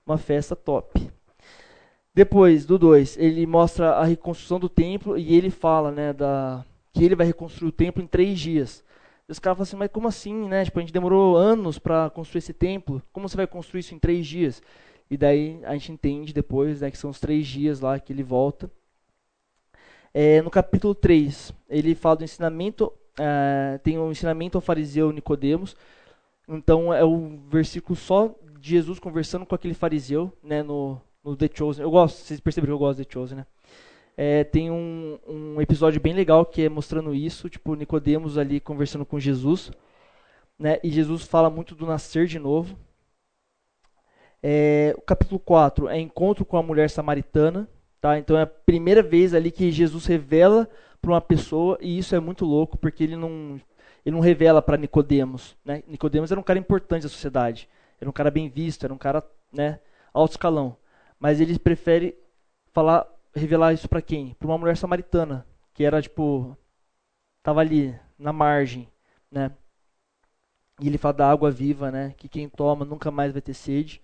uma 0.05 0.17
festa 0.17 0.55
top. 0.55 1.11
Depois, 2.13 2.65
do 2.65 2.80
2, 2.80 3.17
ele 3.17 3.45
mostra 3.45 3.91
a 3.91 4.03
reconstrução 4.03 4.59
do 4.59 4.67
templo 4.67 5.17
e 5.17 5.36
ele 5.36 5.51
fala, 5.51 5.91
né, 5.91 6.13
da 6.13 6.65
que 6.91 7.03
ele 7.03 7.15
vai 7.15 7.28
reconstruir 7.28 7.69
o 7.69 7.71
templo 7.71 8.01
em 8.01 8.07
três 8.07 8.39
dias. 8.39 8.84
E 9.30 9.32
os 9.32 9.38
caras 9.38 9.57
falam 9.57 9.63
assim, 9.67 9.75
mas 9.75 9.91
como 9.91 10.07
assim, 10.07 10.47
né? 10.47 10.65
Tipo, 10.65 10.80
a 10.80 10.82
gente 10.82 10.93
demorou 10.93 11.38
anos 11.38 11.78
para 11.78 12.09
construir 12.09 12.39
esse 12.39 12.53
templo. 12.53 13.03
Como 13.11 13.30
você 13.30 13.38
vai 13.38 13.45
construir 13.45 13.82
isso 13.82 13.93
em 13.93 13.99
três 13.99 14.25
dias? 14.25 14.63
E 15.11 15.15
daí 15.15 15.59
a 15.63 15.73
gente 15.73 15.91
entende 15.91 16.34
depois, 16.34 16.82
né, 16.82 16.89
que 16.89 16.97
são 16.97 17.09
os 17.09 17.19
três 17.19 17.45
dias 17.45 17.82
lá 17.82 17.99
que 17.99 18.11
ele 18.11 18.23
volta. 18.23 18.71
É, 20.13 20.41
no 20.41 20.49
capítulo 20.49 20.95
3, 20.95 21.53
ele 21.69 21.95
fala 21.95 22.17
do 22.17 22.23
ensinamento 22.23 22.91
é, 23.19 23.79
tem 23.79 23.97
um 23.97 24.11
ensinamento 24.11 24.57
ao 24.57 24.61
fariseu 24.61 25.11
Nicodemos. 25.11 25.75
Então 26.47 26.93
é 26.93 27.03
o 27.03 27.39
versículo 27.49 27.95
só 27.95 28.33
de 28.59 28.69
Jesus 28.69 28.99
conversando 28.99 29.45
com 29.45 29.55
aquele 29.55 29.73
fariseu, 29.73 30.31
né, 30.41 30.63
no, 30.63 31.01
no 31.23 31.35
The 31.35 31.49
Chosen. 31.53 31.83
Eu 31.83 31.91
gosto, 31.91 32.17
vocês 32.17 32.39
perceberam 32.39 32.71
que 32.71 32.75
eu 32.75 32.87
gosto 32.87 32.99
de 32.99 33.05
The 33.05 33.13
Chosen, 33.13 33.37
né? 33.39 33.45
É, 34.15 34.43
tem 34.43 34.71
um, 34.71 35.19
um 35.27 35.61
episódio 35.61 36.01
bem 36.01 36.13
legal 36.13 36.45
que 36.45 36.63
é 36.63 36.69
mostrando 36.69 37.13
isso, 37.13 37.49
tipo 37.49 37.75
Nicodemos 37.75 38.35
ali 38.37 38.59
conversando 38.59 39.05
com 39.05 39.19
Jesus, 39.19 39.71
né? 40.57 40.79
E 40.84 40.89
Jesus 40.89 41.23
fala 41.23 41.49
muito 41.49 41.75
do 41.75 41.85
nascer 41.85 42.25
de 42.25 42.39
novo. 42.39 42.77
É, 44.41 44.95
o 44.97 45.01
capítulo 45.01 45.39
4 45.39 45.89
é 45.89 45.99
encontro 45.99 46.45
com 46.45 46.57
a 46.57 46.63
mulher 46.63 46.89
samaritana, 46.89 47.69
tá? 48.07 48.17
Então 48.17 48.38
é 48.38 48.43
a 48.43 48.47
primeira 48.47 49.03
vez 49.03 49.34
ali 49.34 49.51
que 49.51 49.69
Jesus 49.71 50.05
revela 50.05 50.69
para 51.01 51.11
uma 51.11 51.21
pessoa 51.21 51.77
e 51.81 51.97
isso 51.97 52.15
é 52.15 52.19
muito 52.19 52.45
louco 52.45 52.77
porque 52.77 53.03
ele 53.03 53.15
não 53.17 53.59
ele 54.05 54.15
não 54.15 54.21
revela 54.21 54.61
para 54.61 54.77
Nicodemos, 54.77 55.57
né? 55.65 55.84
Nicodemos 55.85 56.31
era 56.31 56.39
um 56.39 56.43
cara 56.43 56.57
importante 56.57 57.03
da 57.03 57.09
sociedade, 57.09 57.67
era 57.99 58.09
um 58.09 58.13
cara 58.13 58.31
bem 58.31 58.47
visto, 58.47 58.85
era 58.85 58.93
um 58.93 58.97
cara, 58.97 59.21
né, 59.51 59.81
alto 60.13 60.31
escalão, 60.31 60.77
mas 61.19 61.41
ele 61.41 61.59
prefere 61.59 62.17
falar, 62.71 63.05
revelar 63.35 63.73
isso 63.73 63.89
para 63.89 64.01
quem? 64.01 64.34
Para 64.35 64.47
uma 64.47 64.57
mulher 64.57 64.77
samaritana, 64.77 65.45
que 65.73 65.84
era 65.84 66.01
tipo 66.01 66.57
tava 67.43 67.59
ali 67.59 67.99
na 68.17 68.31
margem, 68.31 68.88
né? 69.29 69.51
E 70.79 70.88
ele 70.88 70.97
fala 70.97 71.13
da 71.13 71.29
água 71.29 71.51
viva, 71.51 71.91
né? 71.91 72.13
Que 72.17 72.29
quem 72.29 72.47
toma 72.47 72.85
nunca 72.85 73.11
mais 73.11 73.34
vai 73.34 73.41
ter 73.41 73.53
sede. 73.53 74.01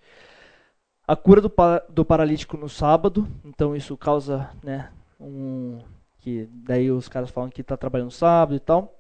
A 1.06 1.16
cura 1.16 1.42
do, 1.42 1.52
do 1.90 2.06
paralítico 2.06 2.56
no 2.56 2.70
sábado, 2.70 3.28
então 3.44 3.76
isso 3.76 3.98
causa, 3.98 4.50
né, 4.64 4.90
um 5.20 5.80
que 6.24 6.48
daí 6.54 6.90
os 6.90 7.10
caras 7.10 7.30
falam 7.30 7.50
que 7.50 7.60
está 7.60 7.76
trabalhando 7.76 8.10
sábado 8.10 8.56
e 8.56 8.60
tal. 8.60 8.98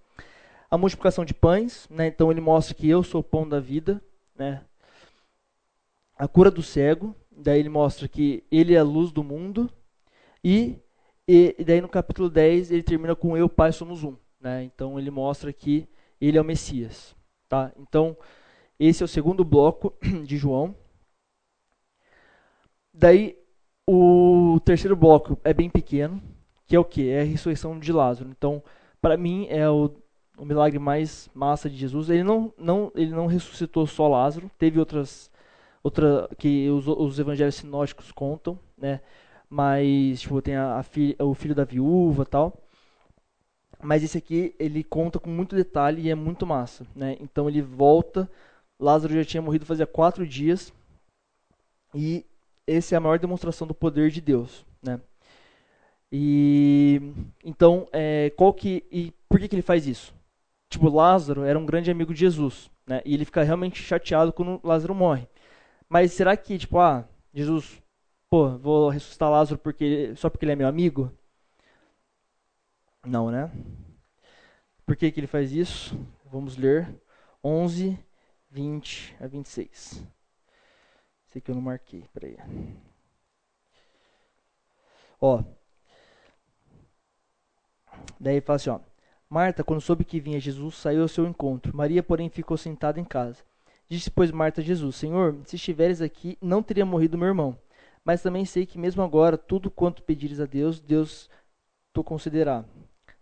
A 0.69 0.77
multiplicação 0.77 1.23
de 1.23 1.33
pães, 1.33 1.87
né? 1.89 2.07
Então 2.07 2.29
ele 2.29 2.41
mostra 2.41 2.75
que 2.75 2.89
eu 2.89 3.01
sou 3.01 3.21
o 3.21 3.23
pão 3.23 3.47
da 3.47 3.61
vida, 3.61 4.01
né? 4.35 4.61
A 6.17 6.27
cura 6.27 6.51
do 6.51 6.61
cego, 6.61 7.15
daí 7.31 7.61
ele 7.61 7.69
mostra 7.69 8.09
que 8.09 8.43
ele 8.51 8.73
é 8.73 8.79
a 8.79 8.83
luz 8.83 9.11
do 9.11 9.23
mundo. 9.23 9.71
E, 10.43 10.77
e, 11.25 11.55
daí 11.65 11.79
no 11.79 11.87
capítulo 11.87 12.29
10 12.29 12.71
ele 12.71 12.83
termina 12.83 13.15
com 13.15 13.37
eu, 13.37 13.47
Pai, 13.47 13.71
somos 13.71 14.03
um, 14.03 14.17
né? 14.41 14.63
Então 14.63 14.99
ele 14.99 15.09
mostra 15.09 15.53
que 15.53 15.87
ele 16.19 16.37
é 16.37 16.41
o 16.41 16.45
Messias, 16.45 17.15
tá? 17.47 17.71
Então 17.77 18.17
esse 18.77 19.01
é 19.01 19.05
o 19.05 19.07
segundo 19.07 19.45
bloco 19.45 19.93
de 20.25 20.35
João. 20.35 20.75
Daí 22.93 23.37
o 23.87 24.59
terceiro 24.63 24.95
bloco 24.95 25.37
é 25.43 25.53
bem 25.53 25.69
pequeno, 25.69 26.21
que 26.65 26.75
é 26.75 26.79
o 26.79 26.85
que? 26.85 27.09
É 27.09 27.21
a 27.21 27.25
ressurreição 27.25 27.79
de 27.79 27.91
Lázaro. 27.91 28.29
Então, 28.29 28.63
para 29.01 29.17
mim, 29.17 29.47
é 29.49 29.69
o, 29.69 29.91
o 30.37 30.45
milagre 30.45 30.79
mais 30.79 31.29
massa 31.33 31.69
de 31.69 31.75
Jesus. 31.75 32.09
Ele 32.09 32.23
não, 32.23 32.53
não, 32.57 32.91
ele 32.95 33.11
não 33.11 33.25
ressuscitou 33.27 33.85
só 33.87 34.07
Lázaro, 34.07 34.49
teve 34.57 34.79
outras, 34.79 35.29
outra 35.83 36.29
que 36.37 36.69
os, 36.69 36.87
os 36.87 37.19
evangelhos 37.19 37.55
sinóticos 37.55 38.11
contam, 38.11 38.57
né? 38.77 39.01
Mas, 39.49 40.21
tipo, 40.21 40.41
tem 40.41 40.55
a, 40.55 40.77
a 40.77 40.83
filha, 40.83 41.15
o 41.19 41.33
filho 41.33 41.55
da 41.55 41.63
viúva 41.63 42.25
tal. 42.25 42.53
Mas 43.81 44.03
esse 44.03 44.17
aqui, 44.17 44.55
ele 44.57 44.83
conta 44.83 45.19
com 45.19 45.29
muito 45.29 45.55
detalhe 45.55 46.03
e 46.03 46.09
é 46.09 46.15
muito 46.15 46.45
massa, 46.47 46.87
né? 46.95 47.17
Então 47.19 47.49
ele 47.49 47.61
volta 47.61 48.29
Lázaro 48.79 49.13
já 49.13 49.23
tinha 49.23 49.41
morrido 49.41 49.65
fazia 49.65 49.87
quatro 49.87 50.27
dias. 50.27 50.73
E 51.95 52.25
essa 52.67 52.95
é 52.95 52.97
a 52.97 53.01
maior 53.01 53.19
demonstração 53.19 53.67
do 53.67 53.73
poder 53.73 54.09
de 54.11 54.21
Deus, 54.21 54.65
né? 54.81 54.99
E 56.11 57.01
então, 57.43 57.87
é, 57.91 58.29
qual 58.31 58.53
que 58.53 58.85
e 58.91 59.11
por 59.27 59.39
que 59.39 59.47
que 59.47 59.55
ele 59.55 59.61
faz 59.61 59.87
isso? 59.87 60.13
Tipo, 60.69 60.89
Lázaro 60.89 61.43
era 61.43 61.57
um 61.57 61.65
grande 61.65 61.91
amigo 61.91 62.13
de 62.13 62.19
Jesus, 62.21 62.69
né? 62.87 63.01
E 63.05 63.13
ele 63.13 63.25
fica 63.25 63.43
realmente 63.43 63.81
chateado 63.81 64.33
quando 64.33 64.59
Lázaro 64.63 64.95
morre. 64.95 65.27
Mas 65.89 66.13
será 66.13 66.35
que 66.37 66.57
tipo, 66.57 66.79
ah, 66.79 67.07
Jesus, 67.33 67.81
pô, 68.29 68.57
vou 68.57 68.89
ressuscitar 68.89 69.29
Lázaro 69.29 69.59
porque 69.59 70.13
só 70.15 70.29
porque 70.29 70.45
ele 70.45 70.53
é 70.53 70.55
meu 70.55 70.67
amigo? 70.67 71.11
Não, 73.05 73.29
né? 73.31 73.51
Por 74.85 74.95
que 74.95 75.11
que 75.11 75.19
ele 75.19 75.27
faz 75.27 75.51
isso? 75.51 75.97
Vamos 76.31 76.57
ler 76.57 76.87
11 77.43 77.97
20 78.51 79.15
a 79.19 79.27
26. 79.27 80.03
Sei 81.33 81.41
que 81.41 81.49
eu 81.49 81.55
não 81.55 81.63
marquei, 81.63 82.05
peraí. 82.13 82.37
Ó. 85.19 85.43
Daí 88.19 88.39
fala 88.39 88.57
assim, 88.57 88.69
ó. 88.69 88.79
Marta, 89.27 89.63
quando 89.63 89.81
soube 89.81 90.05
que 90.05 90.19
vinha 90.19 90.39
Jesus, 90.39 90.75
saiu 90.75 91.01
ao 91.01 91.07
seu 91.07 91.25
encontro. 91.25 91.75
Maria, 91.75 92.03
porém, 92.03 92.29
ficou 92.29 92.55
sentada 92.55 92.99
em 92.99 93.03
casa. 93.03 93.43
Disse, 93.89 94.11
pois, 94.11 94.29
Marta 94.29 94.61
a 94.61 94.63
Jesus: 94.63 94.95
Senhor, 94.95 95.35
se 95.43 95.55
estiveres 95.55 96.03
aqui, 96.03 96.37
não 96.39 96.61
teria 96.61 96.85
morrido 96.85 97.17
meu 97.17 97.29
irmão. 97.29 97.57
Mas 98.05 98.21
também 98.21 98.45
sei 98.45 98.67
que, 98.67 98.77
mesmo 98.77 99.01
agora, 99.01 99.35
tudo 99.35 99.71
quanto 99.71 100.03
pedires 100.03 100.39
a 100.39 100.45
Deus, 100.45 100.79
Deus 100.79 101.31
te 101.95 102.03
concederá. 102.03 102.63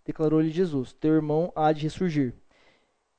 Declarou-lhe 0.04 0.52
Jesus: 0.52 0.92
Teu 0.92 1.14
irmão 1.14 1.50
há 1.56 1.72
de 1.72 1.84
ressurgir. 1.84 2.36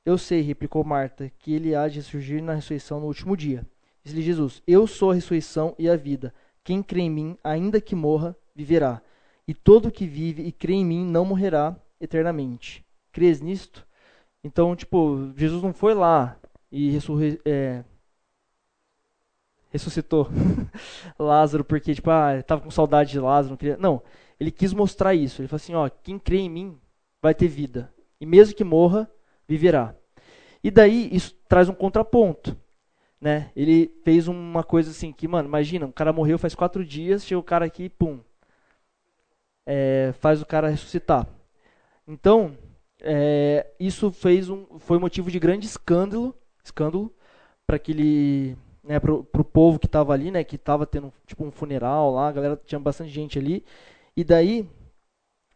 Eu 0.05 0.19
sei, 0.19 0.43
replicou 0.43 0.85
Marta, 0.85 1.33
que 1.39 1.55
ele 1.55 1.75
há 1.75 1.89
de 1.89 1.97
ressurgir 1.97 2.43
na 2.43 2.53
ressurreição 2.53 3.01
no 3.01 3.07
último 3.07 3.35
dia. 3.35 3.67
Disse-lhe 4.03 4.23
Jesus: 4.23 4.63
Eu 4.67 4.87
sou 4.87 5.11
a 5.11 5.15
ressurreição 5.15 5.75
e 5.79 5.89
a 5.89 5.97
vida. 5.97 6.35
Quem 6.65 6.83
crê 6.83 7.03
em 7.03 7.11
mim, 7.11 7.39
ainda 7.43 7.81
que 7.81 7.95
morra, 7.95 8.37
viverá. 8.55 9.03
E 9.47 9.55
todo 9.55 9.91
que 9.91 10.07
vive 10.07 10.43
e 10.43 10.53
crê 10.53 10.75
em 10.75 10.85
mim 10.85 11.05
não 11.05 11.25
morrerá 11.25 11.77
eternamente. 12.01 12.85
Crês 13.11 13.41
nisto? 13.41 13.87
Então, 14.45 14.75
tipo, 14.75 15.33
Jesus 15.37 15.63
não 15.63 15.73
foi 15.73 15.95
lá 15.95 16.37
e 16.71 16.97
é, 17.45 17.85
ressuscitou 19.71 20.29
Lázaro 21.19 21.65
porque, 21.65 21.95
tipo, 21.95 22.11
ah, 22.11 22.39
estava 22.39 22.61
com 22.61 22.71
saudade 22.71 23.11
de 23.11 23.21
Lázaro. 23.21 23.51
Não, 23.53 23.57
queria... 23.57 23.77
não, 23.77 24.03
ele 24.39 24.51
quis 24.51 24.73
mostrar 24.73 25.15
isso. 25.15 25.41
Ele 25.41 25.49
falou 25.49 25.63
assim: 25.63 25.75
ó, 25.75 25.89
quem 25.89 26.19
crê 26.19 26.39
em 26.39 26.51
mim 26.51 26.79
vai 27.21 27.35
ter 27.35 27.49
vida. 27.49 27.93
E 28.21 28.27
mesmo 28.27 28.55
que 28.55 28.65
morra, 28.65 29.11
viverá. 29.49 29.95
E 30.63 30.71
daí 30.71 31.09
isso 31.13 31.35
traz 31.49 31.69
um 31.69 31.75
contraponto. 31.75 32.57
Né? 33.23 33.53
Ele 33.55 33.89
fez 34.03 34.27
uma 34.27 34.65
coisa 34.65 34.91
assim 34.91 35.13
que, 35.13 35.29
mano, 35.29 35.49
imagina, 35.49 35.87
um 35.87 35.93
cara 35.93 36.13
morreu 36.13 36.41
faz 36.41 36.57
quatro 36.57 36.85
dias, 36.85 37.25
chega 37.25 37.39
o 37.39 37.43
cara 37.43 37.65
aqui, 37.65 37.89
pum, 37.89 38.19
é, 39.65 40.13
faz 40.19 40.43
o 40.43 40.47
cara 40.47 40.69
ressuscitar. 40.69 41.29
Então, 42.05 42.59
é, 43.01 43.65
isso 43.79 44.11
fez 44.11 44.51
um, 44.51 44.67
foi 44.81 44.99
motivo 44.99 45.31
de 45.31 45.39
grande 45.39 45.67
escândalo, 45.67 46.35
escândalo 46.65 47.15
para 47.65 47.77
aquele, 47.77 48.57
né, 48.83 48.99
pro, 48.99 49.23
pro 49.23 49.45
povo 49.45 49.79
que 49.79 49.87
estava 49.87 50.13
ali, 50.13 50.33
né, 50.33 50.43
que 50.43 50.57
estava 50.57 50.85
tendo 50.85 51.13
tipo 51.25 51.45
um 51.45 51.53
funeral 51.53 52.13
lá, 52.13 52.27
a 52.27 52.33
galera 52.33 52.61
tinha 52.67 52.81
bastante 52.81 53.11
gente 53.11 53.39
ali. 53.39 53.65
E 54.17 54.25
daí, 54.25 54.69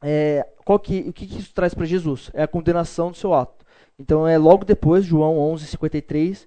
é, 0.00 0.46
qual 0.64 0.78
que, 0.78 1.00
o 1.00 1.12
que, 1.12 1.26
que 1.26 1.38
isso 1.40 1.52
traz 1.52 1.74
para 1.74 1.84
Jesus? 1.84 2.30
É 2.32 2.44
a 2.44 2.48
condenação 2.48 3.10
do 3.10 3.16
seu 3.16 3.34
ato. 3.34 3.66
Então 3.98 4.24
é 4.24 4.38
logo 4.38 4.64
depois, 4.64 5.04
João 5.04 5.36
11:53, 5.52 6.46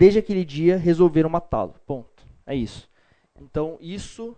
desde 0.00 0.18
aquele 0.18 0.46
dia 0.46 0.78
resolveram 0.78 1.28
matá-lo. 1.28 1.74
Ponto. 1.86 2.24
É 2.46 2.56
isso. 2.56 2.88
Então 3.38 3.76
isso 3.82 4.34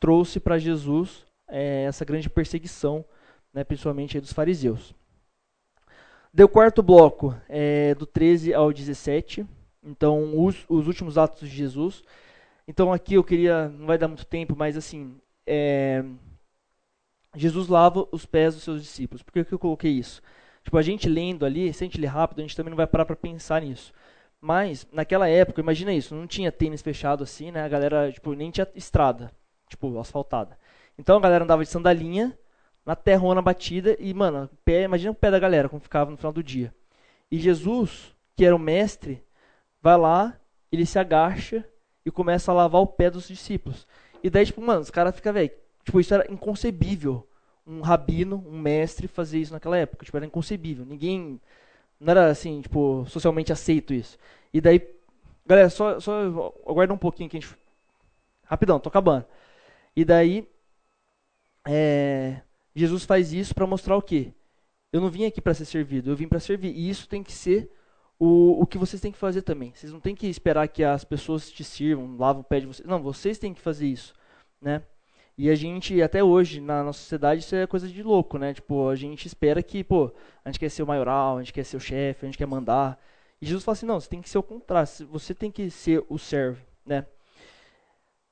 trouxe 0.00 0.40
para 0.40 0.58
Jesus 0.58 1.26
é, 1.46 1.84
essa 1.84 2.02
grande 2.02 2.30
perseguição, 2.30 3.04
né, 3.52 3.62
principalmente 3.62 4.18
dos 4.18 4.32
fariseus. 4.32 4.94
Deu 6.32 6.48
quarto 6.48 6.82
bloco, 6.82 7.36
é, 7.46 7.94
do 7.94 8.06
13 8.06 8.54
ao 8.54 8.72
17. 8.72 9.46
Então, 9.84 10.42
os, 10.42 10.64
os, 10.66 10.86
últimos 10.86 11.18
atos 11.18 11.46
de 11.46 11.54
Jesus. 11.54 12.02
Então, 12.66 12.90
aqui 12.90 13.14
eu 13.14 13.24
queria, 13.24 13.68
não 13.68 13.84
vai 13.84 13.98
dar 13.98 14.08
muito 14.08 14.24
tempo, 14.24 14.56
mas 14.56 14.78
assim, 14.78 15.14
é, 15.46 16.02
Jesus 17.36 17.68
lava 17.68 18.08
os 18.10 18.24
pés 18.24 18.54
dos 18.54 18.64
seus 18.64 18.80
discípulos. 18.80 19.22
Por 19.22 19.30
que, 19.30 19.44
que 19.44 19.52
eu 19.52 19.58
coloquei 19.58 19.90
isso? 19.90 20.22
Tipo, 20.64 20.78
a 20.78 20.82
gente 20.82 21.06
lendo 21.06 21.44
ali, 21.44 21.70
se 21.74 21.84
a 21.84 21.86
gente 21.86 22.00
ler 22.00 22.06
rápido, 22.06 22.38
a 22.38 22.42
gente 22.42 22.56
também 22.56 22.70
não 22.70 22.76
vai 22.78 22.86
parar 22.86 23.04
para 23.04 23.16
pensar 23.16 23.60
nisso. 23.60 23.92
Mas, 24.44 24.86
naquela 24.92 25.28
época, 25.28 25.60
imagina 25.60 25.94
isso, 25.94 26.16
não 26.16 26.26
tinha 26.26 26.50
tênis 26.50 26.82
fechado 26.82 27.22
assim, 27.22 27.52
né? 27.52 27.62
A 27.62 27.68
galera, 27.68 28.10
tipo, 28.10 28.34
nem 28.34 28.50
tinha 28.50 28.66
estrada, 28.74 29.30
tipo, 29.68 29.98
asfaltada. 30.00 30.58
Então 30.98 31.16
a 31.16 31.20
galera 31.20 31.44
andava 31.44 31.62
de 31.62 31.70
sandalinha, 31.70 32.36
na 32.84 32.96
terrona 32.96 33.40
batida, 33.40 33.96
e, 34.00 34.12
mano, 34.12 34.50
pé, 34.64 34.82
imagina 34.82 35.12
o 35.12 35.14
pé 35.14 35.30
da 35.30 35.38
galera, 35.38 35.68
como 35.68 35.80
ficava 35.80 36.10
no 36.10 36.16
final 36.16 36.32
do 36.32 36.42
dia. 36.42 36.74
E 37.30 37.38
Jesus, 37.38 38.14
que 38.36 38.44
era 38.44 38.56
o 38.56 38.58
mestre, 38.58 39.22
vai 39.80 39.96
lá, 39.96 40.36
ele 40.72 40.84
se 40.84 40.98
agacha 40.98 41.64
e 42.04 42.10
começa 42.10 42.50
a 42.50 42.54
lavar 42.54 42.82
o 42.82 42.86
pé 42.86 43.08
dos 43.10 43.28
discípulos. 43.28 43.86
E 44.24 44.28
daí, 44.28 44.44
tipo, 44.44 44.60
mano, 44.60 44.80
os 44.80 44.90
caras 44.90 45.14
ficam, 45.14 45.32
velho, 45.32 45.52
tipo, 45.84 46.00
isso 46.00 46.12
era 46.12 46.30
inconcebível. 46.30 47.28
Um 47.64 47.80
rabino, 47.80 48.44
um 48.44 48.58
mestre 48.58 49.06
fazer 49.06 49.38
isso 49.38 49.52
naquela 49.52 49.76
época. 49.78 50.04
Tipo, 50.04 50.16
era 50.16 50.26
inconcebível. 50.26 50.84
Ninguém. 50.84 51.40
Não 52.02 52.10
era 52.10 52.30
assim, 52.30 52.60
tipo, 52.60 53.06
socialmente 53.06 53.52
aceito 53.52 53.94
isso. 53.94 54.18
E 54.52 54.60
daí. 54.60 54.82
Galera, 55.46 55.70
só, 55.70 56.00
só 56.00 56.52
aguarda 56.66 56.92
um 56.92 56.98
pouquinho 56.98 57.30
que 57.30 57.36
a 57.36 57.40
gente. 57.40 57.56
Rapidão, 58.44 58.80
tô 58.80 58.88
acabando. 58.88 59.24
E 59.94 60.04
daí. 60.04 60.48
É, 61.66 62.42
Jesus 62.74 63.04
faz 63.04 63.32
isso 63.32 63.54
para 63.54 63.68
mostrar 63.68 63.96
o 63.96 64.02
quê? 64.02 64.32
Eu 64.92 65.00
não 65.00 65.10
vim 65.10 65.26
aqui 65.26 65.40
para 65.40 65.54
ser 65.54 65.64
servido, 65.64 66.10
eu 66.10 66.16
vim 66.16 66.26
para 66.26 66.40
servir. 66.40 66.74
E 66.74 66.90
isso 66.90 67.08
tem 67.08 67.22
que 67.22 67.32
ser 67.32 67.70
o, 68.18 68.60
o 68.60 68.66
que 68.66 68.78
vocês 68.78 69.00
têm 69.00 69.12
que 69.12 69.18
fazer 69.18 69.42
também. 69.42 69.72
Vocês 69.72 69.92
não 69.92 70.00
têm 70.00 70.14
que 70.16 70.26
esperar 70.26 70.66
que 70.68 70.82
as 70.82 71.04
pessoas 71.04 71.50
te 71.52 71.62
sirvam, 71.62 72.16
lavam 72.16 72.42
o 72.42 72.44
pé 72.44 72.58
de 72.58 72.66
vocês. 72.66 72.88
Não, 72.88 73.00
vocês 73.00 73.38
têm 73.38 73.54
que 73.54 73.60
fazer 73.60 73.86
isso, 73.86 74.12
né? 74.60 74.82
E 75.42 75.50
a 75.50 75.56
gente, 75.56 76.00
até 76.00 76.22
hoje, 76.22 76.60
na 76.60 76.84
nossa 76.84 77.00
sociedade, 77.00 77.40
isso 77.40 77.56
é 77.56 77.66
coisa 77.66 77.88
de 77.88 78.00
louco, 78.00 78.38
né? 78.38 78.54
Tipo, 78.54 78.88
a 78.88 78.94
gente 78.94 79.26
espera 79.26 79.60
que, 79.60 79.82
pô, 79.82 80.12
a 80.44 80.48
gente 80.48 80.60
quer 80.60 80.68
ser 80.68 80.84
o 80.84 80.86
maioral, 80.86 81.36
a 81.36 81.42
gente 81.42 81.52
quer 81.52 81.64
ser 81.64 81.76
o 81.76 81.80
chefe, 81.80 82.24
a 82.24 82.28
gente 82.28 82.38
quer 82.38 82.46
mandar. 82.46 82.96
E 83.40 83.46
Jesus 83.46 83.64
fala 83.64 83.72
assim, 83.72 83.84
não, 83.84 83.98
você 83.98 84.08
tem 84.08 84.22
que 84.22 84.30
ser 84.30 84.38
o 84.38 84.42
contrário, 84.44 84.88
você 85.10 85.34
tem 85.34 85.50
que 85.50 85.68
ser 85.68 86.04
o 86.08 86.16
servo, 86.16 86.64
né? 86.86 87.04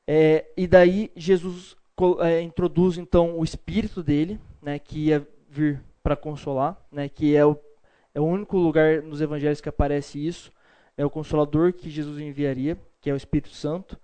É, 0.07 0.53
e 0.57 0.69
daí 0.69 1.11
Jesus 1.17 1.77
é, 2.21 2.43
introduz, 2.43 2.97
então, 2.97 3.37
o 3.37 3.43
Espírito 3.43 4.05
dele, 4.05 4.39
né? 4.63 4.79
Que 4.79 5.07
ia 5.07 5.27
vir 5.49 5.83
para 6.05 6.15
consolar, 6.15 6.81
né? 6.93 7.09
Que 7.09 7.35
é 7.35 7.45
o, 7.45 7.59
é 8.15 8.21
o 8.21 8.25
único 8.25 8.57
lugar 8.57 9.03
nos 9.03 9.21
evangelhos 9.21 9.61
que 9.61 9.69
aparece 9.69 10.25
isso. 10.25 10.53
É 10.97 11.05
o 11.05 11.11
Consolador 11.11 11.73
que 11.73 11.91
Jesus 11.91 12.21
enviaria, 12.21 12.79
que 13.01 13.11
é 13.11 13.13
o 13.13 13.17
Espírito 13.17 13.51
Santo. 13.51 13.99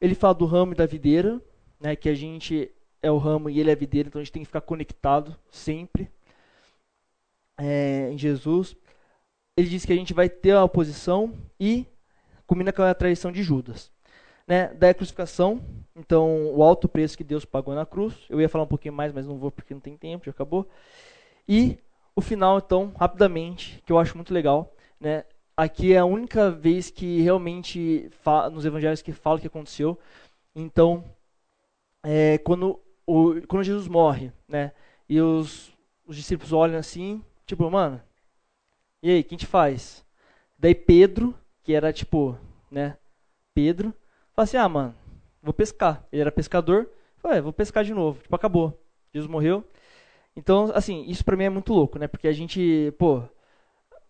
Ele 0.00 0.16
fala 0.16 0.34
do 0.34 0.44
ramo 0.44 0.72
e 0.72 0.76
da 0.76 0.86
videira, 0.86 1.40
né, 1.80 1.96
que 1.96 2.08
a 2.08 2.14
gente 2.14 2.70
é 3.02 3.10
o 3.10 3.18
ramo 3.18 3.48
e 3.48 3.58
ele 3.58 3.70
é 3.70 3.72
a 3.72 3.76
videira, 3.76 4.08
então 4.08 4.20
a 4.20 4.24
gente 4.24 4.32
tem 4.32 4.42
que 4.42 4.46
ficar 4.46 4.60
conectado 4.60 5.36
sempre 5.50 6.10
é, 7.58 8.10
em 8.12 8.18
Jesus. 8.18 8.76
Ele 9.56 9.68
diz 9.68 9.84
que 9.84 9.92
a 9.92 9.96
gente 9.96 10.12
vai 10.12 10.28
ter 10.28 10.52
a 10.52 10.64
oposição 10.64 11.32
e 11.58 11.86
combina 12.46 12.72
com 12.72 12.82
a 12.82 12.94
traição 12.94 13.32
de 13.32 13.42
Judas. 13.42 13.90
Né, 14.46 14.66
da 14.74 14.92
crucificação, 14.92 15.62
então 15.94 16.52
o 16.56 16.64
alto 16.64 16.88
preço 16.88 17.16
que 17.16 17.22
Deus 17.22 17.44
pagou 17.44 17.72
na 17.72 17.86
cruz. 17.86 18.14
Eu 18.28 18.40
ia 18.40 18.48
falar 18.48 18.64
um 18.64 18.68
pouquinho 18.68 18.92
mais, 18.92 19.12
mas 19.12 19.24
não 19.24 19.38
vou 19.38 19.48
porque 19.48 19.72
não 19.72 19.80
tem 19.80 19.96
tempo, 19.96 20.24
já 20.24 20.32
acabou. 20.32 20.68
E 21.48 21.78
o 22.16 22.20
final, 22.20 22.58
então, 22.58 22.92
rapidamente, 22.98 23.80
que 23.86 23.92
eu 23.92 23.98
acho 23.98 24.16
muito 24.16 24.34
legal, 24.34 24.74
né? 24.98 25.24
Aqui 25.56 25.92
é 25.92 25.98
a 25.98 26.04
única 26.04 26.50
vez 26.50 26.90
que 26.90 27.20
realmente 27.20 28.10
nos 28.50 28.64
evangelhos 28.64 29.02
que 29.02 29.12
fala 29.12 29.36
o 29.36 29.40
que 29.40 29.46
aconteceu. 29.46 29.96
Então, 30.54 31.04
é, 32.02 32.38
quando, 32.38 32.80
o, 33.06 33.34
quando 33.46 33.64
Jesus 33.64 33.88
morre, 33.88 34.32
né? 34.48 34.72
E 35.08 35.20
os, 35.20 35.72
os 36.06 36.16
discípulos 36.16 36.52
olham 36.52 36.78
assim, 36.78 37.22
tipo, 37.46 37.68
mano, 37.70 38.00
e 39.02 39.10
aí, 39.10 39.24
quem 39.24 39.38
te 39.38 39.46
faz? 39.46 40.04
Daí 40.58 40.74
Pedro, 40.74 41.34
que 41.62 41.72
era 41.72 41.90
tipo, 41.90 42.36
né? 42.70 42.98
Pedro, 43.54 43.94
fala 44.34 44.44
assim: 44.44 44.58
ah, 44.58 44.68
mano, 44.68 44.94
vou 45.42 45.54
pescar. 45.54 46.06
Ele 46.12 46.20
era 46.20 46.30
pescador, 46.30 46.90
falou, 47.16 47.36
é, 47.36 47.40
vou 47.40 47.52
pescar 47.52 47.82
de 47.82 47.94
novo. 47.94 48.20
Tipo, 48.22 48.36
acabou. 48.36 48.78
Jesus 49.12 49.30
morreu. 49.30 49.64
Então, 50.36 50.70
assim, 50.74 51.04
isso 51.08 51.24
pra 51.24 51.36
mim 51.36 51.44
é 51.44 51.50
muito 51.50 51.72
louco, 51.72 51.98
né? 51.98 52.06
Porque 52.06 52.28
a 52.28 52.32
gente, 52.32 52.94
pô, 52.98 53.22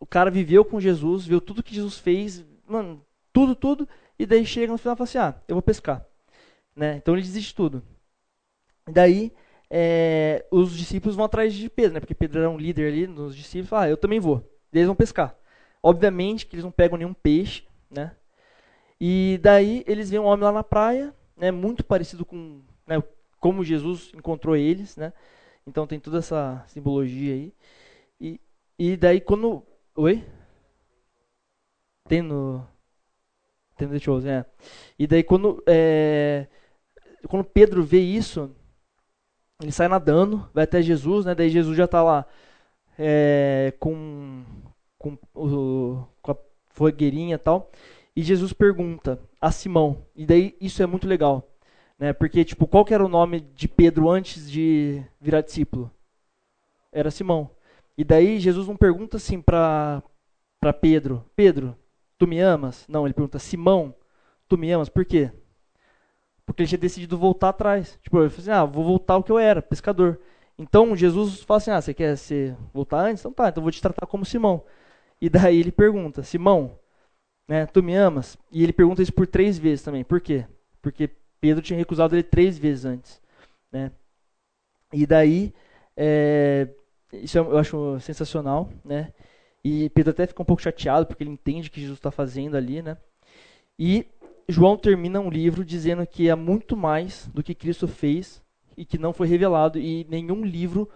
o 0.01 0.07
cara 0.07 0.31
viveu 0.31 0.65
com 0.65 0.81
Jesus, 0.81 1.25
viu 1.25 1.41
tudo 1.41 1.63
que 1.63 1.75
Jesus 1.75 1.99
fez, 1.99 2.45
mano, 2.67 3.05
tudo, 3.33 3.55
tudo, 3.55 3.89
e 4.19 4.27
daí 4.27 4.45
chega 4.45 4.73
no 4.73 4.79
final 4.79 4.95
e 4.95 4.99
fala 4.99 5.05
assim: 5.09 5.19
ah, 5.19 5.41
eu 5.47 5.55
vou 5.55 5.63
pescar. 5.63 6.05
Né? 6.81 6.97
Então 6.97 7.13
ele 7.13 7.21
desiste 7.21 7.55
tudo. 7.55 7.83
Daí 8.91 9.31
é, 9.69 10.47
os 10.51 10.75
discípulos 10.75 11.15
vão 11.15 11.27
atrás 11.27 11.53
de 11.53 11.69
Pedro, 11.69 11.93
né? 11.93 12.01
porque 12.01 12.15
Pedro 12.15 12.39
era 12.41 12.49
um 12.49 12.57
líder 12.57 12.91
ali 12.91 13.07
nos 13.07 13.37
discípulos. 13.37 13.75
Ah, 13.75 13.87
eu 13.87 13.99
também 13.99 14.19
vou. 14.19 14.43
eles 14.73 14.87
vão 14.87 14.97
pescar. 14.97 15.37
Obviamente 15.83 16.47
que 16.47 16.55
eles 16.55 16.65
não 16.65 16.73
pegam 16.73 16.97
nenhum 16.97 17.13
peixe, 17.13 17.65
né? 17.91 18.17
E 18.99 19.39
daí 19.43 19.85
eles 19.87 20.09
veem 20.09 20.23
um 20.23 20.25
homem 20.25 20.45
lá 20.45 20.53
na 20.53 20.65
praia, 20.65 21.15
né? 21.37 21.51
Muito 21.51 21.85
parecido 21.85 22.25
com 22.25 22.63
né, 22.87 23.03
como 23.39 23.63
Jesus 23.63 24.11
encontrou 24.15 24.57
eles, 24.57 24.97
né? 24.97 25.13
Então 25.67 25.87
tem 25.87 26.01
toda 26.01 26.19
essa 26.19 26.65
simbologia 26.67 27.35
aí. 27.35 27.55
E, 28.19 28.41
e 28.79 28.97
daí 28.97 29.21
quando... 29.21 29.63
Oi? 29.97 30.25
Tem 32.09 32.23
no... 32.23 32.67
Tem 33.77 33.87
no 33.87 33.93
The 33.95 34.01
Chosen, 34.01 34.33
é. 34.33 34.47
E 34.99 35.07
daí 35.07 35.23
quando... 35.23 35.63
É, 35.67 36.47
quando 37.29 37.45
Pedro 37.45 37.83
vê 37.83 38.01
isso, 38.01 38.51
ele 39.61 39.73
sai 39.73 39.89
nadando, 39.89 40.49
vai 40.55 40.65
até 40.65 40.81
Jesus, 40.81 41.25
né? 41.25 41.35
Daí 41.35 41.51
Jesus 41.51 41.77
já 41.77 41.85
está 41.85 42.03
lá 42.03 42.27
é, 42.99 43.73
com, 43.79 44.45
com, 44.99 45.19
o, 45.35 46.05
com 46.23 46.33
a 46.33 46.37
fogueirinha 46.71 47.35
e 47.35 47.39
tal. 47.39 47.71
E 48.17 48.23
Jesus 48.23 48.53
pergunta 48.53 49.21
a 49.41 49.51
Simão. 49.51 50.07
E 50.15 50.27
daí 50.27 50.57
isso 50.61 50.83
é 50.83 50.87
muito 50.87 51.07
legal. 51.07 51.49
Né? 51.99 52.13
Porque, 52.13 52.45
tipo, 52.45 52.67
qual 52.67 52.85
era 52.91 53.05
o 53.05 53.09
nome 53.09 53.41
de 53.41 53.69
Pedro 53.69 54.09
antes 54.09 54.51
de 54.51 55.03
virar 55.21 55.43
discípulo? 55.43 55.91
Era 56.93 57.11
Simão. 57.11 57.51
E 57.97 58.05
daí 58.05 58.41
Jesus 58.41 58.67
não 58.67 58.77
pergunta 58.77 59.19
assim 59.19 59.41
para 59.43 60.03
Pedro: 60.81 61.25
Pedro, 61.37 61.77
tu 62.19 62.27
me 62.27 62.41
amas? 62.41 62.87
Não, 62.89 63.07
ele 63.07 63.15
pergunta: 63.15 63.39
Simão, 63.39 63.95
tu 64.49 64.57
me 64.57 64.71
amas? 64.73 64.89
Por 64.89 65.05
quê? 65.05 65.31
Porque 66.51 66.63
ele 66.63 66.69
tinha 66.69 66.79
decidido 66.79 67.17
voltar 67.17 67.51
atrás. 67.51 67.97
Tipo, 68.03 68.19
ele 68.21 68.29
falou 68.29 68.43
assim: 68.43 68.51
ah, 68.51 68.65
vou 68.65 68.85
voltar 68.85 69.15
ao 69.15 69.23
que 69.23 69.31
eu 69.31 69.39
era, 69.39 69.63
pescador. 69.63 70.19
Então 70.59 70.97
Jesus 70.97 71.43
fala 71.43 71.59
assim: 71.59 71.71
ah, 71.71 71.81
você 71.81 71.95
quer 71.95 72.17
ser, 72.17 72.57
voltar 72.75 73.05
antes? 73.07 73.21
Então 73.21 73.33
tá, 73.33 73.49
então 73.49 73.63
vou 73.63 73.71
te 73.71 73.81
tratar 73.81 74.05
como 74.07 74.25
Simão. 74.25 74.65
E 75.21 75.29
daí 75.31 75.61
ele 75.61 75.71
pergunta: 75.71 76.25
Simão, 76.25 76.77
né, 77.49 77.67
tu 77.67 77.85
me 77.85 77.95
amas? 77.95 78.37
E 78.51 78.65
ele 78.65 78.73
pergunta 78.73 79.01
isso 79.01 79.13
por 79.13 79.29
três 79.29 79.59
vezes 79.59 79.85
também. 79.85 80.03
Por 80.03 80.21
quê? 80.21 80.45
Porque 80.83 81.09
Pedro 81.41 81.63
tinha 81.63 81.79
recusado 81.79 82.17
ele 82.17 82.25
três 82.25 82.59
vezes 82.59 82.85
antes. 82.85 83.23
Né? 83.71 83.93
E 84.93 85.07
daí, 85.07 85.55
é, 85.97 86.69
isso 87.13 87.39
eu 87.39 87.59
acho 87.59 88.01
sensacional. 88.01 88.73
Né? 88.85 89.13
E 89.63 89.89
Pedro 89.91 90.11
até 90.11 90.27
fica 90.27 90.43
um 90.43 90.45
pouco 90.45 90.63
chateado 90.63 91.07
porque 91.07 91.23
ele 91.23 91.31
entende 91.31 91.69
o 91.69 91.71
que 91.71 91.81
Jesus 91.81 91.99
está 91.99 92.11
fazendo 92.11 92.57
ali. 92.57 92.83
Né? 92.83 92.97
E 93.79 94.05
João 94.51 94.77
termina 94.77 95.21
um 95.21 95.31
livro 95.31 95.65
dizendo 95.65 96.07
que 96.07 96.29
é 96.29 96.35
muito 96.35 96.77
mais 96.77 97.29
do 97.35 97.43
que 97.43 97.55
Cristo 97.55 97.87
fez 97.87 98.43
e 98.77 98.85
que 98.85 98.99
não 98.99 99.13
foi 99.13 99.27
revelado 99.27 99.79
e 99.79 100.07
nenhum 100.09 100.45
livro 100.45 100.89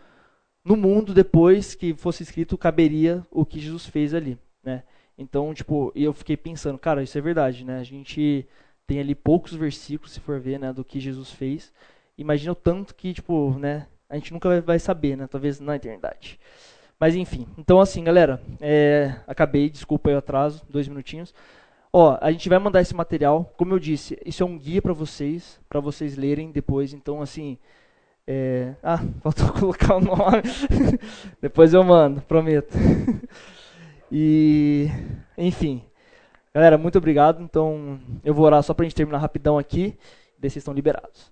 no 0.64 0.76
mundo 0.76 1.12
depois 1.12 1.74
que 1.74 1.94
fosse 1.94 2.22
escrito 2.22 2.56
caberia 2.56 3.22
o 3.30 3.44
que 3.44 3.60
Jesus 3.60 3.86
fez 3.86 4.14
ali, 4.14 4.38
né? 4.62 4.82
Então, 5.16 5.52
tipo, 5.54 5.92
eu 5.94 6.12
fiquei 6.12 6.36
pensando, 6.36 6.78
cara, 6.78 7.02
isso 7.02 7.16
é 7.16 7.20
verdade, 7.20 7.64
né? 7.64 7.78
A 7.78 7.84
gente 7.84 8.46
tem 8.86 8.98
ali 8.98 9.14
poucos 9.14 9.54
versículos, 9.54 10.12
se 10.12 10.20
for 10.20 10.40
ver, 10.40 10.58
né, 10.58 10.72
do 10.72 10.84
que 10.84 10.98
Jesus 10.98 11.30
fez. 11.30 11.72
Imagina 12.18 12.52
o 12.52 12.56
tanto 12.56 12.94
que, 12.94 13.14
tipo, 13.14 13.56
né, 13.58 13.86
a 14.08 14.16
gente 14.16 14.32
nunca 14.32 14.60
vai 14.60 14.78
saber, 14.78 15.16
né? 15.16 15.26
Talvez 15.26 15.60
na 15.60 15.76
eternidade. 15.76 16.38
Mas 16.98 17.14
enfim, 17.16 17.46
então 17.58 17.80
assim, 17.80 18.02
galera, 18.04 18.40
é, 18.60 19.16
acabei, 19.26 19.68
desculpa 19.68 20.08
aí 20.08 20.14
o 20.14 20.18
atraso, 20.18 20.64
dois 20.70 20.88
minutinhos. 20.88 21.34
Ó, 21.96 22.18
a 22.20 22.32
gente 22.32 22.48
vai 22.48 22.58
mandar 22.58 22.80
esse 22.80 22.92
material, 22.92 23.54
como 23.56 23.72
eu 23.72 23.78
disse, 23.78 24.18
isso 24.26 24.42
é 24.42 24.46
um 24.46 24.58
guia 24.58 24.82
para 24.82 24.92
vocês, 24.92 25.60
para 25.68 25.78
vocês 25.78 26.16
lerem 26.16 26.50
depois. 26.50 26.92
Então, 26.92 27.22
assim, 27.22 27.56
é... 28.26 28.74
ah, 28.82 28.98
faltou 29.22 29.52
colocar 29.52 29.94
o 29.94 30.00
nome. 30.00 30.42
depois 31.40 31.72
eu 31.72 31.84
mando, 31.84 32.20
prometo. 32.22 32.74
e, 34.10 34.88
enfim, 35.38 35.84
galera, 36.52 36.76
muito 36.76 36.98
obrigado. 36.98 37.40
Então, 37.40 38.00
eu 38.24 38.34
vou 38.34 38.44
orar 38.44 38.60
só 38.64 38.74
para 38.74 38.84
a 38.84 38.88
gente 38.88 38.96
terminar 38.96 39.18
rapidão 39.18 39.56
aqui. 39.56 39.96
Daí 40.36 40.50
vocês 40.50 40.56
estão 40.56 40.74
liberados. 40.74 41.30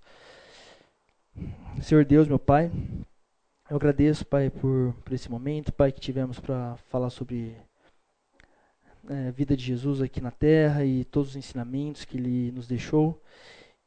Senhor 1.81 2.05
Deus, 2.05 2.29
meu 2.29 2.39
Pai, 2.39 2.71
eu 3.69 3.75
agradeço, 3.75 4.25
Pai, 4.25 4.49
por, 4.49 4.95
por 5.05 5.13
esse 5.13 5.29
momento, 5.29 5.73
Pai, 5.73 5.91
que 5.91 6.01
tivemos 6.01 6.39
para 6.39 6.77
falar 6.89 7.11
sobre 7.11 7.57
é, 9.09 9.31
vida 9.33 9.57
de 9.57 9.65
Jesus 9.65 10.01
aqui 10.01 10.21
na 10.21 10.31
terra 10.31 10.85
e 10.85 11.05
todos 11.05 11.31
os 11.31 11.37
ensinamentos 11.37 12.05
que 12.05 12.17
ele 12.17 12.53
nos 12.53 12.67
deixou. 12.67 13.21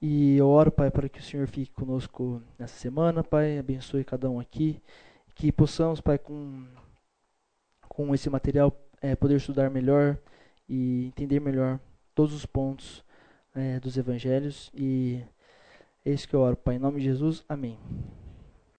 E 0.02 0.38
eu 0.38 0.48
oro, 0.48 0.72
Pai, 0.72 0.92
para 0.92 1.10
que 1.10 1.20
o 1.20 1.24
Senhor 1.24 1.48
fique 1.48 1.72
conosco 1.72 2.42
nessa 2.60 2.76
semana, 2.76 3.24
Pai, 3.24 3.58
abençoe 3.58 4.04
cada 4.04 4.30
um 4.30 4.40
aqui, 4.40 4.82
que 5.34 5.52
possamos, 5.52 6.02
Pai, 6.02 6.18
com, 6.18 6.66
com 7.88 8.14
esse 8.14 8.30
material, 8.30 8.76
é, 9.02 9.16
poder 9.16 9.38
estudar 9.38 9.70
melhor 9.70 10.18
e 10.68 11.06
entender 11.08 11.40
melhor 11.40 11.80
todos 12.14 12.34
os 12.34 12.46
pontos 12.46 13.04
é, 13.54 13.80
dos 13.80 13.98
evangelhos. 13.98 14.72
E 14.74 15.24
é 16.06 16.12
isso 16.12 16.28
que 16.28 16.36
eu 16.36 16.42
oro, 16.42 16.56
Pai, 16.58 16.76
em 16.76 16.80
nome 16.80 17.00
de 17.00 17.06
Jesus, 17.06 17.44
amém. 17.48 17.80